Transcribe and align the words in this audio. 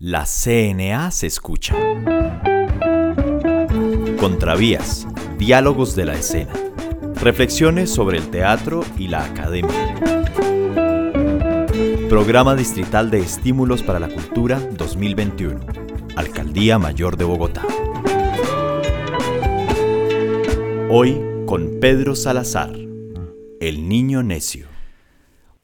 La 0.00 0.26
CNA 0.26 1.10
se 1.10 1.26
escucha. 1.26 1.74
Contravías, 4.20 5.08
diálogos 5.38 5.96
de 5.96 6.04
la 6.04 6.14
escena. 6.14 6.52
Reflexiones 7.20 7.90
sobre 7.90 8.18
el 8.18 8.30
teatro 8.30 8.84
y 8.96 9.08
la 9.08 9.24
academia. 9.24 9.96
Programa 12.08 12.54
Distrital 12.54 13.10
de 13.10 13.18
Estímulos 13.18 13.82
para 13.82 13.98
la 13.98 14.06
Cultura 14.06 14.60
2021. 14.60 15.66
Alcaldía 16.14 16.78
Mayor 16.78 17.16
de 17.16 17.24
Bogotá. 17.24 17.66
Hoy 20.90 21.20
con 21.44 21.80
Pedro 21.80 22.14
Salazar, 22.14 22.70
el 23.58 23.88
niño 23.88 24.22
necio. 24.22 24.77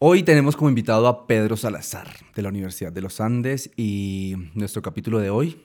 Hoy 0.07 0.23
tenemos 0.23 0.55
como 0.55 0.69
invitado 0.69 1.09
a 1.09 1.27
Pedro 1.27 1.57
Salazar 1.57 2.09
de 2.35 2.43
la 2.43 2.51
Universidad 2.51 2.93
de 2.93 3.01
los 3.01 3.23
Andes 3.23 3.71
y 3.75 4.35
nuestro 4.53 4.83
capítulo 4.83 5.19
de 5.19 5.31
hoy, 5.31 5.63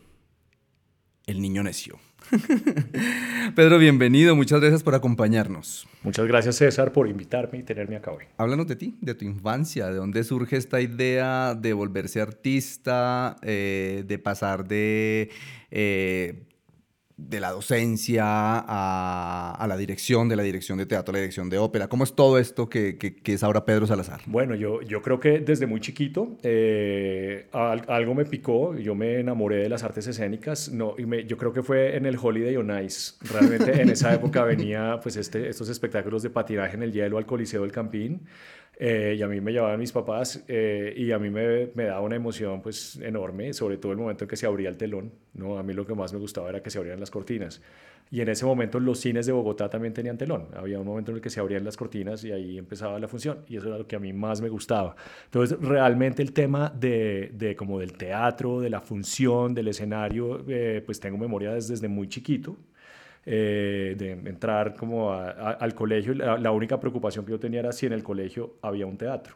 El 1.25 1.41
niño 1.41 1.61
necio. 1.61 1.99
Pedro, 3.57 3.77
bienvenido, 3.79 4.37
muchas 4.37 4.61
gracias 4.61 4.81
por 4.81 4.95
acompañarnos. 4.95 5.89
Muchas 6.03 6.25
gracias 6.25 6.55
César 6.55 6.93
por 6.93 7.09
invitarme 7.09 7.59
y 7.59 7.63
tenerme 7.63 7.97
acá 7.97 8.11
hoy. 8.11 8.23
Háblanos 8.37 8.67
de 8.67 8.77
ti, 8.77 8.97
de 9.01 9.13
tu 9.13 9.25
infancia, 9.25 9.87
de 9.87 9.95
dónde 9.95 10.23
surge 10.23 10.55
esta 10.55 10.79
idea 10.79 11.53
de 11.53 11.73
volverse 11.73 12.21
artista, 12.21 13.35
eh, 13.41 14.05
de 14.07 14.19
pasar 14.19 14.65
de 14.69 15.31
eh, 15.69 16.45
de 17.27 17.39
la 17.39 17.51
docencia 17.51 18.23
a, 18.25 19.65
la 19.67 19.77
dirección, 19.77 20.29
de 20.29 20.35
la 20.35 20.43
dirección 20.43 20.77
de 20.77 20.85
teatro 20.85 21.11
a 21.11 21.13
la 21.13 21.19
dirección 21.19 21.49
de 21.49 21.57
ópera? 21.57 21.87
¿Cómo 21.87 22.03
es 22.03 22.13
todo 22.13 22.39
esto 22.39 22.69
que, 22.69 22.97
es 23.23 23.43
ahora 23.43 23.65
Pedro 23.65 23.85
Salazar? 23.87 24.21
Bueno, 24.25 24.55
yo, 24.55 24.81
yo 24.81 25.01
creo 25.01 25.19
que 25.19 25.39
desde 25.39 25.67
muy 25.67 25.79
chiquito 25.79 26.37
eh, 26.43 27.47
algo 27.51 28.15
me 28.15 28.25
picó, 28.25 28.75
yo 28.75 28.95
me 28.95 29.19
enamoré 29.19 29.57
de 29.57 29.69
las 29.69 29.83
artes 29.83 30.07
escénicas, 30.07 30.71
no, 30.71 30.95
y 30.97 31.25
yo 31.25 31.37
creo 31.37 31.53
que 31.53 31.63
fue 31.63 31.95
en 31.95 32.05
el 32.05 32.17
Holiday 32.21 32.55
on 32.57 32.83
Ice. 32.83 33.13
Realmente 33.31 33.81
en 33.81 33.89
esa 33.89 34.13
época 34.15 34.43
venía 34.43 34.99
pues 35.01 35.15
este, 35.17 35.49
estos 35.49 35.69
espectáculos 35.69 36.23
de 36.23 36.29
patinaje 36.29 36.75
en 36.75 36.83
el 36.83 36.91
hielo 36.91 37.17
al 37.17 37.25
Coliseo 37.25 37.63
del 37.63 37.71
Campín. 37.71 38.21
Eh, 38.81 39.15
y 39.19 39.21
a 39.21 39.27
mí 39.27 39.41
me 39.41 39.51
llevaban 39.51 39.77
mis 39.77 39.91
papás 39.91 40.41
eh, 40.47 40.93
y 40.95 41.11
a 41.11 41.19
mí 41.19 41.29
me, 41.29 41.67
me, 41.75 41.83
daba 41.83 41.99
una 41.99 42.15
emoción 42.15 42.61
pues 42.61 42.95
enorme, 43.01 43.51
sobre 43.51 43.75
todo 43.75 43.91
el 43.91 43.97
momento 43.97 44.23
en 44.23 44.29
que 44.29 44.37
se 44.37 44.45
abría 44.45 44.69
el 44.69 44.77
telón, 44.77 45.11
¿no? 45.33 45.57
A 45.57 45.63
mí 45.63 45.73
lo 45.73 45.85
que 45.85 45.93
más 45.93 46.13
me 46.13 46.19
gustaba 46.19 46.47
era 46.47 46.63
que 46.63 46.69
se 46.69 46.77
abrieran 46.77 47.01
las 47.01 47.11
cortinas. 47.11 47.61
Y 48.11 48.21
en 48.21 48.29
ese 48.29 48.45
momento 48.45 48.79
los 48.79 48.99
cines 48.99 49.25
de 49.25 49.31
Bogotá 49.31 49.69
también 49.69 49.93
tenían 49.93 50.17
telón. 50.17 50.47
Había 50.55 50.79
un 50.79 50.87
momento 50.87 51.11
en 51.11 51.17
el 51.17 51.21
que 51.21 51.29
se 51.29 51.39
abrían 51.39 51.63
las 51.63 51.77
cortinas 51.77 52.23
y 52.23 52.31
ahí 52.31 52.57
empezaba 52.57 52.99
la 52.99 53.07
función. 53.07 53.39
Y 53.47 53.57
eso 53.57 53.67
era 53.67 53.77
lo 53.77 53.85
que 53.85 53.95
a 53.95 53.99
mí 53.99 54.13
más 54.13 54.41
me 54.41 54.49
gustaba. 54.49 54.95
Entonces, 55.25 55.59
realmente 55.59 56.23
el 56.23 56.33
tema 56.33 56.73
de, 56.75 57.31
de 57.33 57.55
como 57.55 57.79
del 57.79 57.93
teatro, 57.93 58.61
de 58.61 58.69
la 58.69 58.81
función, 58.81 59.53
del 59.53 59.67
escenario, 59.67 60.43
eh, 60.47 60.81
pues 60.83 60.99
tengo 60.99 61.17
memoria 61.17 61.53
desde, 61.53 61.73
desde 61.73 61.87
muy 61.87 62.07
chiquito. 62.07 62.57
Eh, 63.31 63.93
de 63.95 64.13
entrar 64.27 64.75
como 64.75 65.13
al 65.13 65.75
colegio. 65.75 66.15
La, 66.15 66.51
única 66.51 66.79
preocupación 66.79 67.23
que 67.25 67.31
yo 67.31 67.39
tenía 67.39 67.59
era 67.59 67.71
si 67.71 67.85
en 67.85 67.93
el 67.93 68.01
colegio 68.01 68.55
había 68.63 68.87
un 68.87 68.97
teatro. 68.97 69.35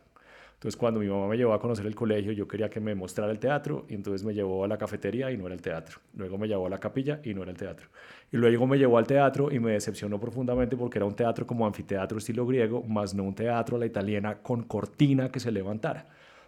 Entonces 0.55 0.75
cuando 0.75 0.99
mi 0.99 1.07
mamá 1.07 1.27
me 1.27 1.37
llevó 1.37 1.53
a 1.53 1.59
conocer 1.59 1.85
el 1.85 1.93
colegio, 1.93 2.31
yo 2.31 2.47
quería 2.47 2.71
que 2.71 2.79
me 2.79 2.95
mostrara 2.95 3.31
el 3.31 3.37
teatro 3.37 3.85
y 3.87 3.93
entonces 3.93 4.25
me 4.25 4.33
llevó 4.33 4.63
a 4.63 4.67
la 4.67 4.79
cafetería 4.79 5.29
y 5.29 5.37
no 5.37 5.45
era 5.45 5.53
el 5.53 5.61
teatro. 5.61 5.99
Luego 6.15 6.39
me 6.39 6.47
llevó 6.47 6.65
a 6.65 6.69
la 6.71 6.79
capilla 6.79 7.19
y 7.23 7.35
no 7.35 7.43
era 7.43 7.51
el 7.51 7.57
teatro. 7.57 7.85
Y 8.31 8.37
luego 8.37 8.65
me 8.65 8.79
llevó 8.79 8.97
al 8.97 9.05
teatro 9.05 9.51
y 9.51 9.59
me 9.59 9.73
decepcionó 9.73 10.19
profundamente 10.19 10.75
porque 10.75 10.97
era 10.97 11.05
un 11.05 11.15
teatro 11.15 11.45
como 11.45 11.67
anfiteatro 11.67 12.17
estilo 12.17 12.47
griego, 12.47 12.81
más 12.81 13.13
no 13.13 13.21
un 13.21 13.35
teatro 13.35 13.75
a 13.75 13.79
la 13.79 13.85
italiana 13.85 14.39
con 14.41 14.63
cortina 14.63 15.29
que 15.29 15.39
se 15.39 15.51
levantara 15.51 16.07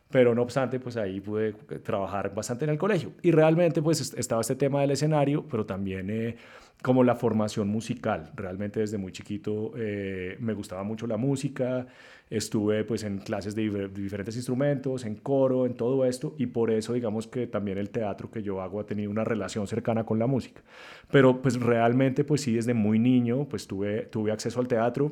pero 0.10 0.36
no 0.36 0.44
obstante, 0.44 0.80
pues 0.80 0.98
ahí 0.98 1.20
pude 1.20 1.54
trabajar 1.84 2.34
bastante 2.34 2.64
en 2.64 2.72
el 2.72 2.78
colegio. 2.78 3.12
Y 3.22 3.32
realmente 3.32 3.82
pues 3.82 4.14
estaba 4.16 4.42
este 4.42 4.56
tema 4.56 4.82
del 4.82 4.92
escenario, 4.92 5.44
pero 5.50 5.66
también 5.66 6.10
eh, 6.10 6.38
como 6.86 7.04
la 7.04 7.16
formación 7.16 7.68
musical. 7.68 8.32
Realmente 8.36 8.80
desde 8.80 9.00
muy 9.00 9.12
chiquito 9.12 9.72
eh, 9.76 10.38
me 10.40 10.54
gustaba 10.54 10.84
mucho 10.84 11.08
la 11.08 11.18
música, 11.18 11.88
estuve 12.30 12.84
pues 12.84 13.04
en 13.04 13.18
clases 13.18 13.56
de, 13.56 13.88
diferentes 13.88 14.36
instrumentos, 14.36 15.04
en 15.04 15.16
coro, 15.16 15.66
en 15.66 15.74
todo 15.74 16.06
esto, 16.06 16.36
y 16.38 16.46
por 16.46 16.70
eso 16.70 16.94
digamos 16.94 17.26
que 17.26 17.48
también 17.48 17.80
el 17.80 17.90
teatro 17.90 18.30
que 18.30 18.44
yo 18.44 18.62
hago 18.62 18.80
ha 18.80 18.86
tenido 18.86 19.10
una 19.10 19.24
relación 19.24 19.66
cercana 19.66 20.04
con 20.04 20.20
la 20.20 20.28
música. 20.28 20.62
Pero 21.10 21.42
pues 21.42 21.60
realmente 21.60 22.24
pues 22.24 22.42
sí, 22.42 22.54
desde 22.54 22.76
muy 22.76 23.00
niño 23.00 23.50
pues 23.50 23.66
tuve, 23.66 24.04
tuve 24.04 24.32
acceso 24.32 24.60
al 24.60 24.68
teatro. 24.68 25.12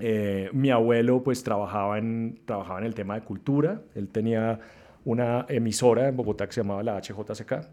Eh, 0.00 0.50
mi 0.52 0.68
abuelo 0.68 1.22
pues 1.22 1.42
trabajaba 1.42 1.96
en, 1.96 2.38
trabajaba 2.44 2.80
en 2.80 2.84
el 2.84 2.94
tema 2.94 3.14
de 3.14 3.22
cultura, 3.22 3.80
él 3.94 4.08
tenía 4.08 4.60
una 5.06 5.46
emisora 5.48 6.06
en 6.08 6.16
Bogotá 6.16 6.46
que 6.46 6.52
se 6.52 6.60
llamaba 6.60 6.82
la 6.82 7.00
HJCK. 7.00 7.64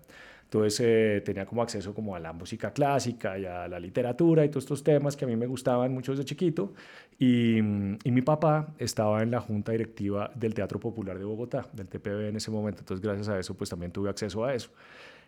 Entonces 0.45 0.79
eh, 0.79 1.21
tenía 1.25 1.45
como 1.45 1.61
acceso 1.61 1.93
como 1.93 2.15
a 2.15 2.19
la 2.19 2.31
música 2.31 2.71
clásica 2.71 3.37
y 3.37 3.45
a 3.45 3.67
la 3.67 3.79
literatura 3.79 4.45
y 4.45 4.49
todos 4.49 4.63
estos 4.63 4.83
temas 4.83 5.15
que 5.15 5.25
a 5.25 5.27
mí 5.27 5.35
me 5.35 5.47
gustaban 5.47 5.91
mucho 5.93 6.11
desde 6.13 6.23
chiquito. 6.25 6.73
Y, 7.17 7.57
y, 7.57 8.11
mi 8.11 8.21
papá 8.21 8.67
estaba 8.77 9.23
en 9.23 9.31
la 9.31 9.39
junta 9.39 9.71
directiva 9.71 10.31
del 10.35 10.53
Teatro 10.53 10.79
Popular 10.79 11.17
de 11.17 11.23
Bogotá, 11.23 11.65
del 11.73 11.87
TPB 11.87 12.29
en 12.29 12.35
ese 12.35 12.51
momento. 12.51 12.81
Entonces 12.81 13.01
gracias 13.01 13.29
a 13.29 13.39
eso 13.39 13.53
pues 13.55 13.69
también 13.69 13.91
tuve 13.91 14.09
acceso 14.09 14.43
a 14.43 14.53
eso. 14.53 14.69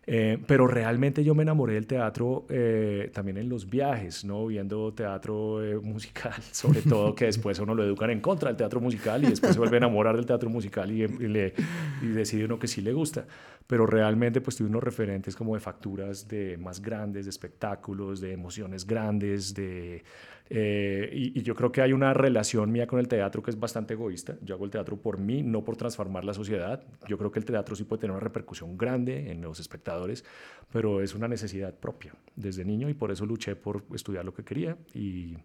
Eh, 0.10 0.38
pero 0.48 0.68
realmente 0.68 1.22
yo 1.22 1.36
me 1.36 1.44
enamoré 1.44 1.74
del 1.74 1.86
teatro 1.86 2.46
eh, 2.48 3.12
también 3.14 3.36
en 3.36 3.50
los 3.50 3.70
viajes, 3.70 4.24
¿no? 4.24 4.48
Viendo 4.48 4.94
teatro 4.94 5.62
eh, 5.62 5.78
musical, 5.84 6.42
sobre 6.52 6.82
todo 6.82 7.14
que 7.14 7.26
después 7.26 7.60
uno 7.60 7.76
lo 7.76 7.84
educan 7.84 8.10
en 8.12 8.22
contra 8.22 8.48
del 8.48 8.56
teatro 8.56 8.80
musical 8.80 9.22
y 9.26 9.28
después 9.28 9.52
se 9.52 9.60
vuelve 9.60 9.76
a 9.76 9.80
enamorar 9.80 10.16
del 10.16 10.26
teatro 10.26 10.50
musical 10.50 10.90
y, 10.92 11.06
le, 11.10 11.54
y 12.02 12.08
decide 12.08 12.46
uno 12.46 12.58
que 12.58 12.70
sí 12.70 12.80
le 12.80 12.94
gusta. 12.94 13.26
Pero 13.68 13.86
realmente 13.86 14.40
pues 14.40 14.56
tuve 14.56 14.70
unos 14.70 14.82
referentes 14.82 15.36
como 15.36 15.56
de 15.56 15.60
facturas 15.60 16.26
de 16.26 16.56
más 16.58 16.82
grandes, 16.82 17.26
de 17.26 17.30
espectáculos, 17.30 18.22
de 18.22 18.32
emociones 18.32 18.88
grandes, 18.88 19.54
de 19.54 20.06
eh, 20.50 21.10
y, 21.14 21.42
yo 21.42 21.56
creo 21.56 21.72
que 21.72 21.82
hay 21.82 21.94
una 21.94 22.14
relación 22.14 22.72
mía 22.72 22.88
con 22.88 23.00
el 23.00 23.08
teatro 23.08 23.42
que 23.42 23.52
es 23.52 23.60
bastante 23.60 23.94
egoísta. 23.94 24.38
Yo 24.42 24.56
hago 24.56 24.66
el 24.66 24.72
teatro 24.72 24.98
por 24.98 25.18
mí, 25.18 25.44
no 25.44 25.64
por 25.64 25.78
transformar 25.78 26.26
la 26.26 26.34
sociedad. 26.34 26.84
Yo 27.08 27.18
creo 27.18 27.32
que 27.32 27.40
el 27.40 27.46
teatro 27.46 27.76
sí 27.76 27.84
puede 27.84 28.02
tener 28.02 28.12
una 28.12 28.20
repercusión 28.20 28.78
grande 28.78 29.32
en 29.32 29.42
los 29.42 29.60
espectadores, 29.60 30.24
pero 30.72 31.02
es 31.02 31.16
una 31.16 31.28
necesidad 31.28 31.74
propia 31.74 32.14
desde 32.36 32.66
niño 32.66 32.90
y 32.90 32.94
por 32.94 33.12
eso 33.12 33.26
luché 33.26 33.56
por 33.56 33.84
estudiar 33.94 34.26
lo 34.26 34.34
que 34.34 34.44
quería 34.44 34.78
y 34.94 35.38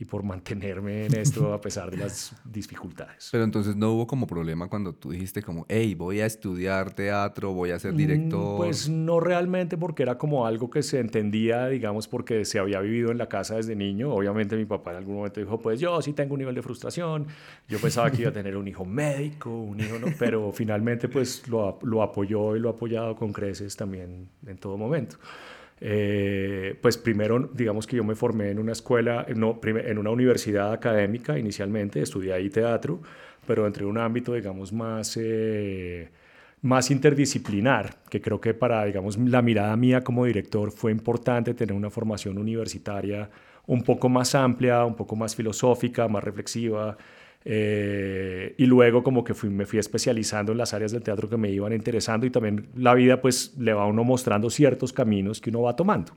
y 0.00 0.06
por 0.06 0.22
mantenerme 0.22 1.04
en 1.04 1.14
esto 1.14 1.52
a 1.52 1.60
pesar 1.60 1.90
de 1.90 1.98
las 1.98 2.34
dificultades. 2.42 3.28
Pero 3.30 3.44
entonces 3.44 3.76
no 3.76 3.92
hubo 3.92 4.06
como 4.06 4.26
problema 4.26 4.66
cuando 4.66 4.94
tú 4.94 5.10
dijiste 5.10 5.42
como, 5.42 5.66
hey, 5.68 5.94
voy 5.94 6.20
a 6.20 6.26
estudiar 6.26 6.94
teatro, 6.94 7.52
voy 7.52 7.72
a 7.72 7.78
ser 7.78 7.92
director. 7.92 8.56
Pues 8.56 8.88
no 8.88 9.20
realmente 9.20 9.76
porque 9.76 10.02
era 10.02 10.16
como 10.16 10.46
algo 10.46 10.70
que 10.70 10.82
se 10.82 11.00
entendía, 11.00 11.66
digamos, 11.66 12.08
porque 12.08 12.46
se 12.46 12.58
había 12.58 12.80
vivido 12.80 13.10
en 13.10 13.18
la 13.18 13.28
casa 13.28 13.56
desde 13.56 13.76
niño. 13.76 14.10
Obviamente 14.14 14.56
mi 14.56 14.64
papá 14.64 14.92
en 14.92 14.96
algún 14.96 15.16
momento 15.16 15.38
dijo, 15.38 15.60
pues 15.60 15.78
yo 15.78 16.00
sí 16.00 16.14
tengo 16.14 16.32
un 16.32 16.38
nivel 16.38 16.54
de 16.54 16.62
frustración. 16.62 17.26
Yo 17.68 17.78
pensaba 17.78 18.10
que 18.10 18.22
iba 18.22 18.30
a 18.30 18.32
tener 18.32 18.56
un 18.56 18.66
hijo 18.68 18.86
médico, 18.86 19.50
un 19.50 19.80
hijo, 19.80 19.98
¿no? 19.98 20.06
Pero 20.18 20.50
finalmente 20.50 21.08
pues 21.08 21.46
lo, 21.46 21.78
lo 21.82 22.02
apoyó 22.02 22.56
y 22.56 22.60
lo 22.60 22.70
ha 22.70 22.72
apoyado 22.72 23.14
con 23.14 23.34
creces 23.34 23.76
también 23.76 24.30
en 24.46 24.56
todo 24.56 24.78
momento. 24.78 25.18
Eh, 25.80 26.78
pues 26.82 26.98
primero, 26.98 27.50
digamos 27.54 27.86
que 27.86 27.96
yo 27.96 28.04
me 28.04 28.14
formé 28.14 28.50
en 28.50 28.58
una 28.58 28.72
escuela, 28.72 29.26
no, 29.34 29.58
en 29.62 29.98
una 29.98 30.10
universidad 30.10 30.72
académica 30.72 31.38
inicialmente, 31.38 32.02
estudié 32.02 32.34
ahí 32.34 32.50
teatro, 32.50 33.00
pero 33.46 33.66
entré 33.66 33.84
en 33.84 33.90
un 33.90 33.98
ámbito, 33.98 34.34
digamos, 34.34 34.72
más, 34.72 35.16
eh, 35.18 36.10
más 36.62 36.90
interdisciplinar, 36.90 37.96
que 38.10 38.20
creo 38.20 38.40
que 38.40 38.52
para, 38.52 38.84
digamos, 38.84 39.16
la 39.18 39.40
mirada 39.40 39.74
mía 39.76 40.04
como 40.04 40.26
director 40.26 40.70
fue 40.70 40.92
importante 40.92 41.54
tener 41.54 41.74
una 41.74 41.90
formación 41.90 42.36
universitaria 42.38 43.30
un 43.66 43.82
poco 43.82 44.08
más 44.08 44.34
amplia, 44.34 44.84
un 44.84 44.96
poco 44.96 45.16
más 45.16 45.34
filosófica, 45.34 46.08
más 46.08 46.24
reflexiva, 46.24 46.96
eh, 47.44 48.54
y 48.58 48.66
luego 48.66 49.02
como 49.02 49.24
que 49.24 49.34
fui, 49.34 49.48
me 49.50 49.66
fui 49.66 49.78
especializando 49.78 50.52
en 50.52 50.58
las 50.58 50.74
áreas 50.74 50.92
del 50.92 51.02
teatro 51.02 51.28
que 51.28 51.36
me 51.36 51.50
iban 51.50 51.72
interesando 51.72 52.26
y 52.26 52.30
también 52.30 52.68
la 52.74 52.94
vida 52.94 53.20
pues 53.20 53.54
le 53.58 53.72
va 53.72 53.84
a 53.84 53.86
uno 53.86 54.04
mostrando 54.04 54.50
ciertos 54.50 54.92
caminos 54.92 55.40
que 55.40 55.50
uno 55.50 55.62
va 55.62 55.76
tomando. 55.76 56.12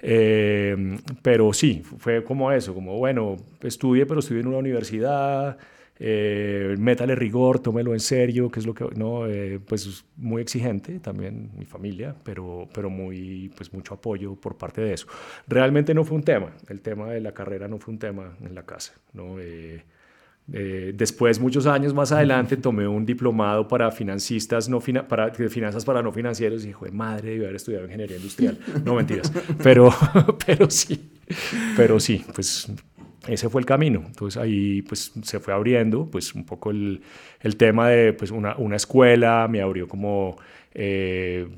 Eh, 0.00 0.98
pero 1.22 1.52
sí, 1.52 1.82
fue 1.98 2.22
como 2.24 2.52
eso, 2.52 2.74
como 2.74 2.98
bueno, 2.98 3.36
estudie, 3.62 4.06
pero 4.06 4.20
estudié 4.20 4.42
en 4.42 4.48
una 4.48 4.58
universidad, 4.58 5.56
eh, 5.96 6.74
métale 6.78 7.14
rigor, 7.14 7.60
tómelo 7.60 7.92
en 7.92 8.00
serio, 8.00 8.50
que 8.50 8.60
es 8.60 8.66
lo 8.66 8.74
que, 8.74 8.84
no, 8.96 9.26
eh, 9.28 9.60
pues 9.64 10.04
muy 10.16 10.42
exigente 10.42 10.98
también 10.98 11.50
mi 11.56 11.64
familia, 11.64 12.16
pero, 12.24 12.68
pero 12.74 12.90
muy, 12.90 13.52
pues 13.56 13.72
mucho 13.72 13.94
apoyo 13.94 14.34
por 14.34 14.56
parte 14.56 14.80
de 14.80 14.94
eso. 14.94 15.06
Realmente 15.46 15.94
no 15.94 16.04
fue 16.04 16.16
un 16.16 16.24
tema, 16.24 16.52
el 16.68 16.80
tema 16.80 17.10
de 17.10 17.20
la 17.20 17.32
carrera 17.32 17.68
no 17.68 17.78
fue 17.78 17.92
un 17.92 17.98
tema 17.98 18.36
en 18.44 18.54
la 18.54 18.64
casa, 18.64 18.94
¿no? 19.12 19.38
Eh, 19.40 19.84
después, 20.46 21.40
muchos 21.40 21.66
años 21.66 21.94
más 21.94 22.12
adelante, 22.12 22.56
tomé 22.56 22.86
un 22.86 23.06
diplomado 23.06 23.66
para 23.66 23.90
financistas, 23.90 24.68
no 24.68 24.80
para, 25.08 25.32
finanzas 25.32 25.84
para 25.84 26.02
no 26.02 26.12
financieros 26.12 26.64
y 26.64 26.68
dije, 26.68 26.90
madre, 26.92 27.30
debí 27.30 27.44
haber 27.44 27.56
estudiado 27.56 27.84
ingeniería 27.84 28.16
industrial. 28.16 28.58
No, 28.84 28.94
mentiras. 28.94 29.32
Pero, 29.62 29.90
pero 30.46 30.70
sí, 30.70 31.10
pero 31.76 31.98
sí, 31.98 32.24
pues 32.34 32.70
ese 33.28 33.48
fue 33.48 33.60
el 33.60 33.66
camino. 33.66 34.02
Entonces 34.06 34.40
ahí 34.40 34.82
pues 34.82 35.12
se 35.22 35.40
fue 35.40 35.54
abriendo 35.54 36.10
pues 36.10 36.34
un 36.34 36.44
poco 36.44 36.70
el, 36.70 37.00
el 37.40 37.56
tema 37.56 37.88
de 37.88 38.12
pues 38.12 38.30
una, 38.30 38.56
una, 38.56 38.76
escuela, 38.76 39.48
me 39.48 39.60
abrió 39.60 39.88
como 39.88 40.36
eh, 40.74 41.48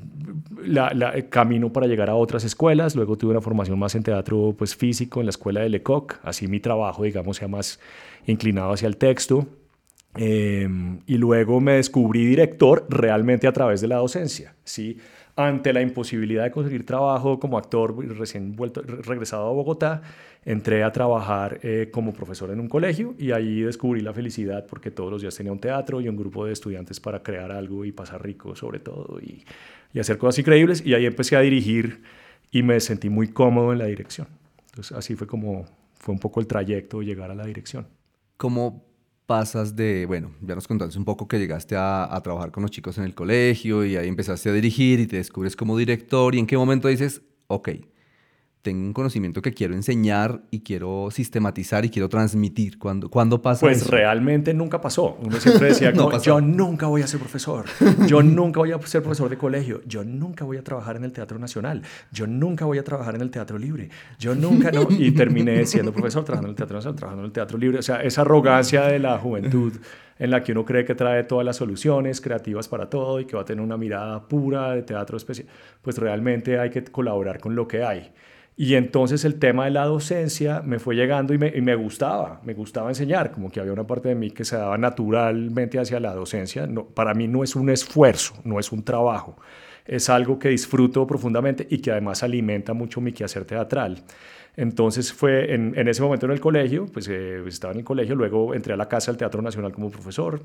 la, 0.63 1.11
camino 1.29 1.73
para 1.73 1.87
llegar 1.87 2.09
a 2.09 2.15
otras 2.15 2.43
escuelas. 2.43 2.95
Luego 2.95 3.17
tuve 3.17 3.31
una 3.31 3.41
formación 3.41 3.77
más 3.79 3.95
en 3.95 4.03
teatro 4.03 4.55
pues, 4.57 4.75
físico 4.75 5.19
en 5.19 5.25
la 5.25 5.31
escuela 5.31 5.61
de 5.61 5.69
Lecoq. 5.69 6.19
Así 6.23 6.47
mi 6.47 6.59
trabajo, 6.59 7.03
digamos, 7.03 7.37
sea 7.37 7.47
más 7.47 7.79
inclinado 8.25 8.73
hacia 8.73 8.87
el 8.87 8.97
texto. 8.97 9.47
Em, 10.15 10.99
y 11.05 11.17
luego 11.17 11.59
me 11.59 11.73
descubrí 11.73 12.25
director 12.25 12.85
realmente 12.89 13.47
a 13.47 13.51
través 13.51 13.81
de 13.81 13.87
la 13.87 13.97
docencia. 13.97 14.55
¿sí? 14.63 14.97
Ante 15.35 15.73
la 15.73 15.81
imposibilidad 15.81 16.43
de 16.43 16.51
conseguir 16.51 16.85
trabajo 16.85 17.39
como 17.39 17.57
actor 17.57 17.95
recién 18.17 18.55
vuelto, 18.55 18.81
regresado 18.81 19.47
a 19.47 19.51
Bogotá, 19.51 20.01
entré 20.47 20.81
a 20.81 20.93
trabajar 20.93 21.59
eh, 21.61 21.89
como 21.91 22.13
profesor 22.13 22.49
en 22.51 22.61
un 22.61 22.69
colegio 22.69 23.13
y 23.19 23.33
ahí 23.33 23.59
descubrí 23.59 23.99
la 23.99 24.13
felicidad 24.13 24.65
porque 24.65 24.91
todos 24.91 25.11
los 25.11 25.21
días 25.21 25.35
tenía 25.35 25.51
un 25.51 25.59
teatro 25.59 25.99
y 25.99 26.07
un 26.07 26.15
grupo 26.15 26.45
de 26.45 26.53
estudiantes 26.53 27.01
para 27.01 27.21
crear 27.21 27.51
algo 27.51 27.83
y 27.83 27.91
pasar 27.91 28.23
rico 28.23 28.55
sobre 28.55 28.79
todo 28.79 29.19
y, 29.19 29.43
y 29.93 29.99
hacer 29.99 30.17
cosas 30.17 30.39
increíbles. 30.39 30.81
Y 30.85 30.93
ahí 30.93 31.05
empecé 31.05 31.35
a 31.35 31.41
dirigir 31.41 32.01
y 32.49 32.63
me 32.63 32.79
sentí 32.79 33.09
muy 33.09 33.27
cómodo 33.27 33.73
en 33.73 33.79
la 33.79 33.87
dirección. 33.87 34.29
Entonces 34.69 34.97
así 34.97 35.15
fue 35.15 35.27
como 35.27 35.65
fue 35.95 36.13
un 36.13 36.19
poco 36.19 36.39
el 36.39 36.47
trayecto 36.47 36.99
de 36.99 37.07
llegar 37.07 37.29
a 37.29 37.35
la 37.35 37.45
dirección. 37.45 37.85
¿Cómo 38.37 38.85
pasas 39.25 39.75
de, 39.75 40.05
bueno, 40.05 40.31
ya 40.39 40.55
nos 40.55 40.65
contaste 40.65 40.97
un 40.97 41.03
poco 41.03 41.27
que 41.27 41.39
llegaste 41.39 41.75
a, 41.75 42.15
a, 42.15 42.23
trabajar 42.23 42.53
con 42.53 42.61
los 42.61 42.71
chicos 42.71 42.97
en 42.97 43.03
el 43.03 43.13
colegio 43.13 43.83
y 43.83 43.97
ahí 43.97 44.07
empezaste 44.07 44.49
a 44.49 44.53
dirigir 44.53 45.01
y 45.01 45.07
te 45.07 45.17
descubres 45.17 45.57
como 45.57 45.77
director 45.77 46.35
y 46.35 46.39
en 46.39 46.47
qué 46.47 46.55
momento 46.55 46.87
dices, 46.87 47.21
ok, 47.47 47.69
tengo 48.67 48.85
un 48.85 48.91
conocimiento 48.91 49.41
que 49.41 49.53
quiero 49.53 49.75
enseñar 49.75 50.41
y 50.51 50.59
quiero 50.59 51.07
sistematizar 51.09 51.85
y 51.85 51.89
quiero 51.89 52.09
transmitir. 52.09 52.77
¿Cuándo, 52.77 53.09
¿cuándo 53.09 53.41
pasa 53.41 53.61
pues 53.61 53.77
eso? 53.77 53.89
realmente 53.89 54.53
nunca 54.53 54.81
pasó. 54.81 55.17
Uno 55.21 55.39
siempre 55.39 55.69
decía, 55.69 55.91
no, 55.93 56.21
yo 56.21 56.41
nunca 56.41 56.87
voy 56.87 57.01
a 57.01 57.07
ser 57.07 57.21
profesor, 57.21 57.63
yo 58.07 58.21
nunca 58.23 58.59
voy 58.59 58.73
a 58.73 58.79
ser 58.81 59.01
profesor 59.01 59.29
de 59.29 59.37
colegio, 59.37 59.81
yo 59.85 60.03
nunca 60.03 60.43
voy 60.43 60.57
a 60.57 60.63
trabajar 60.65 60.97
en 60.97 61.05
el 61.05 61.13
Teatro 61.13 61.39
Nacional, 61.39 61.81
yo 62.11 62.27
nunca 62.27 62.65
voy 62.65 62.77
a 62.77 62.83
trabajar 62.83 63.15
en 63.15 63.21
el 63.21 63.31
Teatro 63.31 63.57
Libre, 63.57 63.89
yo 64.19 64.35
nunca, 64.35 64.69
no. 64.69 64.85
Y 64.89 65.11
terminé 65.11 65.65
siendo 65.65 65.93
profesor, 65.93 66.25
trabajando 66.25 66.49
en 66.49 66.51
el 66.51 66.57
Teatro 66.57 66.75
Nacional, 66.75 66.97
trabajando 66.97 67.23
en 67.23 67.27
el 67.27 67.31
Teatro 67.31 67.57
Libre. 67.57 67.79
O 67.79 67.83
sea, 67.83 68.03
esa 68.03 68.21
arrogancia 68.21 68.81
de 68.81 68.99
la 68.99 69.17
juventud 69.17 69.71
en 70.19 70.29
la 70.29 70.43
que 70.43 70.51
uno 70.51 70.65
cree 70.65 70.83
que 70.83 70.95
trae 70.95 71.23
todas 71.23 71.45
las 71.45 71.55
soluciones 71.55 72.19
creativas 72.19 72.67
para 72.67 72.89
todo 72.89 73.21
y 73.21 73.25
que 73.25 73.37
va 73.37 73.43
a 73.43 73.45
tener 73.45 73.63
una 73.63 73.77
mirada 73.77 74.27
pura 74.27 74.71
de 74.71 74.81
teatro 74.81 75.15
especial, 75.15 75.47
pues 75.81 75.97
realmente 75.97 76.59
hay 76.59 76.69
que 76.69 76.83
colaborar 76.83 77.39
con 77.39 77.55
lo 77.55 77.65
que 77.65 77.83
hay. 77.83 78.11
Y 78.59 78.73
entonces 78.73 79.23
el 79.23 79.37
tema 79.37 79.65
de 79.65 79.71
la 79.71 79.85
docencia 79.85 80.61
me 80.65 80.79
fue 80.79 80.95
llegando 80.95 81.31
y 81.31 81.37
me, 81.37 81.53
y 81.55 81.61
me, 81.61 81.75
gustaba, 81.75 82.41
me 82.43 82.55
gustaba 82.55 82.89
enseñar, 82.89 83.31
como 83.31 83.51
que 83.51 83.59
había 83.59 83.71
una 83.71 83.85
parte 83.85 84.09
de 84.09 84.15
mí 84.15 84.31
que 84.31 84.43
se 84.43 84.57
daba 84.57 84.79
naturalmente 84.79 85.77
hacia 85.77 85.99
la 85.99 86.15
docencia. 86.15 86.65
No, 86.65 86.85
para 86.87 87.13
mí 87.13 87.27
no 87.27 87.43
es 87.43 87.55
un 87.55 87.69
esfuerzo, 87.69 88.33
no 88.43 88.59
es 88.59 88.71
un 88.71 88.83
trabajo, 88.83 89.37
es 89.85 90.09
algo 90.09 90.39
que 90.39 90.49
disfruto 90.49 91.05
profundamente 91.05 91.67
y 91.69 91.77
que 91.77 91.91
además 91.91 92.23
alimenta 92.23 92.73
mucho 92.73 92.99
mi 92.99 93.11
quehacer 93.13 93.45
teatral. 93.45 94.03
Entonces 94.55 95.13
fue 95.13 95.53
en, 95.53 95.87
ese 95.87 96.01
momento 96.01 96.25
en 96.25 96.31
el 96.31 96.39
colegio, 96.39 96.87
pues 96.87 97.07
eh, 97.09 97.43
estaba 97.45 97.73
en 97.73 97.79
el 97.79 97.85
colegio, 97.85 98.15
luego 98.15 98.55
entré 98.55 98.73
a 98.73 98.77
la 98.77 98.89
Casa 98.89 99.11
del 99.11 99.19
Teatro 99.19 99.39
Nacional 99.43 99.71
como 99.71 99.91
profesor. 99.91 100.41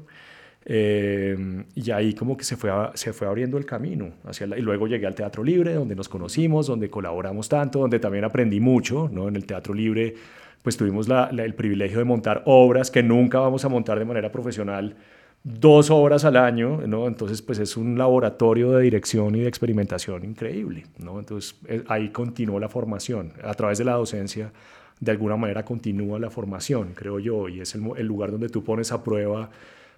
Eh, 0.65 1.65
y 1.75 1.91
ahí 1.91 2.15
como 2.15 2.37
que 2.37 2.45
se 2.45 2.57
fue, 2.57 2.71
se 2.95 3.13
fue 3.13 3.27
abriendo 3.27 3.59
el 3.59 3.67
camino. 3.67 4.11
Hacia 4.25 4.47
y 4.47 4.61
luego 4.61 4.87
llegué 4.87 5.07
al 5.07 5.15
Teatro 5.15 5.43
Libre, 5.43 5.75
donde 5.75 5.95
nos 5.95 6.09
conocimos, 6.09 6.67
donde 6.67 6.89
colaboramos 6.89 7.49
tanto, 7.49 7.81
donde 7.81 7.99
también 7.99 8.25
aprendí 8.25 8.61
mucho. 8.61 9.11
¿no? 9.13 9.29
En 9.29 9.37
el 9.37 9.45
Teatro 9.45 9.75
Libre 9.75 10.15
pues 10.63 10.77
tuvimos 10.77 11.09
la, 11.09 11.29
el 11.31 11.55
privilegio 11.55 11.99
de 11.99 12.05
montar 12.05 12.43
obras 12.47 12.91
que 12.91 13.03
nunca 13.03 13.41
vamos 13.41 13.65
a 13.65 13.69
montar 13.69 13.99
de 13.99 14.05
manera 14.05 14.31
profesional, 14.31 14.97
dos 15.43 15.91
obras 15.91 16.25
al 16.25 16.37
año, 16.37 16.83
¿no? 16.87 17.09
Entonces, 17.09 17.43
pues 17.43 17.59
es 17.59 17.77
un 17.77 17.99
laboratorio 17.99 18.71
de 18.73 18.85
dirección 18.85 19.35
y 19.35 19.41
de 19.41 19.49
experimentación 19.49 20.25
increíble, 20.25 20.87
¿no? 20.99 21.19
Entonces, 21.19 21.57
eh, 21.67 21.83
ahí 21.89 22.11
continuó 22.11 22.61
la 22.61 22.69
formación. 22.69 23.33
A 23.43 23.55
través 23.55 23.79
de 23.79 23.85
la 23.85 23.95
docencia, 23.95 24.53
de 25.01 25.11
alguna 25.11 25.37
manera 25.37 25.65
continúa 25.65 26.21
la 26.21 26.31
formación, 26.31 26.93
creo 26.95 27.19
yo, 27.19 27.49
y 27.49 27.61
es 27.61 27.75
el, 27.75 27.83
el 27.97 28.07
lugar 28.07 28.31
donde 28.31 28.49
tú 28.49 28.63
pones 28.63 28.93
a 28.93 29.03
prueba 29.03 29.51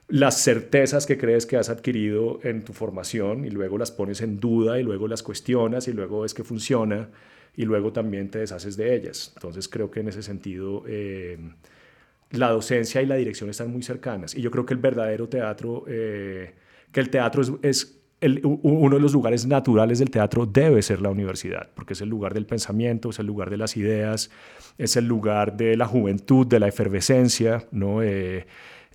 las 0.09 0.43
certezas 0.43 1.07
que 1.07 1.17
crees 1.17 1.47
que 1.47 1.57
has 1.57 1.71
adquirido 1.71 2.39
en 2.43 2.63
tu 2.63 2.73
formación 2.73 3.45
y 3.45 3.51
luego 3.51 3.79
las 3.79 3.91
pones 3.91 4.21
en 4.21 4.39
duda 4.39 4.79
y 4.79 4.83
luego 4.83 5.09
las 5.09 5.23
cuestionas 5.23 5.89
y 5.89 5.93
luego 5.93 6.21
ves 6.21 6.35
que 6.35 6.45
funciona 6.45 7.09
y 7.57 7.65
luego 7.65 7.93
también 7.93 8.31
te 8.31 8.41
deshaces 8.41 8.77
de 8.77 8.95
ellas. 8.95 9.33
Entonces 9.37 9.69
creo 9.69 9.91
que 9.91 10.01
en 10.01 10.09
ese 10.09 10.23
sentido 10.23 10.85
eh, 10.87 11.39
la 12.31 12.51
docencia 12.51 13.01
y 13.01 13.07
la 13.07 13.15
dirección 13.15 13.49
están 13.49 13.71
muy 13.71 13.83
cercanas 13.83 14.35
y 14.35 14.43
yo 14.43 14.51
creo 14.51 14.67
que 14.67 14.75
el 14.75 14.81
verdadero 14.81 15.29
teatro, 15.29 15.85
eh, 15.89 16.55
que 16.93 17.01
el 17.01 17.09
teatro 17.09 17.43
es, 17.63 18.01
uno 18.43 18.97
de 18.97 19.03
los 19.03 19.13
lugares 19.13 19.47
naturales 19.47 19.99
del 19.99 20.11
teatro 20.11 20.47
debe 20.47 20.81
ser 20.83 21.01
la 21.03 21.11
universidad, 21.11 21.69
porque 21.75 21.93
es 21.93 22.01
el 22.01 22.09
lugar 22.09 22.33
del 22.33 22.47
pensamiento, 22.47 23.11
es 23.11 23.19
el 23.19 23.27
lugar 23.27 23.51
de 23.51 23.59
las 23.59 23.77
ideas, 23.77 24.31
es 24.79 24.97
el 24.97 25.07
lugar 25.07 25.57
de 25.57 25.77
la 25.77 25.87
juventud, 25.87 26.47
de 26.47 26.59
la 26.59 26.69
efervescencia, 26.69 27.67
¿no? 27.71 28.03
Eh, 28.03 28.47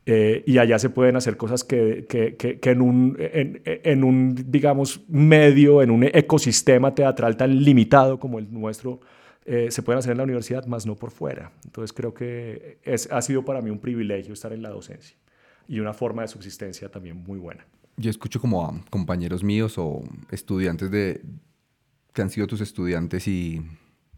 eh, 0.05 0.43
y 0.45 0.57
allá 0.57 0.79
se 0.79 0.89
pueden 0.89 1.15
hacer 1.15 1.37
cosas 1.37 1.63
que, 1.63 2.05
que, 2.07 2.35
que, 2.35 2.69
en, 2.69 2.81
un, 2.81 3.17
en, 3.19 3.61
en, 3.65 4.03
un, 4.03 4.35
digamos, 4.51 5.01
medio, 5.07 5.81
en 5.81 5.91
un 5.91 6.03
ecosistema 6.03 6.95
teatral 6.95 7.37
tan 7.37 7.63
limitado 7.63 8.19
como 8.19 8.39
el 8.39 8.51
nuestro, 8.51 9.01
eh, 9.45 9.71
se 9.71 9.81
pueden 9.81 9.99
hacer 9.99 10.11
en 10.11 10.17
la 10.17 10.23
universidad, 10.23 10.65
más 10.67 10.85
no 10.85 10.95
por 10.95 11.11
fuera. 11.11 11.51
Entonces 11.65 11.91
creo 11.93 12.13
que 12.13 12.77
es, 12.83 13.11
ha 13.11 13.21
sido 13.21 13.43
para 13.43 13.61
mí 13.61 13.69
un 13.69 13.79
privilegio 13.79 14.33
estar 14.33 14.53
en 14.53 14.61
la 14.61 14.69
docencia 14.69 15.17
y 15.67 15.79
una 15.79 15.93
forma 15.93 16.21
de 16.21 16.27
subsistencia 16.27 16.89
también 16.89 17.17
muy 17.17 17.39
buena. 17.39 17.65
Yo 17.97 18.09
escucho 18.09 18.39
como 18.39 18.65
a 18.65 18.73
compañeros 18.89 19.43
míos 19.43 19.77
o 19.77 20.03
estudiantes 20.31 20.91
de, 20.91 21.21
que 22.13 22.21
han 22.21 22.29
sido 22.29 22.47
tus 22.47 22.61
estudiantes 22.61 23.27
y 23.27 23.61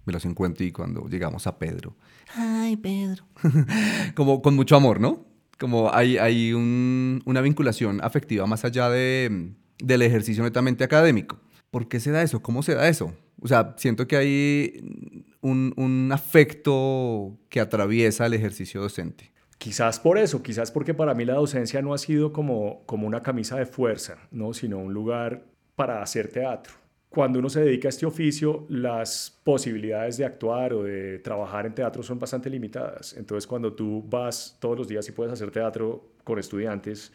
me 0.06 0.14
los 0.14 0.26
encuentro 0.26 0.66
y 0.66 0.72
cuando 0.72 1.08
llegamos 1.08 1.48
a 1.48 1.58
Pedro, 1.58 1.96
ay 2.36 2.76
Pedro, 2.78 3.26
como 4.16 4.42
con 4.42 4.56
mucho 4.56 4.76
amor, 4.76 5.00
¿no? 5.00 5.31
Como 5.62 5.94
hay, 5.94 6.18
hay 6.18 6.54
una 6.54 7.42
vinculación 7.42 8.04
afectiva 8.04 8.48
más 8.48 8.66
allá 8.66 8.90
de, 8.90 9.54
del 9.78 10.02
ejercicio 10.02 10.44
netamente 10.44 10.84
académico. 10.84 11.40
¿Por 11.70 11.88
qué 11.88 12.00
se 12.00 12.10
da 12.10 12.24
eso? 12.24 12.42
¿Cómo 12.42 12.64
se 12.64 12.74
da 12.74 12.90
eso? 12.90 13.14
O 13.40 13.48
sea, 13.48 13.76
siento 13.78 14.08
que 14.08 14.18
hay 14.18 15.24
un, 15.42 15.72
un 15.78 16.12
afecto 16.12 17.38
que 17.48 17.60
atraviesa 17.60 18.26
el 18.26 18.34
ejercicio 18.34 18.82
docente. 18.82 19.32
Quizás 19.60 20.00
por 20.00 20.18
eso, 20.18 20.42
quizás 20.42 20.72
porque 20.72 20.96
para 20.96 21.14
mí 21.14 21.26
la 21.26 21.36
docencia 21.36 21.80
no 21.84 21.94
ha 21.94 22.00
sido 22.00 22.34
como, 22.34 22.84
como 22.88 23.06
una 23.06 23.22
camisa 23.22 23.56
de 23.58 23.68
fuerza, 23.68 24.18
¿no? 24.32 24.56
sino 24.56 24.80
un 24.80 24.96
lugar 24.96 25.46
para 25.76 26.02
hacer 26.02 26.30
teatro 26.30 26.81
cuando 27.12 27.40
uno 27.40 27.50
se 27.50 27.60
dedica 27.60 27.90
a 27.90 27.92
este 27.92 28.06
oficio, 28.06 28.66
las 28.70 29.38
posibilidades 29.44 30.16
de 30.16 30.24
actuar 30.24 30.74
o 30.74 30.84
de 30.84 31.20
trabajar 31.20 31.66
en 31.66 31.76
teatro 31.76 32.02
son 32.02 32.18
bastante 32.18 32.50
limitadas. 32.50 33.18
Entonces, 33.18 33.46
cuando 33.46 33.74
tú 33.74 34.02
vas 34.10 34.58
todos 34.62 34.78
los 34.78 34.88
días 34.88 35.10
y 35.10 35.12
puedes 35.12 35.34
hacer 35.34 35.52
teatro 35.52 36.14
con 36.24 36.40
estudiantes, 36.40 37.12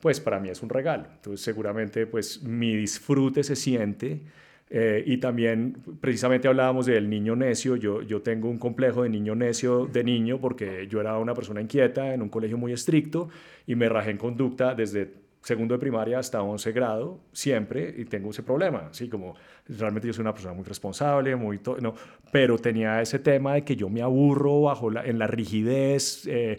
pues 0.00 0.18
para 0.18 0.40
mí 0.40 0.48
es 0.48 0.64
un 0.64 0.68
regalo. 0.68 1.04
Entonces, 1.14 1.42
seguramente, 1.42 2.08
pues 2.08 2.42
mi 2.42 2.74
disfrute 2.74 3.44
se 3.44 3.54
siente. 3.54 4.22
Eh, 4.68 5.04
y 5.06 5.18
también, 5.18 5.76
precisamente 6.00 6.48
hablábamos 6.48 6.86
del 6.86 7.08
niño 7.08 7.36
necio. 7.36 7.76
Yo, 7.76 8.02
yo 8.02 8.22
tengo 8.22 8.50
un 8.50 8.58
complejo 8.58 9.04
de 9.04 9.10
niño 9.10 9.36
necio 9.36 9.86
de 9.86 10.02
niño 10.02 10.40
porque 10.40 10.88
yo 10.88 11.00
era 11.00 11.16
una 11.18 11.34
persona 11.34 11.60
inquieta 11.60 12.12
en 12.12 12.20
un 12.20 12.30
colegio 12.30 12.58
muy 12.58 12.72
estricto 12.72 13.28
y 13.64 13.76
me 13.76 13.88
rajé 13.88 14.10
en 14.10 14.18
conducta 14.18 14.74
desde 14.74 15.25
segundo 15.46 15.74
de 15.74 15.78
primaria 15.78 16.18
hasta 16.18 16.42
11 16.42 16.72
grado, 16.72 17.20
siempre, 17.30 17.94
y 17.96 18.04
tengo 18.06 18.30
ese 18.30 18.42
problema, 18.42 18.88
así 18.90 19.08
como 19.08 19.36
realmente 19.68 20.08
yo 20.08 20.12
soy 20.12 20.22
una 20.22 20.32
persona 20.32 20.54
muy 20.54 20.64
responsable, 20.64 21.36
muy 21.36 21.60
no, 21.80 21.94
pero 22.32 22.58
tenía 22.58 23.00
ese 23.00 23.20
tema 23.20 23.54
de 23.54 23.62
que 23.62 23.76
yo 23.76 23.88
me 23.88 24.02
aburro 24.02 24.62
bajo 24.62 24.90
la, 24.90 25.04
en 25.04 25.20
la 25.20 25.28
rigidez, 25.28 26.26
eh, 26.26 26.58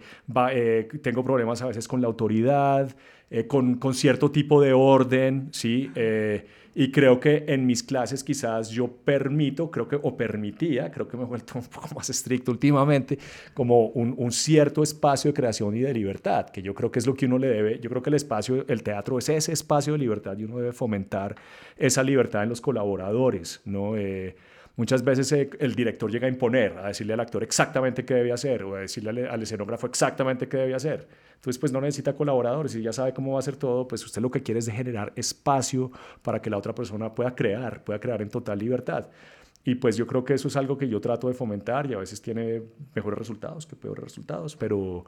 eh, 0.54 0.88
tengo 1.02 1.22
problemas 1.22 1.62
a 1.62 1.68
veces 1.68 1.86
con 1.86 2.00
la 2.00 2.08
autoridad, 2.08 2.96
eh, 3.30 3.46
con, 3.46 3.76
con, 3.76 3.94
cierto 3.94 4.32
tipo 4.32 4.62
de 4.62 4.72
orden, 4.72 5.50
¿sí? 5.52 5.92
Y 6.80 6.92
creo 6.92 7.20
que 7.20 7.44
en 7.48 7.66
mis 7.66 7.82
clases 7.82 8.24
quizás 8.24 8.70
yo 8.70 8.88
permito, 8.88 9.72
creo 9.72 9.88
que, 9.88 9.96
o 9.96 10.16
permitía, 10.16 10.92
creo 10.92 11.08
que 11.08 11.18
me 11.18 11.24
he 11.24 11.26
vuelto 11.26 11.54
un 11.58 11.66
poco 11.66 11.88
más 11.96 12.08
estricto 12.12 12.52
últimamente, 12.52 13.18
como 13.56 13.88
un, 13.88 14.32
cierto 14.32 14.84
espacio 14.84 15.32
de 15.32 15.34
creación 15.34 15.76
y 15.76 15.80
de 15.80 15.92
libertad, 15.92 16.52
que 16.52 16.62
yo 16.62 16.76
creo 16.76 16.92
que 16.92 17.00
es 17.00 17.08
lo 17.08 17.16
que 17.16 17.26
uno 17.26 17.40
le 17.40 17.48
debe, 17.48 17.80
yo 17.80 17.90
creo 17.90 18.04
que 18.04 18.12
el 18.12 18.14
espacio, 18.14 18.64
el 18.68 18.84
teatro 18.84 19.18
es 19.18 19.28
ese 19.28 19.54
espacio 19.54 19.94
de 19.94 20.00
libertad 20.00 20.38
y 20.38 20.44
uno 20.44 20.58
debe 20.58 20.72
fomentar 20.72 21.36
esa 21.78 22.04
libertad 22.04 22.44
en 22.44 22.50
los 22.50 22.62
colaboradores, 22.62 23.60
¿no? 23.66 23.98
Eh, 23.98 24.36
muchas 24.78 25.04
veces 25.04 25.30
eh, 25.34 25.50
el 25.60 25.76
director 25.76 26.10
llega 26.10 26.28
a 26.28 26.30
imponer, 26.30 26.78
a 26.78 26.88
decirle 26.88 27.14
al 27.14 27.20
actor 27.20 27.44
exactamente 27.44 28.06
qué 28.06 28.14
debe 28.14 28.32
hacer, 28.32 28.64
o 28.64 28.76
a 28.76 28.80
decirle 28.80 29.28
al, 29.28 29.44
escenógrafo 29.44 29.88
exactamente 29.88 30.48
qué 30.48 30.58
debe 30.58 30.76
hacer 30.76 31.08
entonces, 31.38 31.60
pues 31.60 31.72
no 31.72 31.80
necesita 31.80 32.16
colaboradores 32.16 32.76
y 32.76 32.82
ya 32.82 32.92
sabe 32.92 33.14
cómo 33.14 33.34
va 33.34 33.38
a 33.38 33.40
hacer 33.40 33.58
todo, 33.58 33.88
pues 33.88 34.04
usted 34.04 34.22
lo 34.22 34.32
que 34.32 34.42
quiere 34.42 34.60
es 34.60 34.70
generar 34.70 35.14
espacio 35.16 35.92
para 36.24 36.42
que 36.42 36.50
la 36.50 36.58
otra 36.58 36.74
persona 36.74 37.14
pueda 37.14 37.36
crear, 37.36 37.84
pueda 37.84 38.00
crear 38.00 38.22
en 38.24 38.30
total 38.30 38.58
libertad. 38.58 39.08
Y 39.64 39.76
pues 39.76 39.98
yo 39.98 40.08
creo 40.08 40.24
que 40.24 40.34
eso 40.34 40.48
es 40.48 40.56
algo 40.56 40.78
que 40.78 40.88
yo 40.88 41.00
trato 41.00 41.28
de 41.28 41.34
fomentar 41.34 41.90
y 41.90 41.94
a 41.94 42.00
veces 42.00 42.22
tiene 42.22 42.64
mejores 42.96 43.20
resultados 43.20 43.68
que 43.68 43.76
peores 43.76 44.04
resultados, 44.04 44.56
pero, 44.56 45.06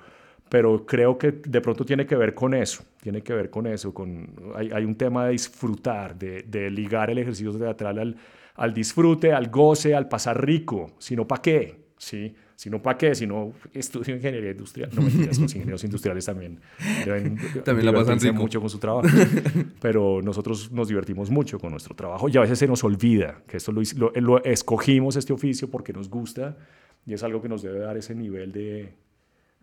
pero 0.49 0.85
creo 0.85 1.17
que 1.17 1.31
de 1.31 1.61
pronto 1.61 1.85
tiene 1.85 2.05
que 2.05 2.15
ver 2.15 2.33
con 2.33 2.53
eso, 2.53 2.83
tiene 3.01 3.21
que 3.21 3.33
ver 3.33 3.49
con 3.49 3.67
eso, 3.67 3.93
con, 3.93 4.33
hay, 4.55 4.71
hay 4.71 4.83
un 4.83 4.95
tema 4.95 5.25
de 5.25 5.31
disfrutar, 5.33 6.17
de, 6.17 6.43
de, 6.43 6.69
ligar 6.71 7.09
el 7.09 7.19
ejercicio 7.19 7.51
teatral 7.53 7.99
al, 7.99 8.15
al 8.55 8.73
disfrute, 8.73 9.31
al 9.31 9.49
goce, 9.49 9.93
al 9.93 10.07
pasar 10.07 10.43
rico, 10.43 10.91
sino 10.97 11.27
para 11.27 11.41
qué, 11.41 11.75
¿sí? 11.97 12.35
Si 12.59 12.69
no, 12.69 12.81
¿para 12.81 12.97
qué? 12.97 13.15
Si 13.15 13.25
no, 13.25 13.53
estudio 13.73 14.17
ingeniería 14.17 14.51
industrial. 14.51 14.89
No, 14.93 15.01
mentiras, 15.01 15.39
los 15.39 15.55
ingenieros 15.55 15.81
industriales 15.85 16.25
también 16.25 16.59
deben 17.05 17.37
también 17.63 17.85
la 17.85 17.93
pasan 17.93 18.35
mucho 18.35 18.59
con 18.59 18.69
su 18.69 18.79
trabajo. 18.79 19.07
Pero 19.81 20.21
nosotros 20.21 20.69
nos 20.69 20.89
divertimos 20.89 21.29
mucho 21.29 21.57
con 21.57 21.71
nuestro 21.71 21.95
trabajo 21.95 22.27
y 22.27 22.35
a 22.35 22.41
veces 22.41 22.59
se 22.59 22.67
nos 22.67 22.83
olvida 22.83 23.43
que 23.47 23.55
esto 23.55 23.71
lo, 23.71 23.81
lo, 23.95 24.11
lo 24.13 24.43
escogimos 24.43 25.15
este 25.15 25.31
oficio 25.31 25.69
porque 25.69 25.93
nos 25.93 26.09
gusta 26.09 26.57
y 27.05 27.13
es 27.13 27.23
algo 27.23 27.41
que 27.41 27.47
nos 27.47 27.61
debe 27.61 27.79
dar 27.79 27.95
ese 27.95 28.13
nivel 28.13 28.51
de, 28.51 28.93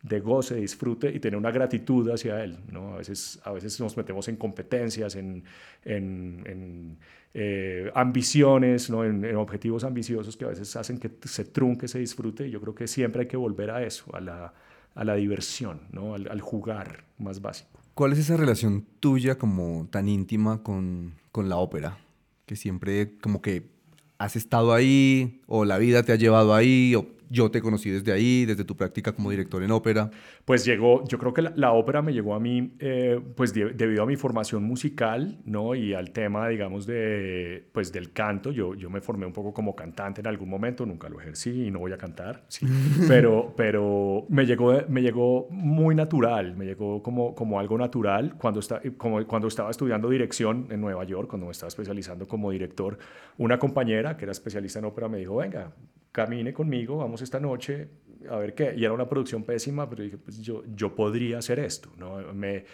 de 0.02 0.20
goce, 0.20 0.54
de 0.54 0.60
disfrute 0.60 1.10
y 1.10 1.20
tener 1.20 1.36
una 1.36 1.50
gratitud 1.50 2.08
hacia 2.10 2.42
él. 2.42 2.58
¿no? 2.70 2.94
A, 2.94 2.98
veces, 2.98 3.40
a 3.44 3.52
veces 3.52 3.78
nos 3.80 3.96
metemos 3.96 4.28
en 4.28 4.36
competencias, 4.36 5.16
en, 5.16 5.44
en, 5.84 6.98
eh, 7.34 7.90
ambiciones, 7.94 8.88
¿no? 8.88 9.04
En, 9.04 9.36
objetivos 9.36 9.84
ambiciosos 9.84 10.36
que 10.36 10.44
a 10.44 10.48
veces 10.48 10.74
hacen 10.76 10.98
que 10.98 11.10
se 11.24 11.44
trunque 11.44 11.86
ese 11.86 11.98
disfrute 11.98 12.48
yo 12.50 12.60
creo 12.60 12.74
que 12.74 12.86
siempre 12.86 13.22
hay 13.22 13.28
que 13.28 13.36
volver 13.36 13.70
a 13.70 13.82
eso, 13.82 14.04
a 14.14 14.20
la, 14.20 14.54
a 14.94 15.04
la 15.04 15.14
diversión, 15.14 15.80
¿no? 15.90 16.14
al, 16.14 16.40
jugar 16.40 17.04
más 17.18 17.40
básico. 17.40 17.80
¿Cuál 17.94 18.12
es 18.12 18.18
esa 18.18 18.36
relación 18.36 18.86
tuya 19.00 19.36
como 19.38 19.88
tan 19.90 20.08
íntima 20.08 20.62
con, 20.62 21.14
con 21.32 21.48
la 21.48 21.56
ópera? 21.56 21.98
Que 22.46 22.56
siempre 22.56 23.16
como 23.18 23.42
que 23.42 23.70
has 24.18 24.36
estado 24.36 24.72
ahí 24.72 25.42
o 25.46 25.64
la 25.64 25.78
vida 25.78 26.02
te 26.02 26.12
ha 26.12 26.16
llevado 26.16 26.54
ahí 26.54 26.94
yo 27.30 27.50
te 27.50 27.60
conocí 27.60 27.90
desde 27.90 28.12
ahí, 28.12 28.44
desde 28.44 28.64
tu 28.64 28.76
práctica 28.76 29.12
como 29.12 29.30
director 29.30 29.62
en 29.62 29.70
ópera. 29.70 30.10
Pues 30.44 30.64
llegó, 30.64 31.04
yo 31.06 31.18
creo 31.18 31.32
que 31.32 31.42
la, 31.42 31.72
ópera 31.72 32.02
me 32.02 32.12
llegó 32.12 32.34
a 32.34 32.40
mí, 32.40 32.72
eh, 32.78 33.20
pues 33.34 33.52
debido 33.52 34.02
a 34.02 34.06
mi 34.06 34.16
formación 34.16 34.62
musical, 34.64 35.38
¿no? 35.44 35.74
Y 35.74 35.94
al 35.94 36.10
tema, 36.10 36.48
digamos, 36.48 36.86
de, 36.86 37.64
pues 37.72 37.92
del 37.92 38.12
canto. 38.12 38.52
Yo, 38.52 38.74
yo 38.74 38.90
me 38.90 39.00
formé 39.00 39.26
un 39.26 39.32
poco 39.32 39.52
como 39.52 39.74
cantante 39.74 40.20
en 40.20 40.26
algún 40.26 40.48
momento, 40.48 40.86
nunca 40.86 41.08
lo 41.08 41.20
ejercí 41.20 41.66
y 41.66 41.70
no 41.70 41.80
voy 41.80 41.92
a 41.92 41.98
cantar, 41.98 42.44
sí. 42.48 42.66
pero, 43.08 43.54
pero 43.56 44.26
me, 44.28 44.46
llegó, 44.46 44.74
me 44.88 45.02
llegó 45.02 45.48
muy 45.50 45.94
natural, 45.94 46.56
me 46.56 46.64
llegó 46.64 47.02
como, 47.02 47.34
como 47.34 47.58
algo 47.58 47.78
natural 47.78 48.36
cuando, 48.38 48.60
está, 48.60 48.80
como 48.96 49.24
cuando 49.26 49.48
estaba 49.48 49.70
estudiando 49.70 50.08
dirección 50.10 50.66
en 50.70 50.80
Nueva 50.80 51.04
York, 51.04 51.28
cuando 51.28 51.46
me 51.46 51.52
estaba 51.52 51.68
especializando 51.68 52.26
como 52.26 52.50
director. 52.50 52.98
Una 53.38 53.58
compañera 53.58 54.16
que 54.16 54.24
era 54.24 54.32
especialista 54.32 54.78
en 54.78 54.86
ópera 54.86 55.08
me 55.08 55.18
dijo, 55.18 55.36
venga, 55.36 55.72
camine 56.16 56.54
conmigo, 56.54 56.96
vamos 56.96 57.20
esta 57.20 57.38
noche 57.38 57.88
a 58.30 58.36
ver 58.36 58.54
qué. 58.54 58.74
Y 58.74 58.86
era 58.86 58.94
una 58.94 59.06
producción 59.06 59.44
pésima, 59.44 59.86
pero 59.86 60.02
dije, 60.02 60.16
pues 60.16 60.40
yo, 60.40 60.62
yo 60.74 60.94
podría 60.94 61.38
hacer 61.38 61.58
esto. 61.58 61.90
¿no? 61.98 62.16
Me, 62.32 62.64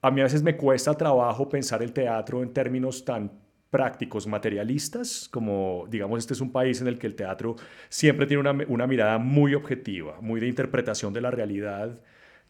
a 0.00 0.10
mí 0.12 0.20
a 0.20 0.24
veces 0.24 0.44
me 0.44 0.56
cuesta 0.56 0.94
trabajo 0.94 1.48
pensar 1.48 1.82
el 1.82 1.92
teatro 1.92 2.44
en 2.44 2.52
términos 2.52 3.04
tan 3.04 3.32
prácticos, 3.70 4.28
materialistas, 4.28 5.28
como 5.28 5.86
digamos 5.88 6.20
este 6.20 6.34
es 6.34 6.40
un 6.40 6.52
país 6.52 6.80
en 6.80 6.86
el 6.86 6.96
que 6.96 7.08
el 7.08 7.16
teatro 7.16 7.56
siempre 7.88 8.26
tiene 8.26 8.40
una, 8.40 8.64
una 8.68 8.86
mirada 8.86 9.18
muy 9.18 9.54
objetiva, 9.54 10.20
muy 10.20 10.38
de 10.38 10.46
interpretación 10.46 11.12
de 11.12 11.22
la 11.22 11.32
realidad 11.32 11.98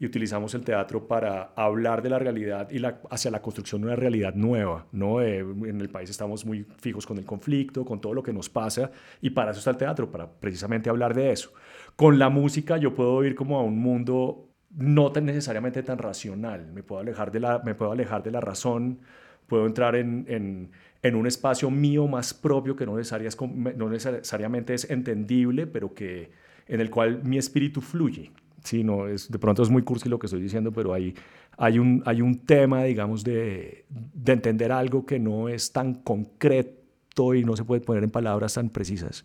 y 0.03 0.07
utilizamos 0.07 0.53
el 0.55 0.65
teatro 0.65 1.07
para 1.07 1.53
hablar 1.55 2.03
de 2.03 2.11
la 2.11 2.19
realidad 2.19 2.69
y 2.73 2.81
la, 2.81 3.01
hacia 3.09 3.31
la 3.31 3.41
construcción 3.41 3.83
de 3.83 3.87
una 3.87 3.95
realidad 3.95 4.35
nueva. 4.35 4.85
¿no? 4.91 5.23
Eh, 5.23 5.39
en 5.39 5.81
el 5.81 5.91
país 5.91 6.11
estamos 6.11 6.45
muy 6.45 6.67
fijos 6.81 7.07
con 7.07 7.19
el 7.19 7.25
conflicto, 7.25 7.85
con 7.85 8.01
todo 8.01 8.13
lo 8.13 8.21
que 8.21 8.33
nos 8.33 8.51
pasa 8.51 8.91
y 9.21 9.31
para 9.31 9.53
eso 9.53 9.61
está 9.61 9.71
el 9.71 9.77
teatro, 9.77 10.11
para 10.11 10.29
precisamente 10.29 10.91
hablar 10.91 11.15
de 11.15 11.31
eso. 11.31 11.53
Con 11.95 12.19
la 12.19 12.31
música 12.31 12.79
yo 12.79 12.97
puedo 12.97 13.23
ir 13.23 13.37
como 13.37 13.61
a 13.61 13.63
un 13.63 13.79
mundo 13.79 14.49
no 14.71 15.13
tan 15.13 15.25
necesariamente 15.25 15.85
tan 15.85 15.99
racional, 15.99 16.73
me 16.73 16.83
puedo 16.83 17.01
alejar 17.01 17.31
de 17.31 17.39
la, 17.39 17.61
me 17.61 17.77
puedo 17.77 17.93
alejar 17.93 18.25
de 18.25 18.33
la 18.33 18.41
razón, 18.41 18.99
puedo 19.47 19.67
entrar 19.67 19.95
en, 19.95 20.25
en, 20.27 20.73
en 21.05 21.15
un 21.15 21.29
espacio 21.29 21.71
mío 21.71 22.09
más 22.09 22.35
propio 22.35 22.75
que 22.75 22.87
no, 22.87 22.97
no 22.97 23.89
necesariamente 23.89 24.75
es 24.75 24.91
entendible, 24.91 25.69
pero 25.69 25.95
que, 25.95 26.33
en 26.67 26.81
el 26.81 26.91
cual 26.91 27.23
mi 27.23 27.39
espíritu 27.39 27.81
fluye. 27.81 28.33
Sí, 28.63 28.85
no, 28.85 29.09
es, 29.09 29.31
de 29.31 29.39
pronto 29.39 29.63
es 29.63 29.71
muy 29.71 29.83
cursi 29.83 30.09
lo 30.09 30.19
que 30.19 30.27
estoy 30.27 30.41
diciendo, 30.41 30.73
pero 30.73 30.95
hay, 30.95 31.15
hay, 31.57 31.79
un, 31.79 32.03
hay 32.07 32.23
un 32.23 32.39
tema, 32.39 32.85
digamos, 32.85 33.25
de, 33.25 33.85
de 33.89 34.33
entender 34.33 34.71
algo 34.71 35.05
que 35.05 35.19
no 35.19 35.49
es 35.49 35.73
tan 35.73 35.95
concreto 35.95 37.35
y 37.35 37.45
no 37.45 37.57
se 37.57 37.65
puede 37.65 37.81
poner 37.81 38.05
en 38.05 38.11
palabras 38.11 38.55
tan 38.55 38.71
precisas. 38.71 39.25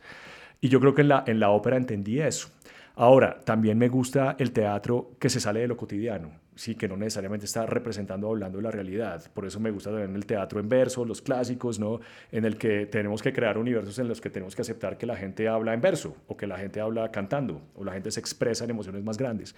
Y 0.59 0.69
yo 0.69 0.79
creo 0.79 0.95
que 0.95 1.01
en 1.01 1.09
la, 1.09 1.23
en 1.27 1.39
la 1.39 1.49
ópera 1.51 1.77
entendí 1.77 2.19
eso. 2.19 2.49
Ahora, 2.95 3.39
también 3.45 3.77
me 3.77 3.89
gusta 3.89 4.35
el 4.39 4.51
teatro 4.51 5.11
que 5.19 5.29
se 5.29 5.39
sale 5.39 5.59
de 5.59 5.67
lo 5.67 5.77
cotidiano, 5.77 6.31
sí, 6.57 6.75
que 6.75 6.87
no 6.87 6.97
necesariamente 6.97 7.45
está 7.45 7.65
representando 7.65 8.27
hablando 8.27 8.57
de 8.57 8.63
la 8.63 8.71
realidad. 8.71 9.23
Por 9.33 9.45
eso 9.45 9.59
me 9.59 9.71
gusta 9.71 9.91
también 9.91 10.15
el 10.15 10.25
teatro 10.25 10.59
en 10.59 10.67
verso, 10.67 11.05
los 11.05 11.21
clásicos, 11.21 11.79
¿no? 11.79 11.99
En 12.31 12.45
el 12.45 12.57
que 12.57 12.87
tenemos 12.87 13.21
que 13.21 13.31
crear 13.31 13.57
universos 13.57 13.97
en 13.99 14.07
los 14.07 14.19
que 14.19 14.29
tenemos 14.29 14.55
que 14.55 14.63
aceptar 14.63 14.97
que 14.97 15.05
la 15.05 15.15
gente 15.15 15.47
habla 15.47 15.73
en 15.73 15.81
verso, 15.81 16.17
o 16.27 16.35
que 16.35 16.47
la 16.47 16.57
gente 16.57 16.81
habla 16.81 17.11
cantando, 17.11 17.61
o 17.75 17.83
la 17.83 17.93
gente 17.93 18.11
se 18.11 18.19
expresa 18.19 18.63
en 18.63 18.71
emociones 18.71 19.03
más 19.03 19.17
grandes. 19.17 19.55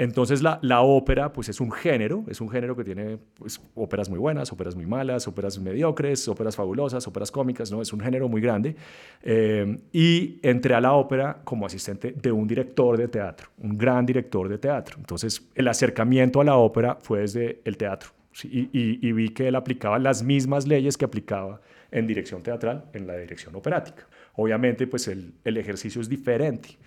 Entonces 0.00 0.42
la, 0.42 0.80
ópera 0.80 1.30
pues 1.30 1.50
es 1.50 1.60
un 1.60 1.70
género, 1.70 2.24
es 2.26 2.40
un 2.40 2.48
género 2.48 2.74
que 2.74 2.84
tiene 2.84 3.18
pues, 3.34 3.60
óperas 3.74 4.08
muy 4.08 4.18
buenas, 4.18 4.50
óperas 4.50 4.74
muy 4.74 4.86
malas, 4.86 5.28
óperas 5.28 5.58
mediocres, 5.58 6.26
óperas 6.26 6.56
fabulosas, 6.56 7.06
óperas 7.06 7.30
cómicas, 7.30 7.70
¿no? 7.70 7.82
Es 7.82 7.92
un 7.92 8.00
género 8.00 8.26
muy 8.26 8.40
grande. 8.40 8.74
Eh, 9.22 9.78
y 9.92 10.38
entré 10.42 10.74
a 10.74 10.80
la 10.80 10.94
ópera 10.94 11.42
como 11.44 11.66
asistente 11.66 12.12
de 12.12 12.32
un 12.32 12.48
director 12.48 12.96
de 12.96 13.08
teatro, 13.08 13.50
un 13.58 13.76
gran 13.76 14.06
director 14.06 14.48
de 14.48 14.56
teatro. 14.56 14.96
Entonces 14.98 15.46
el 15.54 15.68
acercamiento 15.68 16.40
a 16.40 16.44
la 16.44 16.56
ópera 16.56 16.96
fue 17.02 17.20
desde 17.20 17.60
el 17.66 17.76
teatro. 17.76 18.08
y, 18.44 19.12
vi 19.12 19.28
que 19.34 19.48
él 19.48 19.54
aplicaba 19.54 19.98
las 19.98 20.22
mismas 20.22 20.66
leyes 20.66 20.96
que 20.96 21.04
aplicaba 21.04 21.60
en 21.90 22.06
dirección 22.06 22.42
teatral 22.42 22.86
en 22.94 23.06
la 23.06 23.18
dirección 23.18 23.54
operática. 23.54 24.08
Obviamente 24.36 24.86
pues 24.86 25.08
el 25.08 25.56
ejercicio 25.58 26.00
es 26.00 26.08
diferente 26.08 26.78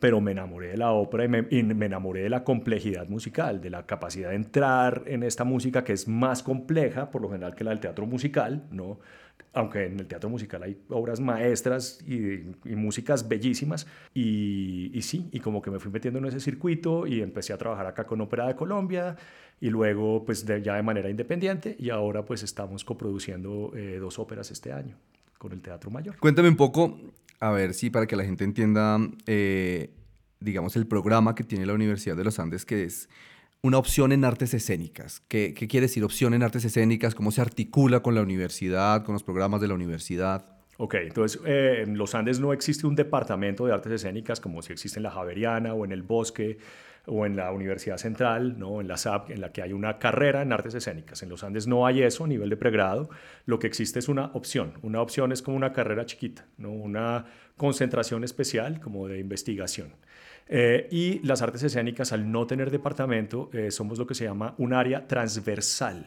pero 0.00 0.20
me 0.20 0.32
enamoré 0.32 0.68
de 0.68 0.76
la 0.76 0.92
ópera 0.92 1.24
y 1.24 1.28
me, 1.28 1.86
enamoré 1.86 2.22
de 2.22 2.30
la 2.30 2.44
complejidad 2.44 3.08
musical, 3.08 3.60
de 3.60 3.70
la 3.70 3.86
capacidad 3.86 4.30
de 4.30 4.36
entrar 4.36 5.04
en 5.06 5.22
esta 5.22 5.44
música 5.44 5.82
que 5.82 5.92
es 5.92 6.06
más 6.06 6.42
compleja, 6.42 7.10
por 7.10 7.22
lo 7.22 7.30
general, 7.30 7.54
que 7.54 7.64
la 7.64 7.70
del 7.70 7.80
teatro 7.80 8.06
musical, 8.06 8.64
¿no? 8.70 8.98
aunque 9.54 9.86
en 9.86 9.98
el 9.98 10.06
teatro 10.06 10.28
musical 10.28 10.62
hay 10.62 10.78
obras 10.90 11.20
maestras 11.20 12.00
y, 12.06 12.44
músicas 12.74 13.28
bellísimas, 13.28 13.86
y, 14.14 14.90
sí, 15.02 15.28
y 15.32 15.40
como 15.40 15.62
que 15.62 15.70
me 15.70 15.78
fui 15.78 15.90
metiendo 15.90 16.18
en 16.18 16.26
ese 16.26 16.38
circuito 16.38 17.06
y 17.06 17.22
empecé 17.22 17.52
a 17.52 17.58
trabajar 17.58 17.86
acá 17.86 18.04
con 18.04 18.20
Ópera 18.20 18.46
de 18.46 18.54
Colombia, 18.54 19.16
y 19.60 19.70
luego 19.70 20.24
pues 20.24 20.44
ya 20.44 20.74
de 20.74 20.82
manera 20.82 21.08
independiente, 21.08 21.76
y 21.78 21.90
ahora 21.90 22.24
pues 22.24 22.42
estamos 22.42 22.84
coproduciendo 22.84 23.72
eh, 23.74 23.98
dos 23.98 24.18
óperas 24.18 24.50
este 24.50 24.72
año 24.72 24.96
con 25.38 25.52
el 25.52 25.60
Teatro 25.60 25.90
Mayor. 25.90 26.18
Cuéntame 26.18 26.48
un 26.48 26.56
poco 26.56 26.98
a 27.40 27.50
ver 27.50 27.74
si 27.74 27.90
para 27.90 28.06
que 28.06 28.16
la 28.16 28.24
gente 28.24 28.44
entienda, 28.44 28.98
eh, 29.26 29.90
digamos, 30.40 30.76
el 30.76 30.86
programa 30.86 31.34
que 31.34 31.44
tiene 31.44 31.66
la 31.66 31.74
Universidad 31.74 32.16
de 32.16 32.24
los 32.24 32.38
Andes, 32.38 32.64
que 32.64 32.84
es 32.84 33.08
una 33.62 33.78
opción 33.78 34.12
en 34.12 34.24
artes 34.24 34.54
escénicas. 34.54 35.20
¿Qué, 35.28 35.54
quiere 35.54 35.86
decir 35.86 36.04
opción 36.04 36.34
en 36.34 36.42
artes 36.42 36.64
escénicas? 36.64 37.14
¿Cómo 37.14 37.30
se 37.30 37.40
articula 37.40 38.00
con 38.00 38.14
la 38.14 38.22
universidad, 38.22 39.04
con 39.04 39.14
los 39.14 39.22
programas 39.22 39.60
de 39.60 39.68
la 39.68 39.74
universidad? 39.74 40.44
Ok, 40.76 40.94
entonces 40.94 41.40
eh, 41.44 41.82
en 41.84 41.98
los 41.98 42.14
Andes 42.14 42.38
no 42.38 42.52
existe 42.52 42.86
un 42.86 42.94
departamento 42.94 43.66
de 43.66 43.72
artes 43.72 43.92
escénicas 43.92 44.38
como 44.38 44.62
si 44.62 44.72
existe 44.72 45.00
en 45.00 45.02
la 45.02 45.10
Javeriana 45.10 45.74
o 45.74 45.84
en 45.84 45.90
el 45.90 46.02
Bosque 46.02 46.58
o 47.08 47.26
en 47.26 47.36
la 47.36 47.50
Universidad 47.52 47.96
Central, 47.96 48.58
¿no? 48.58 48.80
en 48.80 48.88
la 48.88 48.96
SAP, 48.96 49.30
en 49.30 49.40
la 49.40 49.50
que 49.52 49.62
hay 49.62 49.72
una 49.72 49.98
carrera 49.98 50.42
en 50.42 50.52
artes 50.52 50.74
escénicas. 50.74 51.22
En 51.22 51.28
los 51.28 51.42
Andes 51.42 51.66
no 51.66 51.86
hay 51.86 52.02
eso 52.02 52.24
a 52.24 52.28
nivel 52.28 52.50
de 52.50 52.56
pregrado, 52.56 53.08
lo 53.46 53.58
que 53.58 53.66
existe 53.66 53.98
es 53.98 54.08
una 54.08 54.26
opción. 54.34 54.74
Una 54.82 55.00
opción 55.00 55.32
es 55.32 55.42
como 55.42 55.56
una 55.56 55.72
carrera 55.72 56.06
chiquita, 56.06 56.46
¿no? 56.58 56.70
una 56.70 57.24
concentración 57.56 58.24
especial 58.24 58.80
como 58.80 59.08
de 59.08 59.18
investigación. 59.18 59.94
Eh, 60.48 60.88
y 60.90 61.18
las 61.26 61.42
artes 61.42 61.62
escénicas, 61.62 62.12
al 62.12 62.30
no 62.30 62.46
tener 62.46 62.70
departamento, 62.70 63.50
eh, 63.52 63.70
somos 63.70 63.98
lo 63.98 64.06
que 64.06 64.14
se 64.14 64.24
llama 64.24 64.54
un 64.58 64.72
área 64.72 65.06
transversal 65.06 66.06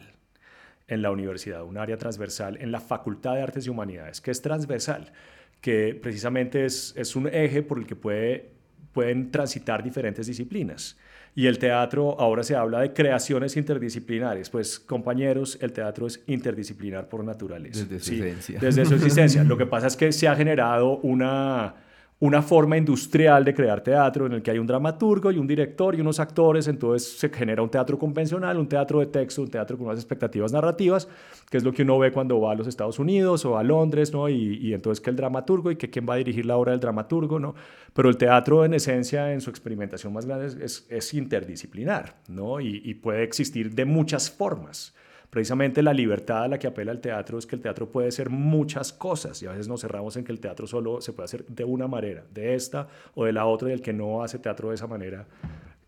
en 0.88 1.02
la 1.02 1.10
universidad, 1.10 1.62
un 1.64 1.78
área 1.78 1.96
transversal 1.96 2.58
en 2.60 2.72
la 2.72 2.80
Facultad 2.80 3.34
de 3.34 3.42
Artes 3.42 3.66
y 3.66 3.70
Humanidades, 3.70 4.20
que 4.20 4.32
es 4.32 4.42
transversal, 4.42 5.12
que 5.60 5.94
precisamente 5.94 6.64
es, 6.64 6.92
es 6.96 7.14
un 7.14 7.28
eje 7.28 7.62
por 7.62 7.78
el 7.78 7.86
que 7.86 7.94
puede 7.94 8.61
pueden 8.92 9.30
transitar 9.30 9.82
diferentes 9.82 10.26
disciplinas. 10.26 10.96
Y 11.34 11.46
el 11.46 11.58
teatro, 11.58 12.20
ahora 12.20 12.42
se 12.42 12.54
habla 12.54 12.80
de 12.80 12.92
creaciones 12.92 13.56
interdisciplinares. 13.56 14.50
Pues 14.50 14.78
compañeros, 14.78 15.58
el 15.62 15.72
teatro 15.72 16.06
es 16.06 16.22
interdisciplinar 16.26 17.08
por 17.08 17.24
naturaleza. 17.24 17.84
Desde 17.84 18.00
su 18.00 18.12
existencia. 18.12 18.60
Desde 18.60 18.84
su 18.84 18.94
existencia. 18.94 19.44
Lo 19.52 19.56
que 19.56 19.64
pasa 19.64 19.86
es 19.86 19.96
que 19.96 20.12
se 20.12 20.28
ha 20.28 20.36
generado 20.36 20.98
una, 20.98 21.74
una 22.22 22.40
forma 22.40 22.76
industrial 22.76 23.44
de 23.44 23.52
crear 23.52 23.80
teatro 23.82 24.26
en 24.26 24.34
el 24.34 24.42
que 24.42 24.52
hay 24.52 24.58
un 24.60 24.66
dramaturgo 24.68 25.32
y 25.32 25.38
un 25.38 25.46
director 25.48 25.96
y 25.96 26.00
unos 26.00 26.20
actores, 26.20 26.68
entonces 26.68 27.18
se 27.18 27.28
genera 27.30 27.64
un 27.64 27.68
teatro 27.68 27.98
convencional, 27.98 28.58
un 28.58 28.68
teatro 28.68 29.00
de 29.00 29.06
texto, 29.06 29.42
un 29.42 29.50
teatro 29.50 29.76
con 29.76 29.88
unas 29.88 29.98
expectativas 29.98 30.52
narrativas, 30.52 31.08
que 31.50 31.56
es 31.56 31.64
lo 31.64 31.72
que 31.72 31.82
uno 31.82 31.98
ve 31.98 32.12
cuando 32.12 32.40
va 32.40 32.52
a 32.52 32.54
los 32.54 32.68
Estados 32.68 33.00
Unidos 33.00 33.44
o 33.44 33.58
a 33.58 33.64
Londres, 33.64 34.12
¿no? 34.12 34.28
Y, 34.28 34.72
entonces 34.72 35.02
que 35.02 35.10
el 35.10 35.16
dramaturgo 35.16 35.72
y 35.72 35.76
que 35.76 35.90
quién 35.90 36.06
va 36.08 36.14
a 36.14 36.18
dirigir 36.18 36.46
la 36.46 36.56
obra 36.56 36.70
del 36.70 36.80
dramaturgo, 36.80 37.40
¿no? 37.40 37.56
Pero 37.92 38.08
el 38.08 38.16
teatro 38.16 38.64
en 38.64 38.74
esencia, 38.74 39.32
en 39.32 39.40
su 39.40 39.50
experimentación 39.50 40.12
más 40.12 40.24
grande, 40.24 40.64
es, 40.64 40.86
es 40.88 41.14
interdisciplinar, 41.14 42.14
¿no? 42.28 42.60
Y, 42.60 42.82
y 42.84 42.94
puede 42.94 43.24
existir 43.24 43.74
de 43.74 43.84
muchas 43.84 44.30
formas 44.30 44.94
precisamente 45.32 45.82
la 45.82 45.94
libertad 45.94 46.44
a 46.44 46.48
la 46.48 46.58
que 46.58 46.66
apela 46.66 46.92
el 46.92 47.00
teatro 47.00 47.38
es 47.38 47.46
que 47.46 47.56
el 47.56 47.62
teatro 47.62 47.90
puede 47.90 48.12
ser 48.12 48.28
muchas 48.28 48.92
cosas 48.92 49.42
y 49.42 49.46
a 49.46 49.52
veces 49.52 49.66
nos 49.66 49.80
cerramos 49.80 50.14
en 50.18 50.24
que 50.24 50.32
el 50.32 50.38
teatro 50.38 50.66
solo 50.66 51.00
se 51.00 51.14
puede 51.14 51.24
hacer 51.24 51.46
de 51.46 51.64
una 51.64 51.88
manera, 51.88 52.22
de 52.30 52.54
esta 52.54 52.86
o 53.14 53.24
de 53.24 53.32
la 53.32 53.46
otra 53.46 53.70
y 53.70 53.72
el 53.72 53.80
que 53.80 53.94
no 53.94 54.22
hace 54.22 54.38
teatro 54.38 54.68
de 54.68 54.74
esa 54.74 54.86
manera 54.86 55.26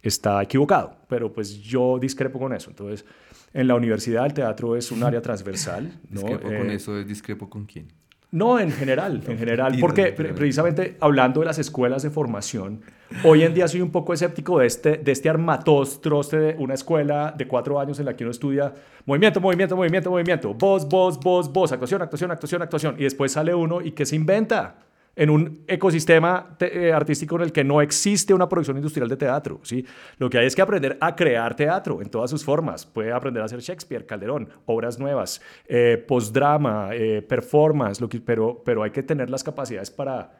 está 0.03 0.43
equivocado, 0.43 0.97
pero 1.09 1.31
pues 1.31 1.61
yo 1.61 1.99
discrepo 1.99 2.39
con 2.39 2.55
eso. 2.55 2.71
Entonces, 2.71 3.05
en 3.53 3.69
la 3.69 3.75
universidad 3.75 4.25
el 4.25 4.33
teatro 4.33 4.77
es 4.77 4.91
un 4.91 5.03
área 5.03 5.21
transversal. 5.21 5.93
¿no? 6.09 6.23
¿Discrepo 6.23 6.45
con 6.45 6.71
eh, 6.71 6.75
eso? 6.75 7.05
¿Discrepo 7.05 7.51
con 7.51 7.67
quién? 7.67 7.93
No, 8.35 8.59
en 8.59 8.73
general, 8.73 9.23
en 9.29 9.38
general, 9.38 9.76
porque 9.81 10.07
precisamente 10.07 10.97
hablando 10.99 11.38
de 11.38 11.47
las 11.47 11.61
escuelas 11.61 12.03
de 12.03 12.11
formación, 12.11 12.81
hoy 13.23 13.45
en 13.45 13.55
día 13.55 13.69
soy 13.69 13.81
un 13.81 13.93
poco 13.93 14.12
escéptico 14.12 14.59
de 14.59 14.67
este, 14.67 14.97
de 14.97 15.12
este 15.12 15.29
armatostroste 15.29 16.37
de 16.41 16.57
una 16.59 16.75
escuela 16.75 17.33
de 17.38 17.47
cuatro 17.47 17.79
años 17.79 18.00
en 18.00 18.07
la 18.07 18.17
que 18.17 18.25
uno 18.25 18.33
estudia 18.33 18.75
movimiento, 19.07 19.41
movimiento, 19.41 19.76
movimiento, 19.76 20.11
movimiento, 20.11 20.53
voz, 20.53 20.88
voz, 20.88 21.21
voz, 21.21 21.53
voz, 21.53 21.71
actuación, 21.71 22.03
actuación, 22.03 22.33
actuación, 22.33 22.62
actuación, 22.62 22.97
y 22.99 23.05
después 23.05 23.31
sale 23.31 23.55
uno 23.55 23.81
y 23.81 23.93
que 23.93 24.05
se 24.05 24.17
inventa 24.17 24.79
en 25.16 25.30
un 25.30 25.64
ecosistema 25.66 26.56
eh, 26.61 26.92
artístico 26.92 27.37
en 27.37 27.42
el 27.42 27.52
que 27.52 27.64
no 27.64 27.80
existe 27.80 28.35
una 28.35 28.49
producción 28.49 28.76
industrial 28.76 29.09
de 29.09 29.16
teatro. 29.16 29.61
¿sí? 29.62 29.85
Lo 30.18 30.28
que 30.28 30.38
hay 30.38 30.47
es 30.47 30.56
que 30.56 30.62
aprender 30.62 30.97
a 31.00 31.14
crear 31.14 31.54
teatro 31.54 32.02
en 32.02 32.11
todas 32.11 32.30
sus 32.30 32.44
formas. 32.44 32.85
Puede 32.85 33.12
aprender 33.12 33.42
a 33.42 33.47
hacer 33.47 33.61
Shakespeare, 33.61 34.06
Calderón, 34.06 34.49
obras 34.66 34.99
nuevas, 34.99 35.40
eh, 35.66 36.02
postdrama, 36.06 36.90
eh, 36.92 37.23
performance, 37.23 38.00
pero, 38.25 38.62
pero 38.64 38.83
hay 38.83 38.90
que 38.90 39.02
tener 39.02 39.30
las 39.30 39.44
capacidades 39.44 39.90
para 39.90 40.33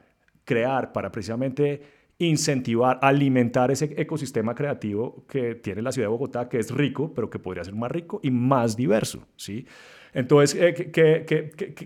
crear, 0.45 0.93
para 0.93 1.11
precisamente 1.11 1.83
incentivar, 2.19 2.99
alimentar 3.03 3.71
ese 3.71 3.93
ecosistema 3.97 4.55
creativo 4.55 5.25
que 5.29 5.57
tiene 5.57 5.83
la 5.83 5.91
ciudad 5.91 6.07
de 6.07 6.13
Bogotá, 6.13 6.49
que 6.49 6.59
es 6.59 6.71
rico, 6.71 7.13
pero 7.13 7.29
que 7.29 7.39
podría 7.39 7.65
ser 7.65 7.75
más 7.75 7.91
rico 7.91 8.21
y 8.23 8.31
más 8.31 8.77
diverso. 8.77 9.27
¿sí? 9.37 9.67
Entonces, 10.15 10.57
eh, 10.61 11.27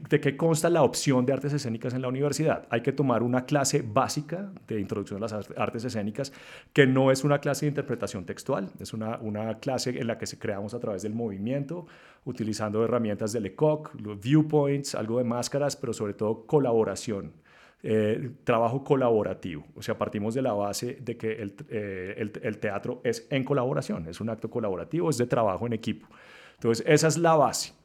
de 0.09 0.21
qué 0.21 0.37
consta 0.37 0.69
la 0.69 0.83
opción 0.83 1.25
de 1.25 1.33
artes 1.33 1.55
escénicas 1.55 1.95
en 1.95 2.03
la 2.03 2.09
universidad? 2.09 2.67
Hay 2.69 2.83
que 2.83 2.93
tomar 2.93 3.23
una 3.23 3.47
clase 3.47 3.83
básica 3.83 4.53
de 4.67 4.79
introducción 4.79 5.19
a 5.19 5.29
las 5.29 5.51
artes 5.57 5.85
escénicas, 5.85 6.33
que 6.75 6.87
no 6.87 7.11
es 7.11 7.25
una 7.25 7.39
clase 7.39 7.65
de 7.65 7.71
interpretación 7.71 8.27
textual, 8.27 8.71
es 8.79 8.93
una, 8.93 9.19
clase 9.61 9.99
en 9.99 10.07
la 10.07 10.19
que 10.19 10.27
se 10.27 10.39
creamos 10.39 10.75
a 10.75 10.79
través 10.79 11.03
del 11.03 11.15
movimiento, 11.15 11.87
utilizando 12.27 12.85
herramientas 12.85 13.33
de 13.33 13.41
Lecoq, 13.41 13.93
viewpoints, 14.21 14.95
algo 14.95 15.17
de 15.19 15.25
máscaras, 15.25 15.75
pero 15.77 15.95
sobre 15.95 16.13
todo 16.13 16.47
colaboración. 16.47 17.33
Eh, 17.81 18.33
trabajo 18.43 18.83
colaborativo. 18.83 19.65
O 19.77 19.83
sea, 19.83 19.97
partimos 19.97 20.35
de 20.35 20.43
la 20.43 20.53
base 20.53 20.99
de 21.01 21.17
que 21.17 21.49
eh, 21.69 22.15
el, 22.19 22.33
el, 22.43 22.59
teatro 22.59 23.01
es 23.05 23.29
en 23.31 23.45
colaboración, 23.45 24.09
es 24.09 24.21
un 24.21 24.31
acto 24.31 24.51
colaborativo, 24.51 25.09
es 25.09 25.17
de 25.17 25.29
trabajo 25.29 25.65
en 25.65 25.75
equipo. 25.75 26.09
Entonces, 26.55 26.85
esa 26.89 27.07
es 27.07 27.17
la 27.17 27.37
base. 27.37 27.78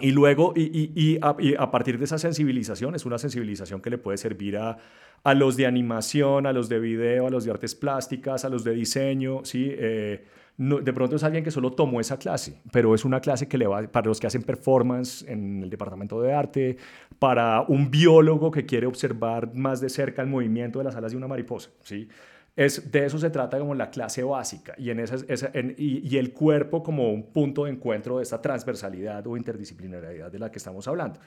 Y 0.00 0.10
luego, 0.10 0.52
y, 0.56 0.90
y, 0.94 1.18
a, 1.22 1.70
partir 1.70 1.98
de 1.98 2.04
esa 2.04 2.18
sensibilización, 2.18 2.96
es 2.96 3.06
una 3.06 3.16
sensibilización 3.16 3.80
que 3.80 3.90
le 3.90 3.98
puede 3.98 4.18
servir 4.18 4.56
a, 4.56 4.76
a, 5.22 5.34
los 5.34 5.56
de 5.56 5.66
animación, 5.66 6.46
a 6.46 6.52
los 6.52 6.68
de 6.68 6.80
video, 6.80 7.28
a 7.28 7.30
los 7.30 7.44
de 7.44 7.52
artes 7.52 7.76
plásticas, 7.76 8.44
a 8.44 8.48
los 8.48 8.64
de 8.64 8.72
diseño, 8.72 9.44
¿sí? 9.44 9.68
Eh, 9.70 10.24
de 10.56 10.92
pronto 10.92 11.16
es 11.16 11.24
alguien 11.24 11.42
que 11.42 11.50
solo 11.50 11.72
tomó 11.72 12.00
esa 12.00 12.16
clase, 12.16 12.60
pero 12.72 12.94
es 12.94 13.04
una 13.04 13.20
clase 13.20 13.48
que 13.48 13.58
le 13.58 13.66
va 13.66 13.82
para 13.88 14.06
los 14.06 14.20
que 14.20 14.28
hacen 14.28 14.42
performance 14.42 15.24
en 15.26 15.64
el 15.64 15.70
departamento 15.70 16.20
de 16.20 16.32
arte, 16.32 16.76
para 17.18 17.62
un 17.62 17.90
biólogo 17.90 18.52
que 18.52 18.64
quiere 18.64 18.86
observar 18.86 19.52
más 19.54 19.80
de 19.80 19.88
cerca 19.88 20.22
el 20.22 20.28
movimiento 20.28 20.78
de 20.78 20.84
las 20.84 20.94
alas 20.94 21.10
de 21.10 21.18
una 21.18 21.26
mariposa, 21.26 21.70
¿sí? 21.82 22.08
Es, 22.56 22.92
de 22.92 23.06
eso 23.06 23.18
se 23.18 23.30
trata 23.30 23.58
como 23.58 23.74
la 23.74 23.90
clase 23.90 24.22
básica 24.22 24.74
y, 24.78 24.90
en 24.90 25.00
esa, 25.00 25.16
y, 25.76 26.16
el 26.16 26.32
cuerpo 26.32 26.84
como 26.84 27.12
un 27.12 27.32
punto 27.32 27.64
de 27.64 27.72
encuentro 27.72 28.18
de 28.18 28.22
esta 28.22 28.40
transversalidad 28.40 29.26
o 29.26 29.36
interdisciplinariedad 29.36 30.30
de 30.30 30.38
la 30.38 30.52
que 30.52 30.58
estamos 30.58 30.86
hablando. 30.86 31.18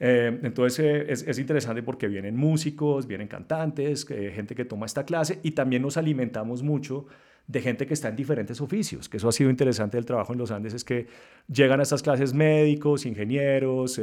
Eh, 0.00 0.40
entonces 0.42 0.84
eh, 0.84 1.06
es, 1.08 1.22
es, 1.22 1.38
interesante 1.38 1.84
porque 1.84 2.08
vienen 2.08 2.36
músicos, 2.36 3.06
vienen 3.06 3.28
cantantes, 3.28 4.04
eh, 4.10 4.32
gente 4.34 4.56
que 4.56 4.64
toma 4.64 4.86
esta 4.86 5.04
clase 5.04 5.38
y 5.44 5.52
también 5.52 5.82
nos 5.82 5.96
alimentamos 5.96 6.64
mucho 6.64 7.06
de 7.46 7.60
gente 7.60 7.86
que 7.86 7.94
está 7.94 8.08
en 8.08 8.16
diferentes 8.16 8.60
oficios, 8.60 9.08
que 9.08 9.18
eso 9.18 9.28
ha 9.28 9.32
sido 9.32 9.50
interesante 9.50 9.96
del 9.96 10.06
trabajo 10.06 10.32
en 10.32 10.40
los 10.40 10.50
Andes, 10.50 10.74
es 10.74 10.82
que 10.82 11.06
llegan 11.46 11.78
a 11.78 11.84
estas 11.84 12.02
clases 12.02 12.32
médicos, 12.32 13.04
ingenieros, 13.04 14.00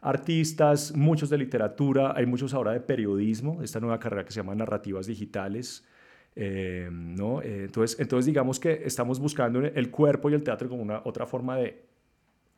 artistas, 0.00 0.94
muchos 0.94 1.30
de 1.30 1.38
literatura, 1.38 2.14
hay 2.16 2.26
muchos 2.26 2.54
ahora 2.54 2.72
de 2.72 2.80
periodismo, 2.80 3.60
esta 3.60 3.80
nueva 3.80 3.98
carrera 3.98 4.24
que 4.24 4.30
se 4.30 4.36
llama 4.36 4.54
narrativas 4.54 5.08
digitales, 5.08 5.84
eh, 6.36 6.88
¿no? 6.90 7.42
Eh, 7.42 7.64
entonces, 7.64 7.98
entonces, 8.00 8.26
digamos 8.26 8.60
que 8.60 8.82
estamos 8.84 9.18
buscando 9.18 9.60
el 9.60 9.90
cuerpo 9.90 10.30
y 10.30 10.34
el 10.34 10.42
teatro 10.42 10.68
como 10.68 10.82
una 10.82 11.02
otra 11.04 11.26
forma 11.26 11.56
de 11.56 11.84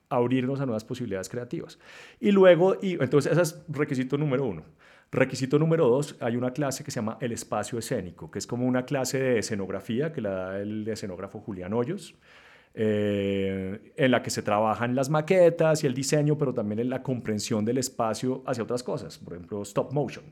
abrirnos 0.08 0.60
a 0.60 0.66
nuevas 0.66 0.84
posibilidades 0.84 1.28
creativas. 1.28 1.78
Y 2.20 2.32
luego, 2.32 2.76
y, 2.80 3.02
entonces 3.02 3.32
ese 3.32 3.42
es 3.42 3.64
requisito 3.68 4.18
número 4.18 4.44
uno. 4.44 4.64
Requisito 5.10 5.58
número 5.58 5.88
dos, 5.88 6.16
hay 6.20 6.36
una 6.36 6.52
clase 6.52 6.84
que 6.84 6.90
se 6.90 6.96
llama 6.96 7.18
el 7.20 7.32
espacio 7.32 7.78
escénico, 7.78 8.30
que 8.30 8.38
es 8.38 8.46
como 8.46 8.66
una 8.66 8.84
clase 8.84 9.18
de 9.18 9.38
escenografía 9.38 10.12
que 10.12 10.20
la 10.20 10.30
da 10.30 10.58
el 10.58 10.88
escenógrafo 10.88 11.40
Julián 11.40 11.74
Hoyos, 11.74 12.14
eh, 12.74 13.92
en 13.96 14.10
la 14.10 14.22
que 14.22 14.30
se 14.30 14.42
trabajan 14.42 14.94
las 14.94 15.10
maquetas 15.10 15.84
y 15.84 15.86
el 15.86 15.94
diseño, 15.94 16.38
pero 16.38 16.54
también 16.54 16.78
en 16.78 16.88
la 16.88 17.02
comprensión 17.02 17.64
del 17.64 17.78
espacio 17.78 18.42
hacia 18.46 18.64
otras 18.64 18.82
cosas, 18.82 19.18
por 19.18 19.34
ejemplo, 19.34 19.62
stop 19.62 19.92
motion. 19.92 20.24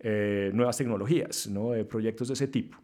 Eh, 0.00 0.50
nuevas 0.52 0.76
tecnologías, 0.76 1.46
¿no? 1.46 1.72
proyectos 1.86 2.28
de 2.28 2.34
ese 2.34 2.48
tipo. 2.48 2.76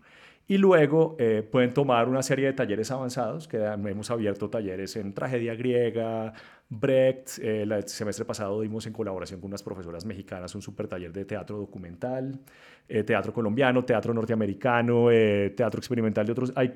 Y 0.46 0.59
luego 0.59 1.16
eh, 1.18 1.46
pueden 1.49 1.73
tomar 1.73 2.09
una 2.09 2.23
serie 2.23 2.46
de 2.46 2.53
talleres 2.55 2.90
avanzados, 2.90 3.46
que 3.46 3.59
hemos 3.59 4.11
abierto 4.11 4.49
talleres 4.49 4.96
en 4.96 5.12
tragedia 5.12 5.55
griega, 5.55 6.33
Brecht, 6.68 7.38
eh, 7.40 7.62
el 7.62 7.88
semestre 7.88 8.25
pasado 8.25 8.61
dimos 8.61 8.87
en 8.87 8.92
colaboración 8.92 9.40
con 9.40 9.49
unas 9.49 9.62
profesoras 9.62 10.05
mexicanas 10.05 10.55
un 10.55 10.62
super 10.62 10.88
taller 10.88 11.12
de 11.12 11.25
teatro 11.25 11.59
documental, 11.59 12.40
teatro 13.07 13.33
colombiano, 13.33 13.85
teatro 13.85 14.14
norteamericano, 14.14 15.09
teatro 15.55 15.79
experimental 15.79 16.27
de 16.27 16.33
otros. 16.33 16.53
Hay 16.57 16.73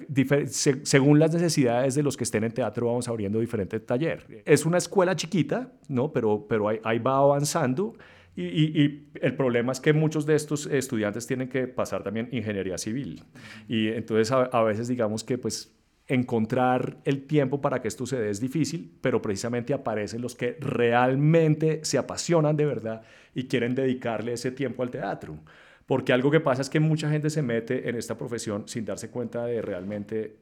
según 0.50 1.18
las 1.18 1.32
necesidades 1.32 1.96
de 1.96 2.02
los 2.04 2.16
que 2.16 2.24
estén 2.24 2.44
en 2.44 2.52
teatro 2.52 2.86
vamos 2.86 3.08
abriendo 3.08 3.40
diferentes 3.40 3.84
talleres. 3.84 4.24
Es 4.44 4.66
una 4.66 4.78
escuela 4.78 5.16
chiquita, 5.16 5.72
¿no? 5.88 6.12
pero, 6.12 6.46
pero 6.48 6.68
ahí 6.68 6.98
va 6.98 7.16
avanzando 7.16 7.94
y, 8.36 9.08
el 9.20 9.36
problema 9.36 9.72
es 9.72 9.80
que 9.80 9.92
muchos 9.92 10.26
de 10.26 10.34
estos 10.34 10.66
estudiantes 10.66 11.26
tienen 11.26 11.48
que 11.48 11.68
pasar 11.68 12.02
también 12.02 12.28
ingeniería 12.32 12.78
civil. 12.78 13.22
Y 13.68 13.88
entonces 13.88 14.32
a, 14.32 14.62
veces 14.62 14.88
digamos 14.88 15.22
que 15.22 15.38
pues 15.38 15.72
encontrar 16.06 16.98
el 17.04 17.26
tiempo 17.26 17.60
para 17.60 17.80
que 17.80 17.88
esto 17.88 18.06
se 18.06 18.18
dé 18.18 18.30
es 18.30 18.40
difícil, 18.40 18.92
pero 19.00 19.22
precisamente 19.22 19.72
aparecen 19.72 20.20
los 20.20 20.34
que 20.34 20.56
realmente 20.60 21.80
se 21.84 21.96
apasionan 21.96 22.56
de 22.56 22.66
verdad 22.66 23.02
y 23.34 23.44
quieren 23.44 23.74
dedicarle 23.74 24.32
ese 24.32 24.50
tiempo 24.50 24.82
al 24.82 24.90
teatro. 24.90 25.38
Porque 25.86 26.12
algo 26.12 26.30
que 26.30 26.40
pasa 26.40 26.62
es 26.62 26.70
que 26.70 26.80
mucha 26.80 27.10
gente 27.10 27.30
se 27.30 27.42
mete 27.42 27.88
en 27.88 27.96
esta 27.96 28.18
profesión 28.18 28.66
sin 28.66 28.84
darse 28.84 29.10
cuenta 29.10 29.46
de 29.46 29.62
realmente 29.62 30.36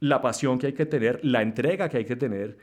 la 0.00 0.22
pasión 0.22 0.58
que 0.58 0.68
hay 0.68 0.72
que 0.72 0.86
tener, 0.86 1.24
la 1.24 1.42
entrega 1.42 1.88
que 1.88 1.98
hay 1.98 2.04
que 2.04 2.16
tener 2.16 2.58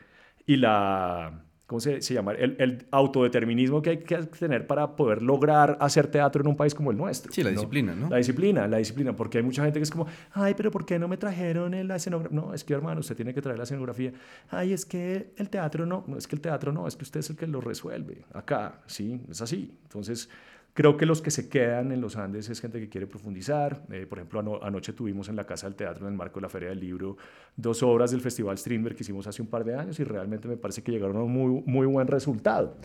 y 0.46 0.56
la 0.56 1.45
¿cómo 1.66 1.80
se, 1.80 2.00
se 2.00 2.14
llama? 2.14 2.32
El, 2.32 2.56
el, 2.58 2.86
autodeterminismo 2.90 3.82
que 3.82 3.90
hay 3.90 3.98
que 3.98 4.16
tener 4.16 4.66
para 4.66 4.94
poder 4.94 5.22
lograr 5.22 5.76
hacer 5.80 6.06
teatro 6.06 6.42
en 6.42 6.48
un 6.48 6.56
país 6.56 6.74
como 6.74 6.90
el 6.90 6.96
nuestro. 6.96 7.32
Sí, 7.32 7.42
la 7.42 7.50
disciplina, 7.50 7.94
¿no? 7.94 8.08
La 8.08 8.16
disciplina, 8.18 8.68
la 8.68 8.78
disciplina, 8.78 9.14
porque 9.14 9.38
hay 9.38 9.44
mucha 9.44 9.64
gente 9.64 9.78
que 9.78 9.84
es 9.84 9.90
como, 9.90 10.06
ay, 10.32 10.54
pero 10.56 10.70
¿por 10.70 10.86
qué 10.86 10.98
no 10.98 11.08
me 11.08 11.16
trajeron 11.16 11.86
la 11.86 11.96
escenografía? 11.96 12.40
No, 12.40 12.54
es 12.54 12.64
que 12.64 12.74
hermano, 12.74 13.00
usted 13.00 13.16
tiene 13.16 13.34
que 13.34 13.42
traer 13.42 13.58
la 13.58 13.64
escenografía. 13.64 14.12
Ay, 14.50 14.72
es 14.72 14.84
que 14.84 15.32
el 15.36 15.50
teatro 15.50 15.86
no, 15.86 16.04
no 16.06 16.16
es 16.16 16.26
que 16.26 16.36
el 16.36 16.40
teatro 16.40 16.72
no, 16.72 16.86
es 16.86 16.96
que 16.96 17.02
usted 17.02 17.20
es 17.20 17.30
el 17.30 17.36
que 17.36 17.46
lo 17.46 17.60
resuelve. 17.60 18.24
Acá, 18.32 18.80
sí, 18.86 19.20
es 19.28 19.40
así. 19.40 19.72
Entonces, 19.82 20.28
Creo 20.76 20.98
que 20.98 21.06
los 21.06 21.22
que 21.22 21.30
se 21.30 21.48
quedan 21.48 21.90
en 21.90 22.02
los 22.02 22.16
Andes 22.16 22.50
es 22.50 22.60
gente 22.60 22.78
que 22.78 22.90
quiere 22.90 23.06
profundizar. 23.06 23.82
Eh, 23.90 24.04
por 24.04 24.18
ejemplo, 24.18 24.62
anoche 24.62 24.92
tuvimos 24.92 25.26
en 25.30 25.36
la 25.36 25.44
Casa 25.44 25.66
del 25.66 25.74
Teatro, 25.74 26.06
en 26.06 26.12
el 26.12 26.18
marco 26.18 26.38
de 26.38 26.42
la 26.42 26.50
Feria 26.50 26.68
del 26.68 26.80
Libro, 26.80 27.16
dos 27.56 27.82
obras 27.82 28.10
del 28.10 28.20
Festival 28.20 28.58
Strindberg 28.58 28.94
que 28.94 29.02
hicimos 29.02 29.26
hace 29.26 29.40
un 29.40 29.48
par 29.48 29.64
de 29.64 29.74
años 29.74 29.98
y 30.00 30.04
realmente 30.04 30.46
me 30.46 30.58
parece 30.58 30.82
que 30.82 30.92
llegaron 30.92 31.16
a 31.16 31.22
un 31.22 31.32
muy, 31.32 31.62
muy 31.64 31.86
buen 31.86 32.06
resultado. 32.06 32.76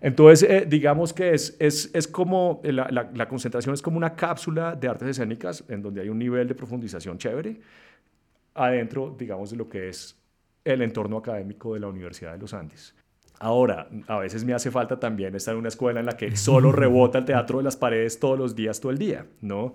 Entonces, 0.00 0.48
eh, 0.48 0.64
digamos 0.64 1.12
que 1.12 1.34
es, 1.34 1.56
es, 1.58 1.90
es 1.92 2.06
como, 2.06 2.60
la, 2.62 2.88
la, 2.88 3.10
la, 3.12 3.26
concentración 3.26 3.74
es 3.74 3.82
como 3.82 3.96
una 3.96 4.14
cápsula 4.14 4.76
de 4.76 4.86
artes 4.86 5.08
escénicas 5.08 5.64
en 5.66 5.82
donde 5.82 6.02
hay 6.02 6.08
un 6.08 6.20
nivel 6.20 6.46
de 6.46 6.54
profundización 6.54 7.18
chévere 7.18 7.60
adentro, 8.54 9.16
digamos, 9.18 9.50
de 9.50 9.56
lo 9.56 9.68
que 9.68 9.88
es 9.88 10.16
el 10.64 10.82
entorno 10.82 11.16
académico 11.16 11.74
de 11.74 11.80
la 11.80 11.88
Universidad 11.88 12.30
de 12.30 12.38
los 12.38 12.54
Andes. 12.54 12.94
Ahora, 13.42 13.88
a 14.06 14.18
veces 14.18 14.44
me 14.44 14.52
hace 14.52 14.70
falta 14.70 15.00
también 15.00 15.34
estar 15.34 15.54
en 15.54 15.60
una 15.60 15.68
escuela 15.68 15.98
en 15.98 16.06
la 16.06 16.12
que 16.12 16.36
solo 16.36 16.72
rebota 16.72 17.18
el 17.18 17.24
teatro 17.24 17.58
de 17.58 17.64
las 17.64 17.74
paredes 17.74 18.20
todos 18.20 18.38
los 18.38 18.54
días, 18.54 18.80
todo 18.80 18.92
el 18.92 18.98
día, 18.98 19.26
¿no? 19.40 19.72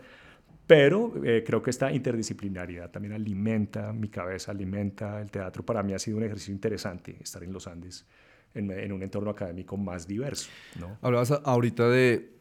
Pero 0.68 1.14
eh, 1.24 1.44
creo 1.46 1.64
que 1.64 1.72
esta 1.72 1.92
interdisciplinariedad 1.92 2.92
también 2.92 3.14
alimenta 3.14 3.92
mi 3.92 4.10
cabeza, 4.10 4.52
alimenta 4.52 5.20
el 5.20 5.32
teatro. 5.32 5.66
Para 5.66 5.82
mí 5.82 5.94
ha 5.94 6.00
sido 6.00 6.18
un 6.18 6.24
ejercicio 6.24 6.54
interesante 6.54 7.18
estar 7.20 7.44
en 7.44 7.52
los 7.52 7.66
Andes, 7.66 8.06
en, 8.54 8.70
en 8.70 8.92
un 8.92 9.02
entorno 9.02 9.32
académico 9.32 9.78
más 9.78 10.08
diverso. 10.08 10.50
¿no? 10.80 11.00
Hablabas 11.02 11.32
ahorita 11.44 11.90
de 11.90 12.36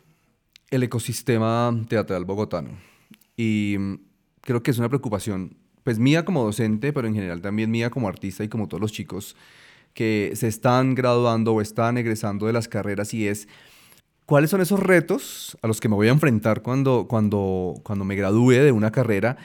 el 0.71 0.83
ecosistema 0.83 1.75
teatral 1.89 2.27
bogotano 2.27 2.71
y 3.35 3.77
mm, 3.79 3.95
creo 4.43 4.63
que 4.63 4.73
es 4.73 4.79
una 4.79 4.91
preocupación, 4.91 5.57
pues 5.85 5.99
mía 5.99 6.27
como 6.27 6.45
docente, 6.45 6.93
pero 6.93 7.09
en 7.09 7.15
general 7.15 7.41
también 7.41 7.71
mía 7.71 7.89
como 7.89 8.09
artista 8.09 8.45
y 8.45 8.49
como 8.49 8.69
todos 8.69 8.83
los 8.83 8.93
chicos 8.93 9.37
que 9.95 10.33
se 10.35 10.49
están 10.49 10.95
graduando 10.95 11.55
o 11.55 11.61
están 11.61 11.97
egresando 11.97 12.47
de 12.47 12.53
las 12.53 12.69
carreras 12.69 13.15
y 13.15 13.27
es 13.27 13.49
¿Cuáles 14.27 14.49
son 14.49 14.63
esos 14.63 14.81
retos 14.81 15.57
a 15.61 15.67
los 15.67 15.81
que 15.81 15.89
me 15.89 15.97
voy 15.97 16.09
a 16.09 16.13
enfrentar 16.13 16.63
cuando, 16.63 17.07
cuando, 17.07 17.75
cuando 17.83 18.07
me 18.07 18.17
gradúe 18.17 18.53
de 18.53 18.73
una 18.73 18.91
carrera? 18.91 19.37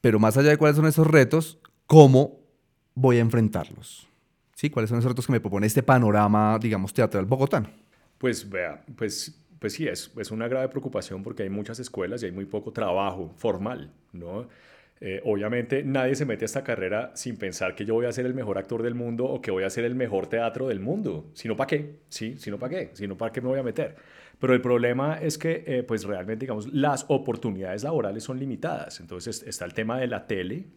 Pero 0.00 0.20
más 0.20 0.36
allá 0.36 0.50
de 0.50 0.56
cuáles 0.56 0.76
son 0.76 0.86
esos 0.86 1.06
retos, 1.06 1.58
¿cómo 1.86 2.38
voy 2.94 3.16
a 3.16 3.20
enfrentarlos? 3.20 4.06
¿Sí? 4.54 4.70
¿Cuáles 4.70 4.90
son 4.90 5.00
esos 5.00 5.10
retos 5.10 5.26
que 5.26 5.32
me 5.32 5.40
propone 5.40 5.66
este 5.66 5.82
panorama, 5.82 6.60
digamos, 6.60 6.94
teatral 6.94 7.24
bogotano? 7.24 7.68
Pues 8.18 8.48
vea, 8.48 8.84
pues, 8.96 9.36
pues 9.58 9.72
sí, 9.72 9.88
es, 9.88 10.12
es 10.16 10.30
una 10.30 10.46
grave 10.46 10.68
preocupación 10.68 11.24
porque 11.24 11.42
hay 11.42 11.50
muchas 11.50 11.80
escuelas 11.80 12.22
y 12.22 12.26
hay 12.26 12.32
muy 12.32 12.44
poco 12.44 12.70
trabajo 12.70 13.32
formal, 13.36 13.92
¿no? 14.12 14.46
Eh, 15.06 15.20
obviamente 15.26 15.84
nadie 15.84 16.14
se 16.14 16.24
mete 16.24 16.44
a 16.44 16.46
esta 16.46 16.64
carrera 16.64 17.10
sin 17.14 17.36
pensar 17.36 17.74
que 17.74 17.84
yo 17.84 17.92
voy 17.92 18.06
a 18.06 18.12
ser 18.12 18.24
el 18.24 18.32
mejor 18.32 18.56
actor 18.56 18.82
del 18.82 18.94
mundo 18.94 19.26
o 19.26 19.42
que 19.42 19.50
voy 19.50 19.62
a 19.62 19.68
ser 19.68 19.84
el 19.84 19.94
mejor 19.94 20.28
teatro 20.28 20.66
del 20.66 20.80
mundo. 20.80 21.26
Sino 21.34 21.54
para 21.56 21.66
qué, 21.66 21.96
sí, 22.08 22.36
sino 22.38 22.58
para 22.58 22.74
qué, 22.74 22.90
sino 22.94 23.14
para 23.14 23.30
qué 23.30 23.42
me 23.42 23.48
voy 23.48 23.58
a 23.58 23.62
meter. 23.62 23.96
Pero 24.38 24.54
el 24.54 24.62
problema 24.62 25.18
es 25.20 25.36
que, 25.36 25.62
eh, 25.66 25.82
pues 25.82 26.04
realmente, 26.04 26.44
digamos, 26.46 26.72
las 26.72 27.04
oportunidades 27.08 27.82
laborales 27.84 28.24
son 28.24 28.38
limitadas. 28.38 28.98
Entonces 28.98 29.42
está 29.46 29.66
el 29.66 29.74
tema 29.74 29.98
de 29.98 30.06
la 30.06 30.26
tele. 30.26 30.68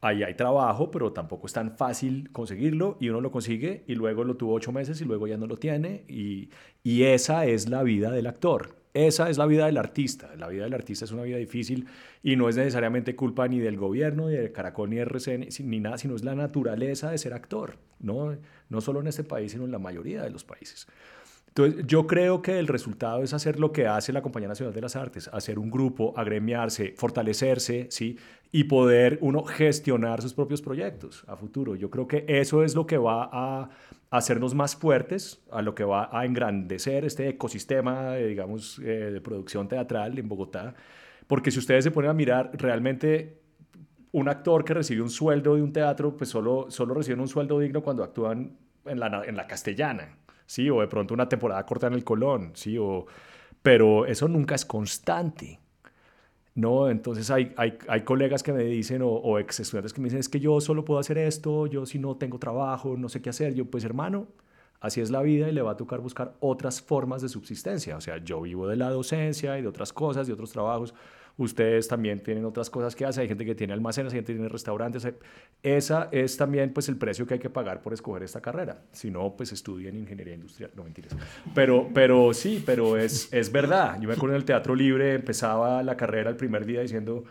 Ahí 0.00 0.22
hay 0.22 0.34
trabajo, 0.34 0.92
pero 0.92 1.12
tampoco 1.12 1.48
es 1.48 1.52
tan 1.52 1.76
fácil 1.76 2.30
conseguirlo 2.30 2.96
y 3.00 3.08
uno 3.08 3.20
lo 3.20 3.32
consigue 3.32 3.82
y 3.88 3.96
luego 3.96 4.22
lo 4.22 4.36
tuvo 4.36 4.54
ocho 4.54 4.70
meses 4.70 5.00
y 5.00 5.04
luego 5.04 5.26
ya 5.26 5.36
no 5.36 5.48
lo 5.48 5.56
tiene. 5.56 6.04
Y, 6.06 6.48
y 6.84 7.02
esa 7.02 7.44
es 7.46 7.68
la 7.68 7.82
vida 7.82 8.12
del 8.12 8.28
actor. 8.28 8.83
Esa 8.94 9.28
es 9.28 9.38
la 9.38 9.46
vida 9.46 9.66
del 9.66 9.76
artista. 9.76 10.30
La 10.36 10.46
vida 10.46 10.62
del 10.62 10.72
artista 10.72 11.04
es 11.04 11.10
una 11.10 11.24
vida 11.24 11.36
difícil 11.36 11.88
y 12.22 12.36
no 12.36 12.48
es 12.48 12.56
necesariamente 12.56 13.16
culpa 13.16 13.48
ni 13.48 13.58
del 13.58 13.76
gobierno, 13.76 14.28
ni 14.28 14.36
de 14.36 14.52
Caracol, 14.52 14.90
ni 14.90 14.96
de 14.96 15.02
RCN, 15.02 15.48
ni 15.64 15.80
nada, 15.80 15.98
sino 15.98 16.14
es 16.14 16.22
la 16.22 16.36
naturaleza 16.36 17.10
de 17.10 17.18
ser 17.18 17.34
actor. 17.34 17.76
No, 17.98 18.36
no 18.68 18.80
solo 18.80 19.00
en 19.00 19.08
este 19.08 19.24
país, 19.24 19.50
sino 19.50 19.64
en 19.64 19.72
la 19.72 19.80
mayoría 19.80 20.22
de 20.22 20.30
los 20.30 20.44
países. 20.44 20.86
Entonces, 21.48 21.84
yo 21.86 22.06
creo 22.06 22.40
que 22.40 22.58
el 22.58 22.68
resultado 22.68 23.22
es 23.22 23.32
hacer 23.32 23.60
lo 23.60 23.72
que 23.72 23.86
hace 23.86 24.12
la 24.12 24.22
Compañía 24.22 24.48
Nacional 24.48 24.74
de 24.74 24.80
las 24.80 24.96
Artes, 24.96 25.28
hacer 25.32 25.58
un 25.58 25.70
grupo, 25.70 26.12
agremiarse, 26.16 26.94
fortalecerse, 26.96 27.88
¿sí? 27.90 28.16
Y 28.52 28.64
poder 28.64 29.18
uno 29.22 29.44
gestionar 29.44 30.22
sus 30.22 30.34
propios 30.34 30.62
proyectos 30.62 31.24
a 31.26 31.36
futuro. 31.36 31.76
Yo 31.76 31.90
creo 31.90 32.06
que 32.06 32.24
eso 32.28 32.62
es 32.64 32.74
lo 32.74 32.86
que 32.86 32.98
va 32.98 33.28
a 33.32 33.70
hacernos 34.16 34.54
más 34.54 34.76
fuertes, 34.76 35.42
a 35.50 35.62
lo 35.62 35.74
que 35.74 35.84
va 35.84 36.08
a 36.12 36.24
engrandecer 36.24 37.04
este 37.04 37.28
ecosistema, 37.28 38.14
digamos, 38.16 38.78
eh, 38.80 39.10
de 39.12 39.20
producción 39.20 39.68
teatral 39.68 40.18
en 40.18 40.28
Bogotá. 40.28 40.74
Porque 41.26 41.50
si 41.50 41.58
ustedes 41.58 41.84
se 41.84 41.90
ponen 41.90 42.10
a 42.10 42.14
mirar, 42.14 42.50
realmente 42.54 43.40
un 44.12 44.28
actor 44.28 44.64
que 44.64 44.74
recibe 44.74 45.02
un 45.02 45.10
sueldo 45.10 45.56
de 45.56 45.62
un 45.62 45.72
teatro, 45.72 46.16
pues 46.16 46.30
solo, 46.30 46.66
solo 46.68 46.94
reciben 46.94 47.20
un 47.20 47.28
sueldo 47.28 47.58
digno 47.58 47.82
cuando 47.82 48.04
actúan 48.04 48.56
en 48.84 49.00
la, 49.00 49.22
en 49.24 49.36
la 49.36 49.46
castellana 49.46 50.18
¿sí? 50.46 50.70
O 50.70 50.80
de 50.80 50.88
pronto 50.88 51.14
una 51.14 51.28
temporada 51.28 51.64
corta 51.64 51.86
en 51.86 51.94
el 51.94 52.04
Colón, 52.04 52.52
¿sí? 52.54 52.76
O, 52.78 53.06
pero 53.62 54.06
eso 54.06 54.28
nunca 54.28 54.54
es 54.54 54.64
constante. 54.64 55.60
¿No? 56.54 56.88
Entonces 56.88 57.30
hay, 57.30 57.52
hay, 57.56 57.78
hay, 57.88 58.02
colegas 58.02 58.42
que 58.42 58.52
me 58.52 58.62
dicen, 58.64 59.02
o, 59.02 59.08
o, 59.08 59.38
ex 59.38 59.60
estudiantes 59.60 59.92
que 59.92 60.00
me 60.00 60.06
dicen, 60.06 60.20
es 60.20 60.28
que 60.28 60.40
yo 60.40 60.60
solo 60.60 60.84
puedo 60.84 61.00
hacer 61.00 61.18
esto, 61.18 61.66
yo 61.66 61.84
si 61.86 61.98
no 61.98 62.16
tengo 62.16 62.38
trabajo, 62.38 62.96
no 62.96 63.08
sé 63.08 63.20
qué 63.20 63.30
hacer. 63.30 63.54
Yo, 63.54 63.66
pues 63.66 63.84
hermano, 63.84 64.28
así 64.80 65.00
es 65.00 65.10
la 65.10 65.22
vida 65.22 65.48
y 65.48 65.52
le 65.52 65.62
va 65.62 65.72
a 65.72 65.76
tocar 65.76 66.00
buscar 66.00 66.34
otras 66.40 66.80
formas 66.80 67.22
de 67.22 67.28
subsistencia. 67.28 67.96
O 67.96 68.00
sea, 68.00 68.18
yo 68.18 68.40
vivo 68.42 68.68
de 68.68 68.76
la 68.76 68.90
docencia 68.90 69.58
y 69.58 69.62
de 69.62 69.68
otras 69.68 69.92
cosas, 69.92 70.26
de 70.26 70.32
otros 70.32 70.52
trabajos 70.52 70.94
ustedes 71.36 71.88
también 71.88 72.22
tienen 72.22 72.44
otras 72.44 72.70
cosas 72.70 72.94
que 72.94 73.04
hacen, 73.04 73.22
hay 73.22 73.28
gente 73.28 73.44
que 73.44 73.54
tiene 73.54 73.72
almacenes, 73.72 74.12
hay 74.12 74.18
gente 74.18 74.32
que 74.32 74.38
tiene 74.38 74.48
restaurantes. 74.48 75.06
Esa 75.62 76.08
es 76.12 76.36
también 76.36 76.72
pues 76.72 76.88
el 76.88 76.96
precio 76.96 77.26
que 77.26 77.34
hay 77.34 77.40
que 77.40 77.50
pagar 77.50 77.82
por 77.82 77.92
escoger 77.92 78.22
esta 78.22 78.40
carrera. 78.40 78.82
Si 78.92 79.10
no, 79.10 79.34
pues 79.36 79.52
estudien 79.52 79.96
ingeniería 79.96 80.34
industrial, 80.34 80.70
no 80.76 80.84
mentiras. 80.84 81.16
Pero, 81.54 81.88
pero 81.92 82.32
sí, 82.32 82.62
pero 82.64 82.96
es, 82.96 83.32
es 83.32 83.50
verdad. 83.50 84.00
Yo 84.00 84.08
me 84.08 84.14
acuerdo 84.14 84.34
en 84.34 84.40
el 84.40 84.44
Teatro 84.44 84.74
Libre, 84.74 85.14
empezaba 85.14 85.82
la 85.82 85.96
carrera 85.96 86.30
el 86.30 86.36
primer 86.36 86.64
día 86.64 86.80
diciendo, 86.80 87.24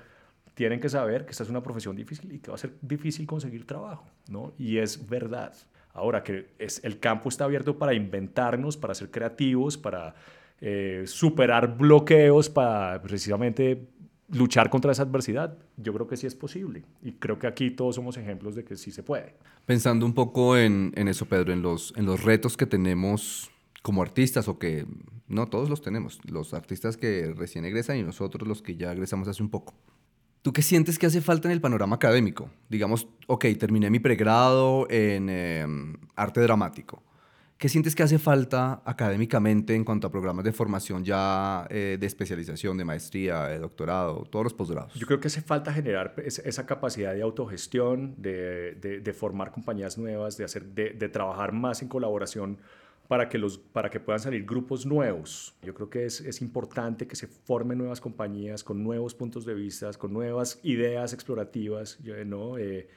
tienen 0.53 0.79
que 0.79 0.89
saber 0.89 1.25
que 1.25 1.31
esta 1.31 1.43
es 1.43 1.49
una 1.49 1.63
profesión 1.63 1.95
difícil 1.95 2.31
y 2.31 2.39
que 2.39 2.51
va 2.51 2.55
a 2.55 2.59
ser 2.59 2.73
difícil 2.81 3.25
conseguir 3.25 3.65
trabajo, 3.65 4.05
¿no? 4.29 4.53
Y 4.57 4.77
es 4.77 5.07
verdad. 5.09 5.53
Ahora 5.93 6.23
que 6.23 6.49
es, 6.57 6.83
el 6.83 6.99
campo 6.99 7.29
está 7.29 7.45
abierto 7.45 7.77
para 7.77 7.93
inventarnos, 7.93 8.77
para 8.77 8.95
ser 8.95 9.11
creativos, 9.11 9.77
para 9.77 10.15
eh, 10.65 11.03
superar 11.07 11.77
bloqueos, 11.77 12.49
para 12.49 13.01
precisamente 13.01 13.89
luchar 14.29 14.69
contra 14.69 14.93
esa 14.93 15.03
adversidad, 15.03 15.57
yo 15.75 15.93
creo 15.93 16.07
que 16.07 16.15
sí 16.15 16.25
es 16.25 16.35
posible. 16.35 16.85
Y 17.01 17.11
creo 17.15 17.37
que 17.37 17.47
aquí 17.47 17.69
todos 17.69 17.95
somos 17.95 18.15
ejemplos 18.15 18.55
de 18.55 18.63
que 18.63 18.77
sí 18.77 18.89
se 18.89 19.03
puede. 19.03 19.35
Pensando 19.65 20.05
un 20.05 20.13
poco 20.13 20.55
en, 20.55 20.93
eso, 20.95 21.25
Pedro, 21.25 21.51
en 21.51 21.61
los, 21.61 21.93
en 21.97 22.05
los 22.05 22.23
retos 22.23 22.55
que 22.55 22.65
tenemos 22.65 23.51
como 23.81 24.01
artistas 24.01 24.47
o 24.47 24.57
que 24.57 24.85
no 25.27 25.49
todos 25.49 25.69
los 25.69 25.81
tenemos, 25.81 26.21
los 26.23 26.53
artistas 26.53 26.95
que 26.95 27.33
recién 27.35 27.65
egresan 27.65 27.97
y 27.97 28.03
nosotros 28.03 28.47
los 28.47 28.61
que 28.61 28.77
ya 28.77 28.93
egresamos 28.93 29.27
hace 29.27 29.43
un 29.43 29.49
poco. 29.49 29.73
¿Tú 30.43 30.53
qué 30.53 30.61
sientes 30.61 30.97
que 30.97 31.07
hace 31.07 31.19
falta 31.19 31.49
en 31.49 31.51
el 31.51 31.59
panorama 31.59 31.97
académico? 31.97 32.49
Digamos, 32.69 33.09
ok, 33.27 33.47
terminé 33.59 33.89
mi 33.89 33.99
pregrado 33.99 34.87
en 34.89 35.27
em, 35.27 35.97
arte 36.15 36.39
dramático 36.39 37.03
¿Qué 37.57 37.69
sientes 37.69 37.95
que 37.95 38.03
hace 38.03 38.19
falta 38.19 38.81
académicamente 38.83 39.73
en 39.73 39.85
cuanto 39.85 40.07
a 40.07 40.11
programas 40.11 40.43
de 40.43 40.51
formación 40.51 41.03
ya 41.05 41.65
eh, 41.69 41.97
de 41.99 42.05
especialización, 42.05 42.77
de 42.77 42.83
maestría, 42.83 43.45
de 43.47 43.59
doctorado, 43.59 44.25
todos 44.29 44.43
los 44.43 44.53
posgrados? 44.53 44.93
Yo 44.95 45.07
creo 45.07 45.19
que 45.19 45.27
hace 45.27 45.41
falta 45.41 45.71
generar 45.71 46.13
esa 46.17 46.65
capacidad 46.65 47.13
de 47.13 47.21
autogestión, 47.21 48.15
de, 48.17 49.15
formar 49.17 49.51
compañías 49.51 49.97
nuevas, 49.97 50.37
de, 50.37 51.09
trabajar 51.09 51.53
más 51.53 51.81
en 51.81 51.87
colaboración 51.87 52.57
para 53.07 53.29
que, 53.29 53.37
los, 53.37 53.57
para 53.57 53.89
que 53.89 53.99
puedan 53.99 54.19
salir 54.19 54.45
grupos 54.45 54.85
nuevos. 54.85 55.55
Yo 55.61 55.73
creo 55.73 55.89
que 55.89 56.05
es, 56.05 56.21
es 56.21 56.41
importante 56.41 57.07
que 57.07 57.15
se 57.15 57.27
formen 57.27 57.77
nuevas 57.77 58.01
compañías 58.01 58.63
con 58.63 58.83
nuevos 58.83 59.13
puntos 59.13 59.45
de 59.45 59.53
vista, 59.53 59.91
con 59.93 60.11
nuevas 60.11 60.59
ideas 60.63 61.13
explorativas, 61.13 61.99
¿no? 62.25 62.57
Eh, 62.57 62.87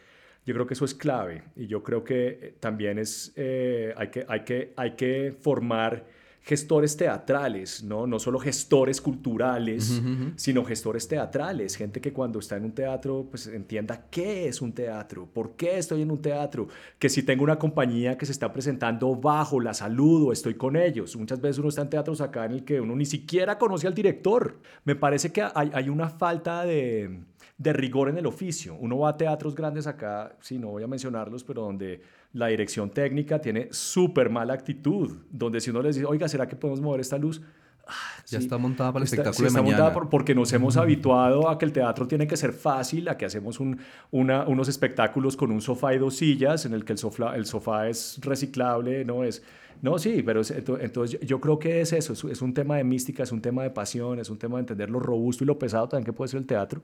yo 0.47 0.55
creo 0.55 0.67
que 0.67 0.75
eso 0.75 0.85
es 0.85 0.95
clave 0.95 1.43
y 1.57 1.67
yo 1.67 1.83
creo 1.83 2.05
que 2.05 2.55
también 2.61 2.99
es, 2.99 3.33
eh, 3.35 3.93
hay, 3.97 4.09
que, 4.09 4.25
hay, 4.29 4.45
que, 4.45 4.73
hay 4.77 4.93
que 4.93 5.35
formar 5.41 6.07
gestores 6.41 6.97
teatrales, 6.97 7.83
¿no? 7.83 8.07
No 8.07 8.21
solo 8.21 8.39
gestores 8.39 9.01
culturales, 9.01 10.01
sino 10.37 10.65
gestores 10.65 11.09
teatrales, 11.09 11.75
gente 11.75 12.01
que 12.01 12.13
cuando 12.13 12.39
está 12.39 12.57
en 12.57 12.67
un 12.67 12.71
teatro, 12.71 13.27
pues 13.29 13.49
entienda 13.49 14.07
qué 14.09 14.47
es 14.47 14.63
un 14.63 14.73
teatro, 14.73 15.27
por 15.27 15.57
qué 15.57 15.79
estoy 15.79 16.03
en 16.03 16.13
un 16.13 16.23
teatro, 16.23 16.69
que 17.01 17.09
si 17.09 17.25
tengo 17.25 17.43
una 17.43 17.59
compañía 17.59 18.17
que 18.17 18.27
se 18.27 18.31
está 18.31 18.53
presentando 18.53 19.17
bajo, 19.17 19.59
la 19.61 19.75
saludo, 19.75 20.31
estoy 20.31 20.55
con 20.55 20.77
ellos. 20.77 21.17
Muchas 21.17 21.41
veces 21.41 21.59
uno 21.59 21.71
está 21.71 21.83
en 21.83 21.91
teatros 21.91 22.21
acá 22.21 22.45
en 22.45 22.53
el 22.53 22.65
que 22.65 22.81
uno 22.81 22.95
ni 22.95 23.07
siquiera 23.07 23.59
conoce 23.59 23.89
al 23.89 23.95
director. 23.95 24.61
Me 24.85 24.95
parece 24.95 25.33
que 25.33 25.43
hay, 25.43 25.73
hay 25.75 25.89
una 25.89 26.09
falta 26.09 26.65
de 26.65 27.25
de 27.59 27.73
rigor 27.73 28.09
en 28.09 28.19
el 28.19 28.27
oficio. 28.27 28.75
Uno 28.75 28.99
va 28.99 29.11
a 29.11 29.16
teatros 29.16 29.55
grandes 29.55 29.87
acá, 29.87 30.37
sí, 30.40 30.59
no 30.59 30.69
voy 30.69 30.83
a 30.83 30.87
mencionarlos, 30.87 31.42
pero 31.42 31.62
donde 31.62 32.03
la 32.33 32.49
dirección 32.49 32.90
técnica 32.90 33.40
tiene 33.40 33.69
súper 33.71 34.29
mala 34.29 34.53
actitud, 34.53 35.19
donde 35.31 35.61
si 35.61 35.71
uno 35.71 35.81
les 35.83 35.97
dice, 35.97 36.07
oiga, 36.07 36.29
¿será 36.29 36.47
que 36.47 36.57
podemos 36.57 36.81
mover 36.81 37.01
esta 37.01 37.16
luz? 37.16 37.40
Ah, 37.88 37.92
ya 38.27 38.38
está 38.38 38.59
montada 38.59 38.92
para 38.92 39.05
el 39.05 39.05
espectáculo 39.05 39.47
está 39.47 39.62
montada 39.62 39.92
porque 40.11 40.35
nos 40.35 40.53
hemos 40.53 40.77
habituado 40.77 41.49
a 41.49 41.57
que 41.57 41.64
el 41.64 41.73
teatro 41.73 42.09
tiene 42.09 42.27
que 42.27 42.37
ser 42.37 42.53
fácil, 42.53 43.09
a 43.09 43.16
que 43.16 43.25
hacemos 43.25 43.61
un, 43.61 43.79
una, 44.11 44.45
unos 44.49 44.69
espectáculos 44.69 45.37
con 45.37 45.53
un 45.53 45.61
sofá 45.61 45.95
y 45.95 45.99
dos 45.99 46.16
sillas, 46.16 46.66
en 46.66 46.75
el 46.75 46.85
que 46.85 46.92
el 46.92 46.99
sofá, 46.99 47.37
el 47.37 47.47
sofá 47.47 47.88
es 47.88 48.19
reciclable, 48.23 49.05
no 49.05 49.25
es... 49.25 49.42
No, 49.83 49.99
sí, 49.99 50.23
pero 50.25 50.40
entonces 50.81 51.21
yo 51.21 51.38
creo 51.38 51.59
que 51.59 51.83
es 51.83 51.92
eso, 51.92 52.14
es 52.29 52.42
un 52.42 52.55
tema 52.55 52.79
de 52.79 52.85
mística, 52.85 53.23
es 53.23 53.31
un 53.31 53.42
tema 53.42 53.62
de 53.62 53.71
pasión, 53.71 54.19
es 54.19 54.31
un 54.31 54.38
tema 54.38 54.57
de 54.57 54.61
entender 54.61 54.88
lo 54.88 54.99
robusto 54.99 55.45
y 55.45 55.47
lo 55.47 55.59
pesado 55.59 55.87
también 55.87 56.07
que 56.07 56.14
puede 56.14 56.31
ser 56.31 56.40
el 56.40 56.47
teatro 56.47 56.83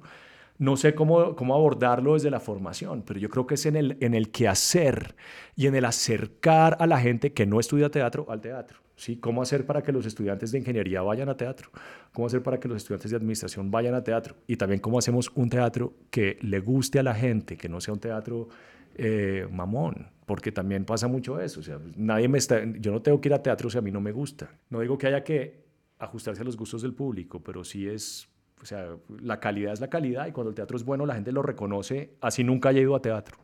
no 0.62 0.76
sé 0.76 0.94
cómo, 0.94 1.34
cómo 1.34 1.56
abordarlo 1.56 2.14
desde 2.14 2.30
la 2.30 2.38
formación, 2.38 3.02
pero 3.02 3.18
yo 3.18 3.28
creo 3.28 3.48
que 3.48 3.54
es 3.54 3.66
en 3.66 3.74
el, 3.74 3.96
en 4.00 4.14
el 4.14 4.30
quehacer 4.30 5.16
y 5.56 5.66
en 5.66 5.74
el 5.74 5.84
acercar 5.84 6.76
a 6.78 6.86
la 6.86 7.00
gente 7.00 7.32
que 7.32 7.46
no 7.46 7.58
estudia 7.58 7.90
teatro 7.90 8.26
al 8.28 8.40
teatro. 8.40 8.78
¿sí? 8.94 9.16
¿Cómo 9.16 9.42
hacer 9.42 9.66
para 9.66 9.82
que 9.82 9.90
los 9.90 10.06
estudiantes 10.06 10.52
de 10.52 10.58
ingeniería 10.58 11.02
vayan 11.02 11.28
a 11.28 11.36
teatro? 11.36 11.70
¿Cómo 12.12 12.28
hacer 12.28 12.44
para 12.44 12.60
que 12.60 12.68
los 12.68 12.76
estudiantes 12.76 13.10
de 13.10 13.16
administración 13.16 13.72
vayan 13.72 13.96
a 13.96 14.04
teatro? 14.04 14.36
Y 14.46 14.54
también 14.54 14.80
cómo 14.80 15.00
hacemos 15.00 15.32
un 15.34 15.50
teatro 15.50 15.94
que 16.10 16.38
le 16.42 16.60
guste 16.60 17.00
a 17.00 17.02
la 17.02 17.14
gente, 17.16 17.56
que 17.56 17.68
no 17.68 17.80
sea 17.80 17.94
un 17.94 18.00
teatro 18.00 18.48
eh, 18.94 19.48
mamón, 19.50 20.12
porque 20.26 20.52
también 20.52 20.84
pasa 20.84 21.08
mucho 21.08 21.40
eso. 21.40 21.58
O 21.58 21.64
sea, 21.64 21.80
nadie 21.96 22.28
me 22.28 22.38
está, 22.38 22.62
yo 22.78 22.92
no 22.92 23.02
tengo 23.02 23.20
que 23.20 23.30
ir 23.30 23.34
a 23.34 23.42
teatro 23.42 23.68
si 23.68 23.78
a 23.78 23.80
mí 23.80 23.90
no 23.90 24.00
me 24.00 24.12
gusta. 24.12 24.48
No 24.70 24.78
digo 24.78 24.96
que 24.96 25.08
haya 25.08 25.24
que 25.24 25.64
ajustarse 25.98 26.42
a 26.42 26.44
los 26.44 26.56
gustos 26.56 26.82
del 26.82 26.94
público, 26.94 27.42
pero 27.42 27.64
sí 27.64 27.88
es, 27.88 28.28
o 28.62 28.64
sea, 28.64 28.96
la 29.20 29.40
calidad 29.40 29.72
es 29.72 29.80
la 29.80 29.90
calidad 29.90 30.26
y 30.28 30.32
cuando 30.32 30.50
el 30.50 30.54
teatro 30.54 30.76
es 30.76 30.84
bueno 30.84 31.04
la 31.04 31.14
gente 31.14 31.32
lo 31.32 31.42
reconoce, 31.42 32.14
así 32.20 32.44
nunca 32.44 32.68
haya 32.68 32.80
ido 32.80 32.94
a 32.94 33.02
teatro. 33.02 33.36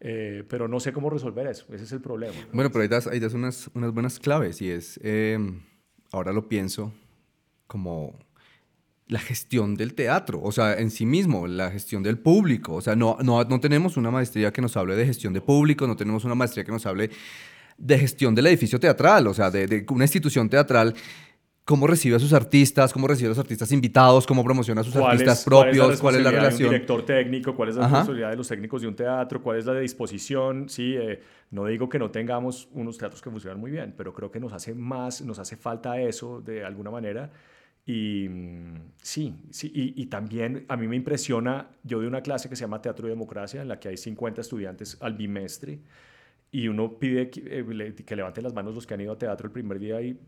Eh, 0.00 0.44
pero 0.48 0.68
no 0.68 0.78
sé 0.80 0.92
cómo 0.92 1.10
resolver 1.10 1.46
eso, 1.46 1.66
ese 1.72 1.84
es 1.84 1.92
el 1.92 2.00
problema. 2.00 2.34
Bueno, 2.52 2.70
pero 2.70 2.82
ahí 2.82 2.88
das, 2.88 3.08
das 3.20 3.34
unas, 3.34 3.70
unas 3.74 3.92
buenas 3.92 4.18
claves 4.18 4.60
y 4.60 4.70
es, 4.70 4.98
em, 5.02 5.62
ahora 6.10 6.32
lo 6.32 6.48
pienso 6.48 6.92
como 7.66 8.18
la 9.06 9.20
gestión 9.20 9.74
del 9.74 9.94
teatro, 9.94 10.40
o 10.42 10.52
sea, 10.52 10.74
en 10.78 10.90
sí 10.90 11.06
mismo, 11.06 11.46
la 11.46 11.70
gestión 11.70 12.02
del 12.02 12.18
público. 12.18 12.74
O 12.74 12.80
sea, 12.80 12.94
no, 12.94 13.16
no, 13.22 13.42
no 13.44 13.60
tenemos 13.60 13.96
una 13.96 14.10
maestría 14.10 14.52
que 14.52 14.60
nos 14.60 14.76
hable 14.76 14.96
de 14.96 15.06
gestión 15.06 15.32
de 15.32 15.40
público, 15.40 15.86
no 15.86 15.96
tenemos 15.96 16.24
una 16.24 16.34
maestría 16.34 16.64
que 16.64 16.72
nos 16.72 16.84
hable 16.86 17.10
de 17.78 17.98
gestión 17.98 18.34
del 18.34 18.48
edificio 18.48 18.78
teatral, 18.78 19.26
o 19.28 19.34
sea, 19.34 19.50
de 19.50 19.86
una 19.88 20.04
institución 20.04 20.48
teatral 20.50 20.94
cómo 21.68 21.86
recibe 21.86 22.16
a 22.16 22.18
sus 22.18 22.32
artistas, 22.32 22.94
cómo 22.94 23.06
recibe 23.06 23.26
a 23.26 23.28
los 23.28 23.38
artistas 23.38 23.70
invitados, 23.72 24.26
cómo 24.26 24.42
promociona 24.42 24.80
a 24.80 24.84
sus 24.84 24.96
artistas 24.96 25.44
propios, 25.44 26.00
cuál 26.00 26.14
es 26.14 26.22
la, 26.22 26.30
relación. 26.30 26.60
De 26.60 26.64
un 26.64 26.70
director 26.70 27.04
técnico, 27.04 27.54
cuál 27.54 27.68
es 27.68 27.76
la 27.76 27.82
responsabilidad 27.82 28.30
de 28.30 28.36
los 28.36 28.48
técnicos 28.48 28.80
de 28.80 28.88
un 28.88 28.96
teatro, 28.96 29.42
cuál 29.42 29.58
es 29.58 29.66
la 29.66 29.78
disposición. 29.78 30.70
Sí, 30.70 30.96
eh, 30.96 31.20
no 31.50 31.66
digo 31.66 31.86
que 31.86 31.98
no 31.98 32.10
tengamos 32.10 32.70
unos 32.72 32.96
teatros 32.96 33.20
que 33.20 33.28
funcionan 33.28 33.60
muy 33.60 33.70
bien, 33.70 33.92
pero 33.94 34.14
creo 34.14 34.30
que 34.30 34.40
nos 34.40 34.54
hace 34.54 34.74
más, 34.74 35.20
nos 35.20 35.38
hace 35.38 35.56
falta 35.56 36.00
eso 36.00 36.40
de 36.40 36.64
alguna 36.64 36.90
manera. 36.90 37.30
Y 37.84 38.30
mm, 38.30 38.92
sí, 39.02 39.34
sí 39.50 39.70
y, 39.74 40.06
también 40.06 40.64
a 40.68 40.76
mí 40.78 40.88
me 40.88 40.96
impresiona, 40.96 41.68
yo 41.82 42.00
de 42.00 42.06
una 42.06 42.22
clase 42.22 42.48
que 42.48 42.56
se 42.56 42.62
llama 42.62 42.80
Teatro 42.80 43.08
y 43.08 43.10
Democracia, 43.10 43.60
en 43.60 43.68
la 43.68 43.78
que 43.78 43.90
hay 43.90 43.98
50 43.98 44.40
estudiantes 44.40 44.96
al 45.02 45.12
bimestre, 45.12 45.80
y 46.50 46.68
uno 46.68 46.98
pide 46.98 47.28
que, 47.28 47.42
eh, 47.44 47.94
que 48.06 48.16
levanten 48.16 48.42
las 48.44 48.54
manos 48.54 48.74
los 48.74 48.86
que 48.86 48.94
han 48.94 49.02
ido 49.02 49.12
a 49.12 49.18
teatro 49.18 49.48
el 49.48 49.52
primer 49.52 49.78
día 49.78 50.00
y 50.00 50.18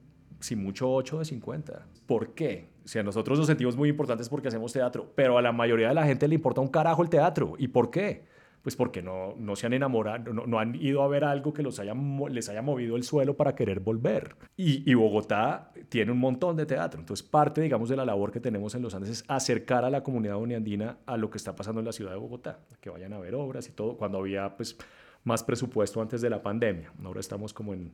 si 0.40 0.56
mucho 0.56 0.92
8 0.92 1.20
de 1.20 1.24
50. 1.24 1.86
¿Por 2.06 2.34
qué? 2.34 2.68
O 2.84 2.88
sea, 2.88 3.02
nosotros 3.02 3.38
nos 3.38 3.46
sentimos 3.46 3.76
muy 3.76 3.88
importantes 3.88 4.28
porque 4.28 4.48
hacemos 4.48 4.72
teatro, 4.72 5.12
pero 5.14 5.38
a 5.38 5.42
la 5.42 5.52
mayoría 5.52 5.88
de 5.88 5.94
la 5.94 6.04
gente 6.04 6.26
le 6.26 6.34
importa 6.34 6.60
un 6.60 6.68
carajo 6.68 7.02
el 7.02 7.08
teatro. 7.08 7.54
¿Y 7.58 7.68
por 7.68 7.90
qué? 7.90 8.24
Pues 8.62 8.76
porque 8.76 9.00
no, 9.00 9.34
no 9.38 9.56
se 9.56 9.66
han 9.66 9.72
enamorado, 9.72 10.34
no, 10.34 10.58
han 10.58 10.74
ido 10.74 11.02
a 11.02 11.08
ver 11.08 11.24
algo 11.24 11.54
que 11.54 11.62
los 11.62 11.78
haya, 11.78 11.94
les 12.28 12.48
haya 12.50 12.60
movido 12.60 12.96
el 12.96 13.04
suelo 13.04 13.34
para 13.36 13.54
querer 13.54 13.80
volver. 13.80 14.36
Y, 14.56 14.90
y, 14.90 14.94
Bogotá 14.94 15.72
tiene 15.88 16.12
un 16.12 16.18
montón 16.18 16.56
de 16.56 16.66
teatro. 16.66 17.00
Entonces, 17.00 17.26
parte, 17.26 17.62
digamos, 17.62 17.88
de 17.88 17.96
la 17.96 18.04
labor 18.04 18.30
que 18.32 18.40
tenemos 18.40 18.74
en 18.74 18.82
los 18.82 18.94
Andes 18.94 19.10
es 19.10 19.24
acercar 19.28 19.86
a 19.86 19.90
la 19.90 20.02
comunidad 20.02 20.36
uniandina 20.36 20.98
a 21.06 21.16
lo 21.16 21.30
que 21.30 21.38
está 21.38 21.56
pasando 21.56 21.80
en 21.80 21.86
la 21.86 21.92
ciudad 21.92 22.10
de 22.10 22.18
Bogotá. 22.18 22.58
Que 22.82 22.90
vayan 22.90 23.14
a 23.14 23.18
ver 23.18 23.34
obras 23.34 23.66
y 23.68 23.72
todo, 23.72 23.96
cuando 23.96 24.18
había, 24.18 24.56
pues, 24.56 24.76
más 25.24 25.42
presupuesto 25.42 26.00
antes 26.00 26.20
de 26.20 26.30
la 26.30 26.42
pandemia. 26.42 26.92
Ahora 27.04 27.20
estamos 27.20 27.52
como 27.54 27.72
en 27.72 27.92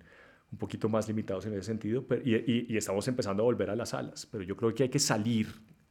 un 0.53 0.59
poquito 0.59 0.89
más 0.89 1.09
limitados 1.09 1.47
en 1.47 1.53
ese 1.55 1.63
sentido 1.63 2.05
y, 2.25 2.77
estamos 2.77 3.07
empezando 3.09 3.43
a 3.43 3.47
volver 3.47 3.71
a 3.71 3.77
las 3.77 3.91
salas, 3.91 4.27
pero 4.31 4.45
yo 4.45 4.57
creo 4.57 4.75
que 4.75 4.85
hay 4.85 4.89
que 4.89 4.99
salir 4.99 5.49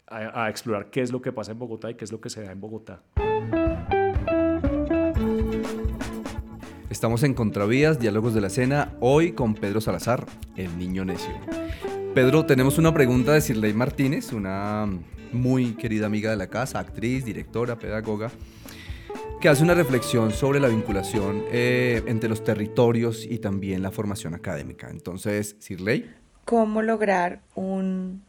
a, 0.07 0.49
explorar 0.49 0.89
qué 0.89 1.01
es 1.01 1.11
lo 1.11 1.21
que 1.21 1.31
pasa 1.31 1.51
en 1.51 1.59
Bogotá 1.59 1.89
y 1.89 1.95
qué 1.95 2.05
es 2.05 2.11
lo 2.11 2.21
que 2.21 2.29
se 2.29 2.43
da 2.43 2.51
en 2.51 2.61
Bogotá. 2.61 3.01
Estamos 6.89 7.23
en 7.23 7.33
Contravías, 7.33 7.99
Diálogos 7.99 8.33
de 8.33 8.41
la 8.41 8.49
Cena, 8.49 8.95
hoy 9.01 9.33
con 9.33 9.55
Pedro 9.55 9.81
Salazar, 9.81 10.25
el 10.55 10.77
niño 10.77 11.03
necio. 11.03 11.33
Pedro, 12.13 12.45
tenemos 12.45 12.77
una 12.77 12.93
pregunta 12.93 13.33
de 13.33 13.41
Sirley 13.41 13.73
Martínez, 13.73 14.31
una 14.31 14.87
muy 15.33 15.73
querida 15.73 16.05
amiga 16.05 16.29
de 16.29 16.37
la 16.37 16.47
casa, 16.47 16.79
actriz, 16.79 17.25
directora, 17.25 17.77
pedagoga, 17.77 18.31
que 19.41 19.49
hace 19.49 19.63
una 19.63 19.73
reflexión 19.73 20.31
sobre 20.31 20.59
la 20.59 20.67
vinculación 20.67 21.45
eh, 21.51 22.03
entre 22.07 22.29
los 22.29 22.43
territorios 22.43 23.25
y 23.25 23.39
también 23.39 23.81
la 23.81 23.91
formación 23.91 24.33
académica. 24.33 24.89
Entonces, 24.89 25.55
Sirley. 25.59 26.09
¿Cómo 26.45 26.81
lograr 26.81 27.41
un 27.55 28.23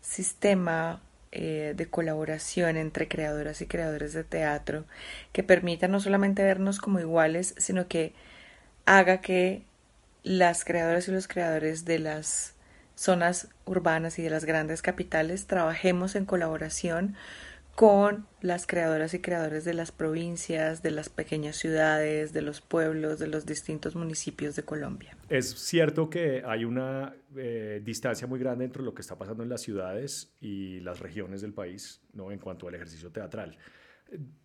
sistema 0.00 1.02
eh, 1.32 1.74
de 1.76 1.86
colaboración 1.86 2.76
entre 2.76 3.06
creadoras 3.06 3.60
y 3.60 3.66
creadores 3.66 4.12
de 4.12 4.24
teatro 4.24 4.84
que 5.32 5.44
permita 5.44 5.86
no 5.86 6.00
solamente 6.00 6.42
vernos 6.42 6.80
como 6.80 6.98
iguales, 6.98 7.54
sino 7.58 7.86
que 7.86 8.14
haga 8.84 9.20
que 9.20 9.62
las 10.24 10.64
creadoras 10.64 11.06
y 11.06 11.12
los 11.12 11.28
creadores 11.28 11.84
de 11.84 12.00
las 12.00 12.54
zonas 12.96 13.48
urbanas 13.64 14.18
y 14.18 14.22
de 14.22 14.30
las 14.30 14.44
grandes 14.44 14.82
capitales 14.82 15.46
trabajemos 15.46 16.16
en 16.16 16.26
colaboración 16.26 17.14
con 17.74 18.26
las 18.40 18.66
creadoras 18.66 19.14
y 19.14 19.20
creadores 19.20 19.64
de 19.64 19.74
las 19.74 19.92
provincias, 19.92 20.82
de 20.82 20.90
las 20.90 21.08
pequeñas 21.08 21.56
ciudades, 21.56 22.32
de 22.32 22.42
los 22.42 22.60
pueblos, 22.60 23.18
de 23.18 23.26
los 23.26 23.46
distintos 23.46 23.96
municipios 23.96 24.56
de 24.56 24.64
Colombia. 24.64 25.16
Es 25.28 25.50
cierto 25.50 26.10
que 26.10 26.42
hay 26.46 26.64
una 26.64 27.14
eh, 27.36 27.80
distancia 27.82 28.26
muy 28.26 28.38
grande 28.38 28.64
entre 28.64 28.82
lo 28.82 28.94
que 28.94 29.02
está 29.02 29.16
pasando 29.16 29.42
en 29.42 29.48
las 29.48 29.62
ciudades 29.62 30.34
y 30.40 30.80
las 30.80 31.00
regiones 31.00 31.40
del 31.40 31.54
país 31.54 32.02
¿no? 32.12 32.30
en 32.32 32.38
cuanto 32.38 32.68
al 32.68 32.74
ejercicio 32.74 33.10
teatral 33.10 33.56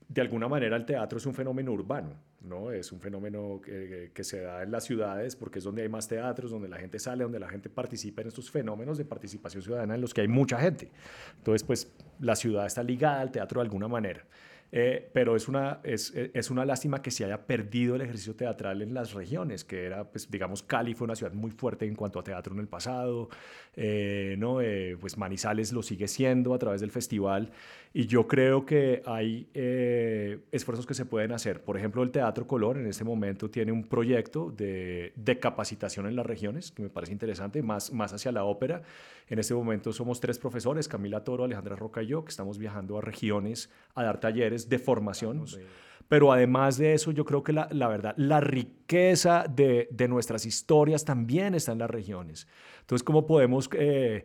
de 0.08 0.22
alguna 0.22 0.48
manera 0.48 0.76
el 0.76 0.86
teatro 0.86 1.18
es 1.18 1.26
un 1.26 1.34
fenómeno 1.34 1.72
urbano, 1.72 2.16
¿no? 2.46 2.72
Es 2.72 2.92
un 2.92 3.00
fenómeno 3.00 3.62
que, 3.64 4.24
se 4.24 4.42
da 4.42 4.64
en 4.64 4.72
las 4.72 4.84
ciudades 4.84 5.36
porque 5.36 5.60
es 5.60 5.66
donde 5.66 5.82
hay 5.82 5.90
más 5.90 6.08
teatros, 6.08 6.52
donde 6.52 6.68
la 6.68 6.78
gente 6.78 7.00
sale, 7.00 7.24
donde 7.24 7.40
la 7.40 7.50
gente 7.50 7.70
participa 7.70 8.22
en 8.22 8.30
estos 8.30 8.50
fenómenos 8.50 8.98
de 8.98 9.06
participación 9.06 9.62
ciudadana 9.64 9.96
en 9.96 10.02
los 10.02 10.14
que 10.14 10.22
hay 10.22 10.28
mucha 10.28 10.60
gente. 10.60 10.90
Entonces, 11.38 11.64
pues 11.64 11.92
la 12.20 12.36
ciudad 12.36 12.66
está 12.66 12.84
ligada 12.84 13.22
al 13.22 13.32
teatro 13.32 13.60
de 13.62 13.66
alguna 13.66 13.88
manera. 13.88 14.26
Eh, 14.78 15.10
pero 15.14 15.38
es 15.38 15.48
una, 15.48 15.80
es, 15.84 16.12
es, 16.14 16.52
una 16.52 16.66
lástima 16.66 17.02
que 17.02 17.10
se 17.10 17.24
haya 17.24 17.48
perdido 17.48 17.96
el 17.96 18.02
ejercicio 18.02 18.36
teatral 18.36 18.82
en 18.82 18.94
las 18.94 19.14
regiones, 19.14 19.64
que 19.64 19.86
era, 19.86 20.04
pues, 20.04 20.30
digamos, 20.30 20.64
Cali 20.64 20.94
fue 20.94 21.06
una 21.06 21.16
ciudad 21.16 21.32
muy 21.32 21.52
fuerte 21.52 21.86
en 21.86 21.96
cuanto 21.96 22.20
a 22.20 22.26
teatro 22.26 22.54
en 22.54 22.60
el 22.60 22.68
pasado, 22.68 23.30
eh, 23.78 24.36
¿no? 24.38 24.60
Eh, 24.60 24.98
pues 25.00 25.18
Manizales 25.18 25.72
lo 25.72 25.82
sigue 25.82 26.10
siendo 26.10 26.54
a 26.54 26.60
través 26.60 26.82
del 26.82 26.92
festival, 26.92 27.52
y 27.94 28.08
yo 28.08 28.28
creo 28.28 28.66
que 28.66 29.02
hay 29.06 29.48
esfuerzos 30.52 30.86
que 30.86 30.94
se 30.94 31.06
pueden 31.06 31.32
hacer. 31.32 31.62
Por 31.62 31.78
ejemplo, 31.78 32.04
el 32.04 32.12
Teatro 32.12 32.46
Colón 32.46 32.78
en 32.78 32.88
este 32.88 33.06
momento 33.06 33.50
tiene 33.50 33.72
un 33.72 33.86
proyecto 33.86 34.52
de, 34.52 35.14
de 35.16 35.40
capacitación 35.40 36.06
en 36.06 36.18
las 36.18 36.26
regiones, 36.26 36.74
que 36.74 36.84
me 36.84 36.90
parece 36.90 37.14
interesante, 37.14 37.64
más, 37.64 37.94
más 37.94 38.12
hacia 38.12 38.34
la 38.34 38.44
ópera. 38.44 38.82
En 39.28 39.40
este 39.40 39.54
momento 39.54 39.94
somos 39.94 40.20
tres 40.20 40.38
profesores, 40.38 40.88
Camila 40.88 41.24
Toro, 41.24 41.46
Alejandra 41.46 41.76
Roca 41.76 42.04
y 42.04 42.08
yo, 42.08 42.26
que 42.26 42.30
estamos 42.30 42.58
viajando 42.58 42.98
a 42.98 43.02
regiones 43.02 43.72
a 43.96 44.04
dar 44.04 44.20
talleres 44.20 44.65
de 44.70 44.80
formación. 44.80 45.46
Pero 46.08 46.32
además 46.32 46.78
de 46.78 46.94
eso, 46.94 47.12
yo 47.12 47.26
creo 47.26 47.44
que 47.44 47.52
la, 47.52 47.68
la 47.72 47.88
verdad, 47.88 48.14
la 48.18 48.40
riqueza 48.40 49.46
de, 49.50 49.88
de, 49.92 50.08
nuestras 50.08 50.46
historias 50.46 51.04
también 51.04 51.56
está 51.56 51.72
en 51.72 51.80
las 51.80 51.90
regiones. 51.90 52.48
Entonces, 52.82 53.04
¿cómo 53.04 53.26
podemos 53.26 53.68
eh, 53.74 54.24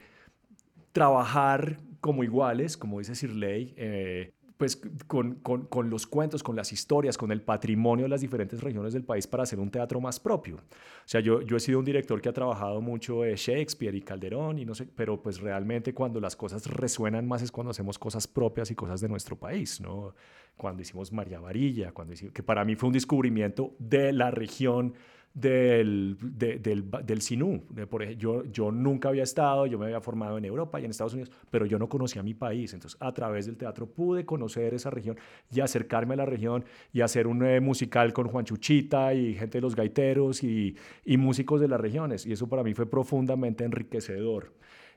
trabajar 0.92 1.78
como 2.00 2.24
iguales, 2.24 2.76
como 2.76 2.98
dice 2.98 3.14
Sirley, 3.14 3.74
eh, 3.76 4.32
pues 4.60 4.78
con, 5.06 5.36
con, 5.36 5.62
con, 5.62 5.88
los 5.88 6.06
cuentos, 6.06 6.42
con 6.42 6.54
las 6.54 6.70
historias, 6.70 7.16
con 7.16 7.32
el 7.32 7.40
patrimonio 7.40 8.04
de 8.04 8.10
las 8.10 8.20
diferentes 8.20 8.60
regiones 8.60 8.92
del 8.92 9.04
país 9.04 9.26
para 9.26 9.44
hacer 9.44 9.58
un 9.58 9.70
teatro 9.70 10.02
más 10.02 10.20
propio. 10.20 10.56
O 10.56 10.60
sea, 11.06 11.22
yo, 11.22 11.40
yo 11.40 11.56
he 11.56 11.60
sido 11.60 11.78
un 11.78 11.84
director 11.86 12.20
que 12.20 12.28
ha 12.28 12.34
trabajado 12.34 12.82
mucho 12.82 13.24
Shakespeare 13.24 13.94
y 13.94 14.02
Calderón 14.02 14.58
y 14.58 14.66
no 14.66 14.74
sé, 14.74 14.86
pero 14.94 15.22
pues 15.22 15.40
realmente 15.40 15.94
cuando 15.94 16.20
las 16.20 16.36
cosas 16.36 16.66
resuenan 16.66 17.26
más 17.26 17.40
es 17.40 17.50
cuando 17.50 17.70
hacemos 17.70 17.98
cosas 17.98 18.26
propias 18.26 18.70
y 18.70 18.74
cosas 18.74 19.00
de 19.00 19.08
nuestro 19.08 19.34
país, 19.34 19.80
¿no? 19.80 20.14
Cuando 20.58 20.82
hicimos 20.82 21.10
María 21.10 21.40
Varilla, 21.40 21.92
cuando 21.92 22.12
hicimos, 22.12 22.34
que 22.34 22.42
para 22.42 22.62
mí 22.62 22.76
fue 22.76 22.88
un 22.88 22.92
descubrimiento 22.92 23.74
de 23.78 24.12
la 24.12 24.30
región 24.30 24.92
del, 25.32 26.16
del, 26.20 26.90
del 27.04 27.22
Sinú. 27.22 27.62
por 27.88 28.02
ejemplo, 28.02 28.42
yo, 28.42 28.44
yo 28.50 28.72
nunca 28.72 29.08
había 29.08 29.22
estado, 29.22 29.66
yo 29.66 29.78
me 29.78 29.86
había 29.86 30.00
formado 30.00 30.38
en 30.38 30.44
Europa 30.44 30.80
y 30.80 30.84
en 30.84 30.90
Estados 30.90 31.14
Unidos, 31.14 31.30
pero 31.50 31.66
yo 31.66 31.78
no 31.78 31.88
conocía 31.88 32.22
mi 32.22 32.34
país. 32.34 32.74
Entonces, 32.74 32.98
a 33.00 33.12
través 33.12 33.46
del 33.46 33.56
teatro 33.56 33.86
pude 33.86 34.24
conocer 34.24 34.74
esa 34.74 34.90
región 34.90 35.16
y 35.50 35.60
acercarme 35.60 36.14
a 36.14 36.18
la 36.18 36.26
región 36.26 36.64
y 36.92 37.00
hacer 37.00 37.26
un 37.26 37.44
eh, 37.44 37.60
musical 37.60 38.12
con 38.12 38.28
Juan 38.28 38.44
Chuchita 38.44 39.14
y 39.14 39.34
gente 39.34 39.58
de 39.58 39.62
los 39.62 39.76
gaiteros 39.76 40.42
y, 40.42 40.76
y 41.04 41.16
músicos 41.16 41.60
de 41.60 41.68
las 41.68 41.80
regiones. 41.80 42.26
Y 42.26 42.32
eso 42.32 42.48
para 42.48 42.62
mí 42.62 42.74
fue 42.74 42.90
profundamente 42.90 43.64
enriquecedor. 43.64 44.52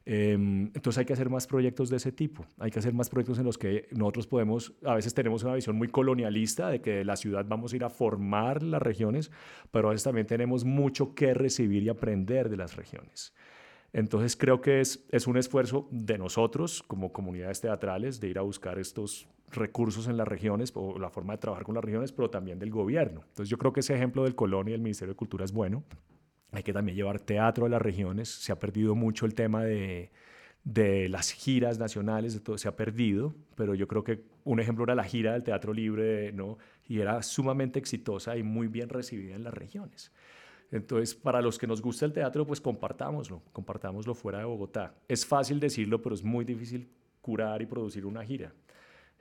Em, 0.06 0.66
entonces 0.74 0.98
hay 0.98 1.06
que 1.06 1.14
hacer 1.14 1.30
más 1.30 1.48
proyectos 1.48 1.90
de 1.90 1.96
ese 1.96 2.12
tipo, 2.12 2.46
hay 2.60 2.72
que 2.72 2.80
hacer 2.80 2.94
más 2.94 3.10
proyectos 3.10 3.40
en 3.40 3.46
los 3.46 3.58
que 3.58 3.88
nosotros 3.92 4.28
podemos, 4.28 4.74
a 4.84 4.96
veces 4.96 5.14
tenemos 5.14 5.44
una 5.44 5.56
visión 5.56 5.78
muy 5.78 5.88
colonialista 5.88 6.68
de 6.68 6.82
que 6.82 6.92
de 6.92 7.06
la 7.06 7.16
ciudad 7.16 7.46
vamos 7.48 7.72
a 7.72 7.76
ir 7.78 7.86
a 7.86 7.90
formar 7.90 8.64
las 8.64 8.82
regiones, 8.82 9.32
pero 9.72 9.88
a 9.88 9.92
veces 9.92 10.04
también 10.04 10.28
tenemos 10.28 10.66
mucho 10.66 11.16
que 11.16 11.34
recibir 11.34 11.84
y 11.84 11.90
aprender 11.90 12.50
de 12.50 12.58
las 12.58 12.76
regiones. 12.76 13.34
Entonces 13.94 14.36
creo 14.36 14.60
que 14.60 14.82
es, 14.82 15.06
es 15.10 15.28
un 15.28 15.38
esfuerzo 15.38 15.88
de 15.92 16.18
nosotros 16.18 16.84
como 16.84 17.14
comunidades 17.14 17.62
teatrales 17.62 18.20
de 18.20 18.28
ir 18.28 18.40
a 18.40 18.42
buscar 18.42 18.80
estos 18.80 19.28
recursos 19.52 20.08
en 20.08 20.18
las 20.18 20.28
regiones 20.28 20.72
o 20.76 20.98
la 21.00 21.10
forma 21.10 21.34
de 21.34 21.40
trabajar 21.40 21.64
con 21.64 21.76
las 21.76 21.84
regiones, 21.84 22.12
pero 22.12 22.30
también 22.30 22.60
del 22.60 22.72
gobierno. 22.72 23.22
Entonces 23.22 23.50
yo 23.50 23.58
creo 23.58 23.72
que 23.72 23.80
ese 23.80 23.96
ejemplo 23.96 24.24
del 24.24 24.36
Colón 24.36 24.68
y 24.68 24.72
del 24.72 24.82
Ministerio 24.82 25.14
de 25.14 25.18
Cultura 25.18 25.46
es 25.46 25.52
bueno. 25.52 25.84
Hay 26.54 26.64
que 26.64 26.74
también 26.74 26.96
llevar 26.96 27.20
teatro 27.20 27.66
a 27.66 27.70
las 27.70 27.82
regiones. 27.82 28.30
Se 28.30 28.52
ha 28.52 28.60
perdido 28.60 28.96
mucho 28.96 29.26
el 29.26 29.34
tema 29.34 29.64
de, 29.64 30.12
de 30.64 31.10
las 31.10 31.32
giras 31.32 31.80
nacionales, 31.80 32.42
todo, 32.44 32.58
se 32.58 32.68
ha 32.68 32.76
perdido, 32.76 33.36
pero 33.56 33.76
yo 33.76 33.88
creo 33.88 34.04
que 34.04 34.24
un 34.46 34.60
ejemplo 34.60 34.84
era 34.84 34.96
la 34.96 35.04
gira 35.04 35.34
del 35.34 35.44
Teatro 35.44 35.74
Libre, 35.74 36.32
¿no? 36.32 36.58
y 36.88 37.00
era 37.00 37.22
sumamente 37.24 37.80
exitosa 37.80 38.38
y 38.38 38.44
muy 38.44 38.68
bien 38.68 38.90
recibida 38.90 39.36
en 39.36 39.44
las 39.44 39.54
regiones. 39.54 40.12
Entonces, 40.72 41.14
para 41.14 41.42
los 41.42 41.60
que 41.60 41.68
nos 41.68 41.82
gusta 41.82 42.06
el 42.06 42.14
teatro, 42.14 42.46
pues 42.48 42.60
compartámoslo, 42.60 43.44
compartámoslo 43.52 44.16
fuera 44.16 44.40
de 44.40 44.46
Bogotá. 44.46 44.96
Es 45.08 45.26
fácil 45.26 45.60
decirlo, 45.60 46.02
pero 46.02 46.16
es 46.16 46.24
muy 46.24 46.46
difícil 46.46 46.90
curar 47.22 47.62
y 47.62 47.68
producir 47.68 48.06
una 48.06 48.24
gira. 48.24 48.54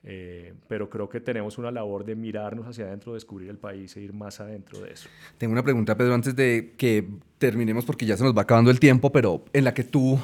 Eh, 0.04 0.54
pero 0.66 0.90
creo 0.90 1.08
que 1.08 1.20
tenemos 1.20 1.58
una 1.58 1.70
labor 1.70 2.04
de 2.04 2.16
mirarnos 2.16 2.66
hacia 2.66 2.86
adentro, 2.86 3.14
descubrir 3.14 3.48
el 3.50 3.58
país 3.58 3.96
e 3.96 4.00
ir 4.00 4.12
más 4.12 4.40
adentro 4.40 4.80
de 4.80 4.92
eso. 4.92 5.08
Tengo 5.38 5.52
una 5.52 5.62
pregunta, 5.62 5.96
Pedro, 5.96 6.14
antes 6.14 6.34
de 6.34 6.74
que 6.76 7.08
terminemos, 7.38 7.84
porque 7.84 8.04
ya 8.04 8.16
se 8.16 8.24
nos 8.24 8.36
va 8.36 8.42
acabando 8.42 8.70
el 8.70 8.80
tiempo, 8.80 9.12
pero 9.12 9.44
en 9.52 9.64
la 9.64 9.74
que 9.74 9.84
tú 9.84 10.18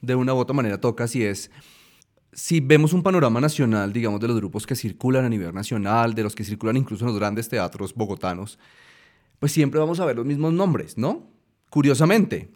de 0.00 0.14
una 0.16 0.34
u 0.34 0.38
otra 0.38 0.54
manera 0.54 0.80
tocas 0.80 1.14
y 1.14 1.22
es, 1.22 1.50
si 2.32 2.58
vemos 2.58 2.92
un 2.92 3.04
panorama 3.04 3.40
nacional, 3.40 3.92
digamos, 3.92 4.20
de 4.20 4.26
los 4.26 4.36
grupos 4.36 4.66
que 4.66 4.74
circulan 4.74 5.24
a 5.24 5.28
nivel 5.28 5.54
nacional, 5.54 6.14
de 6.14 6.24
los 6.24 6.34
que 6.34 6.42
circulan 6.42 6.76
incluso 6.76 7.04
en 7.04 7.10
los 7.10 7.18
grandes 7.18 7.48
teatros 7.48 7.94
bogotanos, 7.94 8.58
pues 9.38 9.52
siempre 9.52 9.78
vamos 9.78 10.00
a 10.00 10.04
ver 10.04 10.16
los 10.16 10.26
mismos 10.26 10.52
nombres, 10.52 10.98
¿no? 10.98 11.28
Curiosamente. 11.70 12.50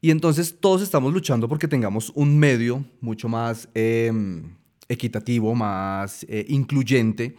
Y 0.00 0.10
entonces 0.10 0.56
todos 0.58 0.82
estamos 0.82 1.12
luchando 1.12 1.48
porque 1.48 1.68
tengamos 1.68 2.10
un 2.16 2.38
medio 2.38 2.84
mucho 3.00 3.28
más... 3.28 3.68
Em, 3.74 4.59
equitativo, 4.90 5.54
más 5.54 6.24
eh, 6.28 6.44
incluyente. 6.48 7.36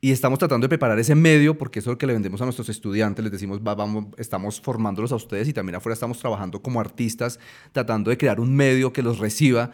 Y 0.00 0.12
estamos 0.12 0.38
tratando 0.38 0.66
de 0.66 0.68
preparar 0.68 0.98
ese 0.98 1.14
medio 1.14 1.56
porque 1.56 1.78
eso 1.78 1.90
es 1.90 1.94
lo 1.94 1.98
que 1.98 2.06
le 2.06 2.12
vendemos 2.12 2.40
a 2.42 2.44
nuestros 2.44 2.68
estudiantes. 2.68 3.24
Les 3.24 3.32
decimos, 3.32 3.62
vamos, 3.62 4.06
estamos 4.18 4.60
formándolos 4.60 5.10
a 5.12 5.16
ustedes 5.16 5.48
y 5.48 5.52
también 5.52 5.76
afuera 5.76 5.94
estamos 5.94 6.18
trabajando 6.18 6.60
como 6.60 6.80
artistas, 6.80 7.40
tratando 7.72 8.10
de 8.10 8.18
crear 8.18 8.38
un 8.38 8.54
medio 8.54 8.92
que 8.92 9.02
los 9.02 9.18
reciba. 9.18 9.70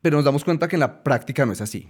Pero 0.00 0.16
nos 0.16 0.24
damos 0.24 0.44
cuenta 0.44 0.68
que 0.68 0.76
en 0.76 0.80
la 0.80 1.02
práctica 1.02 1.44
no 1.44 1.52
es 1.52 1.60
así. 1.60 1.88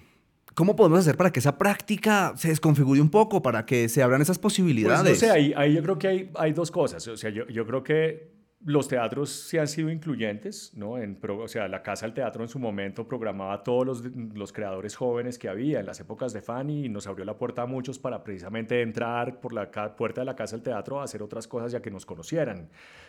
¿Cómo 0.55 0.77
podemos 0.77 0.99
hacer 0.99 1.16
para 1.16 1.31
que 1.31 1.40
esa 1.40 1.57
práctica 1.57 2.35
se 2.37 2.49
desconfigure 2.49 3.01
un 3.01 3.09
poco, 3.09 3.42
para 3.42 3.64
que 3.64 3.88
se 3.88 4.03
abran 4.03 4.21
esas 4.21 4.38
posibilidades? 4.38 5.01
Pues 5.01 5.23
no 5.23 5.29
sé, 5.29 5.31
ahí, 5.31 5.55
ahí, 5.57 5.75
yo 5.75 5.83
creo 5.83 5.99
que 5.99 6.09
hay, 6.09 6.31
hay 6.35 6.53
dos 6.53 6.71
cosas. 6.71 7.07
O 7.09 7.16
sea, 7.16 7.31
yo, 7.31 7.47
yo 7.49 7.66
creo 7.66 7.83
que 7.83 8.32
los 8.64 8.87
teatros 8.88 9.31
sí 9.31 9.59
han 9.59 9.66
sido 9.66 9.90
incluyentes, 9.90 10.72
¿no? 10.75 10.98
En, 10.98 11.18
o 11.22 11.48
sea, 11.48 11.66
la 11.68 11.83
Casa 11.83 12.07
del 12.07 12.14
Teatro 12.14 12.42
en 12.42 12.48
su 12.48 12.59
momento 12.59 13.07
programaba 13.07 13.55
a 13.55 13.62
todos 13.62 13.85
los, 13.87 14.03
los, 14.35 14.53
creadores 14.53 14.94
jóvenes 14.94 15.38
que 15.38 15.48
había 15.48 15.81
en 15.81 15.87
las 15.87 15.98
épocas 16.01 16.33
de 16.33 16.42
Fanny 16.42 16.87
y 16.87 16.88
nos 16.88 17.07
abrió 17.07 17.25
la 17.25 17.37
puerta 17.37 17.62
a 17.62 17.66
muchos 17.66 17.98
para 17.98 18.22
precisamente 18.22 18.81
entrar 18.83 19.40
por 19.40 19.53
la 19.53 19.70
puerta 19.96 20.20
de 20.20 20.27
la 20.27 20.37
Casa 20.37 20.57
del 20.57 20.62
Teatro 20.62 21.01
a 21.01 21.05
hacer 21.05 21.22
otras 21.22 21.48
cosas 21.48 21.72
ya 21.72 21.83
que 21.83 21.90
nos 21.90 22.07
conocieran. 22.07 22.68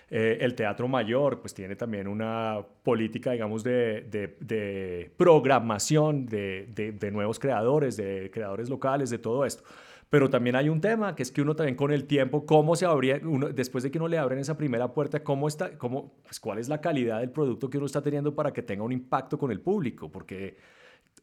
Eh, 0.10 0.40
el 0.42 0.56
Teatro 0.56 0.88
Mayor, 0.88 1.40
pues 1.40 1.54
tiene 1.54 1.76
también 1.76 2.08
una 2.08 2.60
política, 2.84 3.32
digamos, 3.32 3.64
de, 3.64 4.08
de, 4.10 4.38
de 4.40 5.12
programación 5.18 6.26
de, 6.26 6.68
de 6.74 7.12
nuevos 7.12 7.40
creadores, 7.40 7.96
de 7.98 8.32
creadores 8.34 8.70
locales, 8.70 9.10
de 9.10 9.20
todo 9.20 9.46
esto. 9.46 9.64
Pero 10.10 10.30
también 10.30 10.56
hay 10.56 10.70
un 10.70 10.80
tema, 10.82 11.16
que 11.16 11.24
es 11.24 11.32
que 11.32 11.42
uno 11.42 11.56
también 11.56 11.76
con 11.76 11.92
el 11.92 12.06
tiempo, 12.06 12.46
cómo 12.46 12.76
se 12.76 12.86
abría, 12.86 13.20
uno, 13.24 13.50
después 13.50 13.84
de 13.84 13.92
que 13.92 13.98
uno 13.98 14.08
le 14.08 14.18
abren 14.18 14.40
esa 14.40 14.58
primera 14.58 14.94
puerta, 14.94 15.24
cómo 15.24 15.48
está, 15.48 15.78
cómo, 15.78 16.14
pues, 16.24 16.40
cuál 16.40 16.60
es 16.60 16.70
la 16.70 16.82
calidad 16.82 17.20
del 17.20 17.32
producto 17.32 17.70
que 17.70 17.78
uno 17.78 17.88
está 17.88 18.02
teniendo 18.02 18.36
para 18.36 18.54
que 18.54 18.62
tenga 18.62 18.84
un 18.84 18.92
impacto 18.92 19.38
con 19.38 19.52
el 19.52 19.60
público, 19.60 20.12
porque 20.12 20.58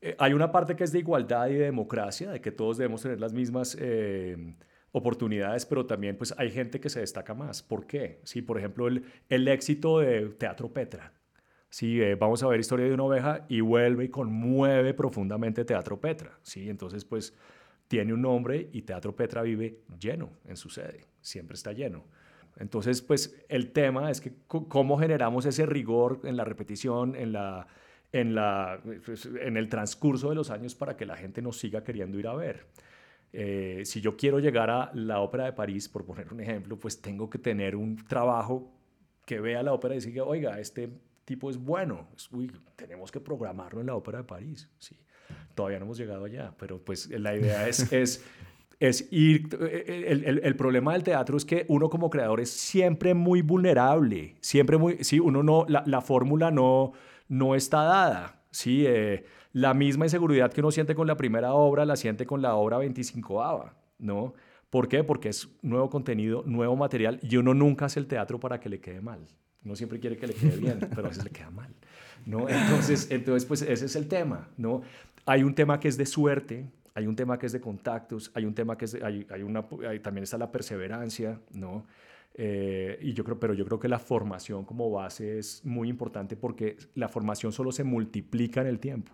eh, 0.01 0.17
hay 0.19 0.33
una 0.33 0.51
parte 0.51 0.75
que 0.75 0.85
es 0.85 0.93
de 0.93 0.99
igualdad 0.99 1.49
y 1.49 1.55
de 1.55 1.65
democracia, 1.65 2.31
de 2.31 2.41
que 2.41 2.51
todos 2.51 2.79
debemos 2.79 3.03
tener 3.03 3.21
las 3.21 3.33
mismas 3.33 3.77
eh, 3.79 4.55
oportunidades, 4.93 5.67
pero 5.67 5.87
también 5.87 6.17
pues 6.17 6.35
hay 6.37 6.51
gente 6.51 6.81
que 6.81 6.89
se 6.89 7.01
destaca 7.01 7.35
más. 7.35 7.63
¿Por 7.63 7.87
qué? 7.87 8.21
Sí, 8.25 8.43
por 8.43 8.59
ejemplo, 8.59 8.89
el, 8.89 9.05
el 9.29 9.47
éxito 9.49 10.01
de 10.01 10.31
Teatro 10.31 10.73
Petra. 10.73 11.13
Sí, 11.69 12.03
eh, 12.03 12.17
vamos 12.17 12.43
a 12.43 12.49
ver 12.49 12.59
Historia 12.59 12.87
de 12.87 12.95
una 12.95 13.05
oveja 13.05 13.47
y 13.49 13.61
vuelve 13.61 14.05
y 14.05 14.09
conmueve 14.09 14.93
profundamente 14.93 15.65
Teatro 15.65 16.01
Petra. 16.01 16.39
Sí, 16.43 16.69
entonces 16.69 17.05
pues 17.05 17.33
tiene 17.91 18.15
un 18.15 18.23
nombre 18.23 18.69
y 18.73 18.83
Teatro 18.83 19.17
Petra 19.17 19.43
vive 19.43 19.81
lleno 19.99 20.31
en 20.45 20.57
su 20.57 20.71
sede, 20.71 21.07
siempre 21.21 21.57
está 21.57 21.73
lleno. 21.73 22.05
Entonces, 22.57 23.03
pues 23.03 23.45
el 23.49 23.73
tema 23.73 24.13
es 24.13 24.21
que 24.21 24.33
cómo 24.47 24.97
generamos 24.97 25.45
ese 25.45 25.67
rigor 25.67 26.21
en 26.23 26.37
la 26.37 26.45
repetición, 26.45 27.17
en, 27.17 27.33
la, 27.33 27.67
en, 28.13 28.37
la, 28.37 28.81
pues, 29.05 29.27
en 29.27 29.57
el 29.57 29.69
transcurso 29.69 30.29
de 30.29 30.37
los 30.37 30.51
años 30.51 30.77
para 30.77 30.97
que 30.97 31.05
la 31.05 31.17
gente 31.17 31.43
nos 31.43 31.59
siga 31.59 31.83
queriendo 31.83 32.17
ir 32.17 32.29
a 32.29 32.35
ver. 32.35 32.69
Eh, 33.33 33.83
si 33.85 34.01
yo 34.01 34.17
quiero 34.17 34.39
llegar 34.39 34.71
a 34.71 34.93
la 34.95 35.19
Ópera 35.19 35.47
de 35.47 35.53
París, 35.53 35.89
por 35.89 36.05
poner 36.05 36.33
un 36.33 36.39
ejemplo, 36.39 36.79
pues 36.79 37.03
tengo 37.03 37.29
que 37.29 37.39
tener 37.41 37.75
un 37.75 37.97
trabajo 38.07 38.73
que 39.27 39.41
vea 39.41 39.65
la 39.65 39.73
ópera 39.73 39.97
y 39.97 39.99
diga, 39.99 40.23
oiga, 40.23 40.61
este 40.61 40.93
tipo 41.25 41.51
es 41.51 41.57
bueno, 41.57 42.07
tenemos 42.77 43.11
que 43.11 43.19
programarlo 43.19 43.81
en 43.81 43.89
la 43.89 43.97
Ópera 43.97 44.19
de 44.19 44.25
París. 44.25 44.71
¿sí? 44.79 44.97
Todavía 45.61 45.79
no 45.79 45.85
hemos 45.85 45.99
llegado 45.99 46.25
allá, 46.25 46.55
pero 46.59 46.83
pues 46.83 47.11
la 47.11 47.37
idea 47.37 47.69
es, 47.69 47.93
es, 47.93 48.25
es 48.79 49.13
ir... 49.13 49.47
El, 49.61 50.25
el, 50.25 50.41
el, 50.43 50.57
problema 50.57 50.95
del 50.95 51.03
teatro 51.03 51.37
es 51.37 51.45
que 51.45 51.67
uno 51.69 51.91
como 51.91 52.09
creador 52.09 52.41
es 52.41 52.51
siempre 52.51 53.13
muy 53.13 53.43
vulnerable, 53.43 54.37
siempre 54.41 54.79
muy... 54.79 55.05
Sí, 55.05 55.21
uno 55.21 55.43
no... 55.43 55.67
La, 55.69 55.83
la 55.85 56.01
fórmula 56.01 56.51
no, 56.51 56.95
no 57.29 57.55
está 57.55 57.83
dada, 57.83 58.41
¿sí? 58.51 58.87
Eh, 58.87 59.27
la 59.53 59.75
misma 59.75 60.07
inseguridad 60.07 60.51
que 60.51 60.63
uno 60.63 60.71
siente 60.71 60.95
con 60.95 61.07
la 61.07 61.19
primera 61.19 61.53
obra, 61.53 61.85
la 61.85 61.97
siente 61.97 62.25
con 62.25 62.41
la 62.41 62.55
obra 62.55 62.79
25ava, 62.79 63.75
¿no? 63.99 64.33
¿Por 64.71 64.89
qué? 64.89 65.05
Porque 65.05 65.29
es 65.29 65.47
nuevo 65.61 65.91
contenido, 65.91 66.43
nuevo 66.47 66.75
material 66.75 67.21
y 67.23 67.37
uno 67.37 67.53
nunca 67.53 67.85
hace 67.85 68.01
el 68.01 68.07
teatro 68.07 68.41
para 68.41 68.61
que 68.61 68.71
le 68.71 68.81
quede 68.81 69.03
mal. 69.03 69.27
Uno 69.63 69.77
siempre 69.77 70.01
quiere 70.01 70.17
que 70.17 70.27
le 70.27 70.33
quede 70.33 70.57
bien, 70.57 70.79
pero 70.89 71.05
a 71.05 71.09
veces 71.11 71.23
le 71.23 71.31
queda 71.31 71.51
mal, 71.51 71.75
¿no? 72.25 72.49
Entonces, 72.49 73.11
entonces 73.11 73.45
pues 73.45 73.61
ese 73.61 73.85
es 73.85 73.95
el 73.95 74.09
tema, 74.09 74.49
¿no? 74.57 74.81
Hay 75.31 75.45
un 75.45 75.55
tema 75.55 75.79
que 75.79 75.87
es 75.87 75.97
de 75.97 76.07
suerte, 76.07 76.67
hay 76.93 77.07
un 77.07 77.15
tema 77.15 77.39
que 77.39 77.47
es 77.47 77.53
de 77.53 77.61
contactos, 77.61 78.33
hay 78.35 78.45
un 78.45 78.53
tema 78.53 78.77
que 78.77 78.87
es 78.87 78.97
hay, 78.97 79.25
hay, 79.31 79.45
una, 79.45 79.63
también 80.03 80.25
está 80.25 80.37
la 80.37 80.51
perseverancia, 80.51 81.39
¿no? 81.53 81.87
Eh, 82.35 82.99
y 83.01 83.13
yo 83.13 83.23
creo, 83.23 83.39
pero 83.39 83.55
yo 83.55 83.65
creo 83.65 83.79
que 83.79 83.87
la 83.87 84.01
formación 84.01 84.65
como 84.65 84.91
base 84.91 85.39
es 85.39 85.65
muy 85.65 85.89
importante 85.89 86.37
porque 86.37 86.79
la 86.97 87.09
formación 87.09 87.53
solo 87.53 87.71
se 87.71 87.85
multiplica 87.85 88.61
en 88.61 88.67
el 88.67 88.81
tiempo. 88.81 89.13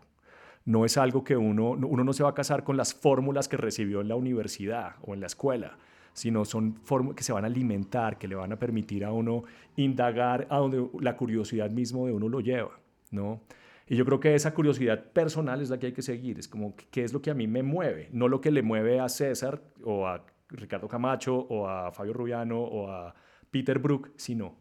No 0.64 0.86
es 0.86 0.96
algo 0.96 1.22
que 1.22 1.36
uno, 1.36 1.72
uno 1.72 2.02
no 2.02 2.14
se 2.14 2.22
va 2.22 2.30
a 2.30 2.34
casar 2.34 2.64
con 2.64 2.78
las 2.78 2.94
fórmulas 2.94 3.46
que 3.46 3.58
recibió 3.58 4.00
en 4.00 4.08
la 4.08 4.16
universidad 4.16 4.94
o 5.02 5.12
en 5.12 5.20
la 5.20 5.26
escuela, 5.26 5.76
sino 6.14 6.46
son 6.46 6.76
fórmulas 6.76 7.16
que 7.16 7.24
se 7.24 7.34
van 7.34 7.44
a 7.44 7.48
alimentar, 7.48 8.16
que 8.16 8.26
le 8.26 8.36
van 8.36 8.54
a 8.54 8.58
permitir 8.58 9.04
a 9.04 9.12
uno 9.12 9.44
indagar 9.76 10.46
a 10.48 10.56
donde 10.56 10.88
la 10.98 11.14
curiosidad 11.14 11.68
mismo 11.68 12.06
de 12.06 12.14
uno 12.14 12.30
lo 12.30 12.40
lleva, 12.40 12.80
¿no? 13.10 13.42
Y 13.88 13.96
yo 13.96 14.04
creo 14.04 14.18
que 14.18 14.34
esa 14.34 14.52
curiosidad 14.52 15.12
personal 15.12 15.62
es 15.62 15.70
la 15.70 15.78
que 15.78 15.86
hay 15.86 15.92
que 15.92 16.02
seguir, 16.02 16.38
es 16.38 16.48
como 16.48 16.74
qué 16.90 17.04
es 17.04 17.12
lo 17.12 17.22
que 17.22 17.30
a 17.30 17.34
mí 17.34 17.46
me 17.46 17.62
mueve, 17.62 18.08
no 18.12 18.26
lo 18.26 18.40
que 18.40 18.50
le 18.50 18.62
mueve 18.62 18.98
a 18.98 19.08
César 19.08 19.62
o 19.84 20.08
a 20.08 20.26
Ricardo 20.48 20.88
Camacho 20.88 21.36
o 21.36 21.68
a 21.68 21.92
Fabio 21.92 22.12
Rubiano 22.12 22.60
o 22.60 22.90
a 22.90 23.14
Peter 23.50 23.78
Brook, 23.78 24.12
sino 24.16 24.56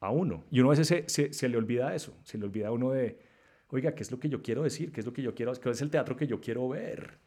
a 0.00 0.10
uno. 0.10 0.44
Y 0.50 0.60
uno 0.60 0.70
a 0.70 0.76
veces 0.76 1.04
se, 1.06 1.32
se, 1.32 1.48
le 1.48 1.58
olvida 1.58 1.94
eso, 1.94 2.16
se 2.24 2.38
le 2.38 2.46
olvida 2.46 2.68
a 2.68 2.72
uno 2.72 2.90
de, 2.92 3.18
oiga, 3.68 3.94
¿qué 3.94 4.02
es 4.02 4.10
lo 4.10 4.18
que 4.18 4.30
yo 4.30 4.42
quiero 4.42 4.62
decir? 4.62 4.92
¿Qué 4.92 5.00
es 5.00 5.06
lo 5.06 5.12
que 5.12 5.22
yo 5.22 5.34
quiero? 5.34 5.52
¿Qué 5.52 5.70
es 5.70 5.82
el 5.82 5.90
teatro 5.90 6.16
que 6.16 6.26
yo 6.26 6.40
quiero 6.40 6.66
ver? 6.68 7.18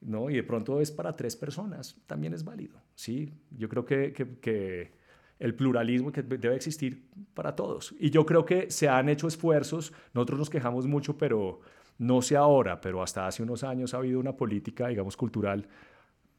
¿No? 0.00 0.30
Y 0.30 0.36
de 0.36 0.44
pronto 0.44 0.80
es 0.80 0.92
para 0.92 1.16
tres 1.16 1.34
personas, 1.34 2.00
también 2.06 2.32
es 2.32 2.44
válido, 2.44 2.80
¿sí? 2.94 3.34
Yo 3.50 3.68
creo 3.68 3.84
que, 3.84 4.12
que, 4.12 4.38
que 4.38 4.92
el 5.40 5.54
pluralismo 5.54 6.12
que 6.12 6.22
debe 6.22 6.54
existir 6.54 7.02
para 7.34 7.56
todos. 7.56 7.94
Y 7.98 8.10
yo 8.10 8.24
creo 8.24 8.44
que 8.44 8.70
se 8.70 8.88
han 8.88 9.08
hecho 9.08 9.26
esfuerzos, 9.26 9.92
nosotros 10.14 10.38
nos 10.38 10.50
quejamos 10.50 10.86
mucho, 10.86 11.18
pero 11.18 11.60
no 11.98 12.22
sé 12.22 12.36
ahora, 12.36 12.80
pero 12.80 13.02
hasta 13.02 13.26
hace 13.26 13.42
unos 13.42 13.64
años 13.64 13.94
ha 13.94 13.96
habido 13.96 14.20
una 14.20 14.36
política, 14.36 14.88
digamos, 14.88 15.16
cultural 15.16 15.66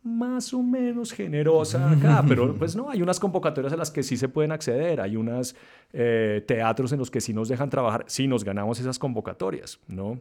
más 0.03 0.51
o 0.53 0.63
menos 0.63 1.11
generosa 1.11 1.91
acá, 1.91 2.23
pero 2.27 2.55
pues 2.55 2.75
no, 2.75 2.89
hay 2.89 3.01
unas 3.01 3.19
convocatorias 3.19 3.71
a 3.73 3.77
las 3.77 3.91
que 3.91 4.01
sí 4.01 4.17
se 4.17 4.29
pueden 4.29 4.51
acceder, 4.51 4.99
hay 4.99 5.15
unos 5.15 5.55
eh, 5.93 6.43
teatros 6.47 6.91
en 6.91 6.99
los 6.99 7.11
que 7.11 7.21
sí 7.21 7.33
nos 7.33 7.49
dejan 7.49 7.69
trabajar, 7.69 8.05
sí 8.07 8.27
nos 8.27 8.43
ganamos 8.43 8.79
esas 8.79 8.97
convocatorias, 8.97 9.79
¿no? 9.87 10.19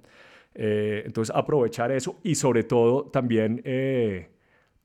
Eh, 0.55 1.03
entonces 1.07 1.35
aprovechar 1.35 1.93
eso 1.93 2.19
y 2.23 2.35
sobre 2.35 2.64
todo 2.64 3.05
también... 3.05 3.62
Eh, 3.64 4.29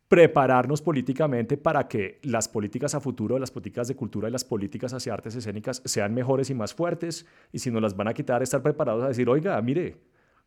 prepararnos 0.08 0.82
políticamente 0.82 1.58
para 1.58 1.88
que 1.88 2.20
las 2.24 2.48
políticas 2.48 2.94
a 2.94 3.00
futuro, 3.00 3.40
las 3.40 3.52
políticas 3.52 3.88
de 3.88 3.96
cultura 3.96 4.30
y 4.30 4.32
las 4.32 4.46
políticas 4.46 4.94
hacia 4.94 5.14
artes 5.14 5.36
escénicas 5.36 5.82
sean 5.86 6.14
mejores 6.14 6.50
y 6.50 6.54
más 6.54 6.74
fuertes. 6.74 7.26
Y 7.52 7.60
si 7.60 7.72
nos 7.72 7.82
las 7.82 7.96
van 7.96 8.08
a 8.08 8.14
quitar, 8.14 8.44
estar 8.44 8.62
preparados 8.62 9.04
a 9.04 9.08
decir, 9.08 9.28
oiga, 9.30 9.60
mire, 9.62 9.98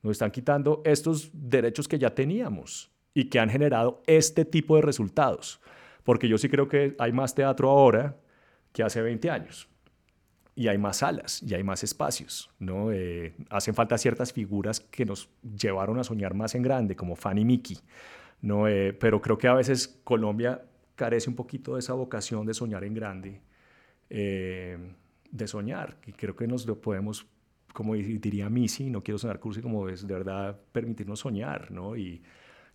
nos 0.03 0.13
están 0.13 0.31
quitando 0.31 0.81
estos 0.85 1.31
derechos 1.33 1.89
que 1.89 1.99
ya 1.99 2.15
teníamos 2.15 2.91
y 3.15 3.25
que 3.25 3.41
han 3.41 3.51
generado 3.51 4.03
este 4.07 4.45
tipo 4.45 4.77
de 4.77 4.83
resultados. 4.83 5.61
Porque 6.05 6.29
yo 6.29 6.39
sí 6.39 6.49
creo 6.49 6.69
que 6.69 6.95
hay 6.99 7.13
más 7.13 7.35
teatro 7.35 7.69
ahora 7.69 8.17
que 8.73 8.85
hace 8.85 9.03
20 9.03 9.29
años. 9.31 9.69
Y 10.55 10.67
hay 10.67 10.77
más 10.77 10.99
salas, 10.99 11.41
y 11.41 11.55
hay 11.55 11.63
más 11.63 11.85
espacios, 11.85 12.51
¿no? 12.59 12.91
Eh, 12.91 13.33
hacen 13.49 13.77
falta 13.77 13.97
ciertas 13.97 14.33
figuras 14.33 14.81
que 14.81 15.05
nos 15.05 15.29
llevaron 15.57 16.01
a 16.01 16.05
soñar 16.05 16.35
más 16.35 16.57
en 16.57 16.63
grande, 16.63 16.97
como 16.97 17.15
Fanny 17.15 17.45
Mickey 17.45 17.79
no, 18.41 18.69
eh, 18.69 18.93
pero 18.93 19.21
creo 19.21 19.39
que 19.39 19.49
a 19.49 19.55
veces 19.55 20.01
Colombia 20.05 20.63
carece 20.95 21.31
un 21.31 21.37
poquito 21.37 21.75
de 21.75 21.81
esa 21.81 21.93
vocación 21.95 22.47
de 22.47 22.55
soñar 22.55 22.85
en 22.85 22.95
grande, 22.95 23.41
eh, 24.11 24.79
de 25.31 25.49
soñar, 25.49 25.97
y 26.07 26.13
creo 26.13 26.35
que 26.37 26.47
nos 26.47 26.67
lo 26.67 26.81
podemos, 26.81 27.27
como 27.73 27.95
diría 27.95 28.49
Missy, 28.49 28.91
no 28.91 29.03
quiero 29.03 29.19
sonar 29.19 29.41
cursi, 29.41 29.61
como 29.61 29.89
es 29.89 30.07
de 30.07 30.15
verdad 30.15 30.59
permitirnos 30.73 31.21
soñar, 31.21 31.71
¿no? 31.71 31.97
Y, 31.97 32.23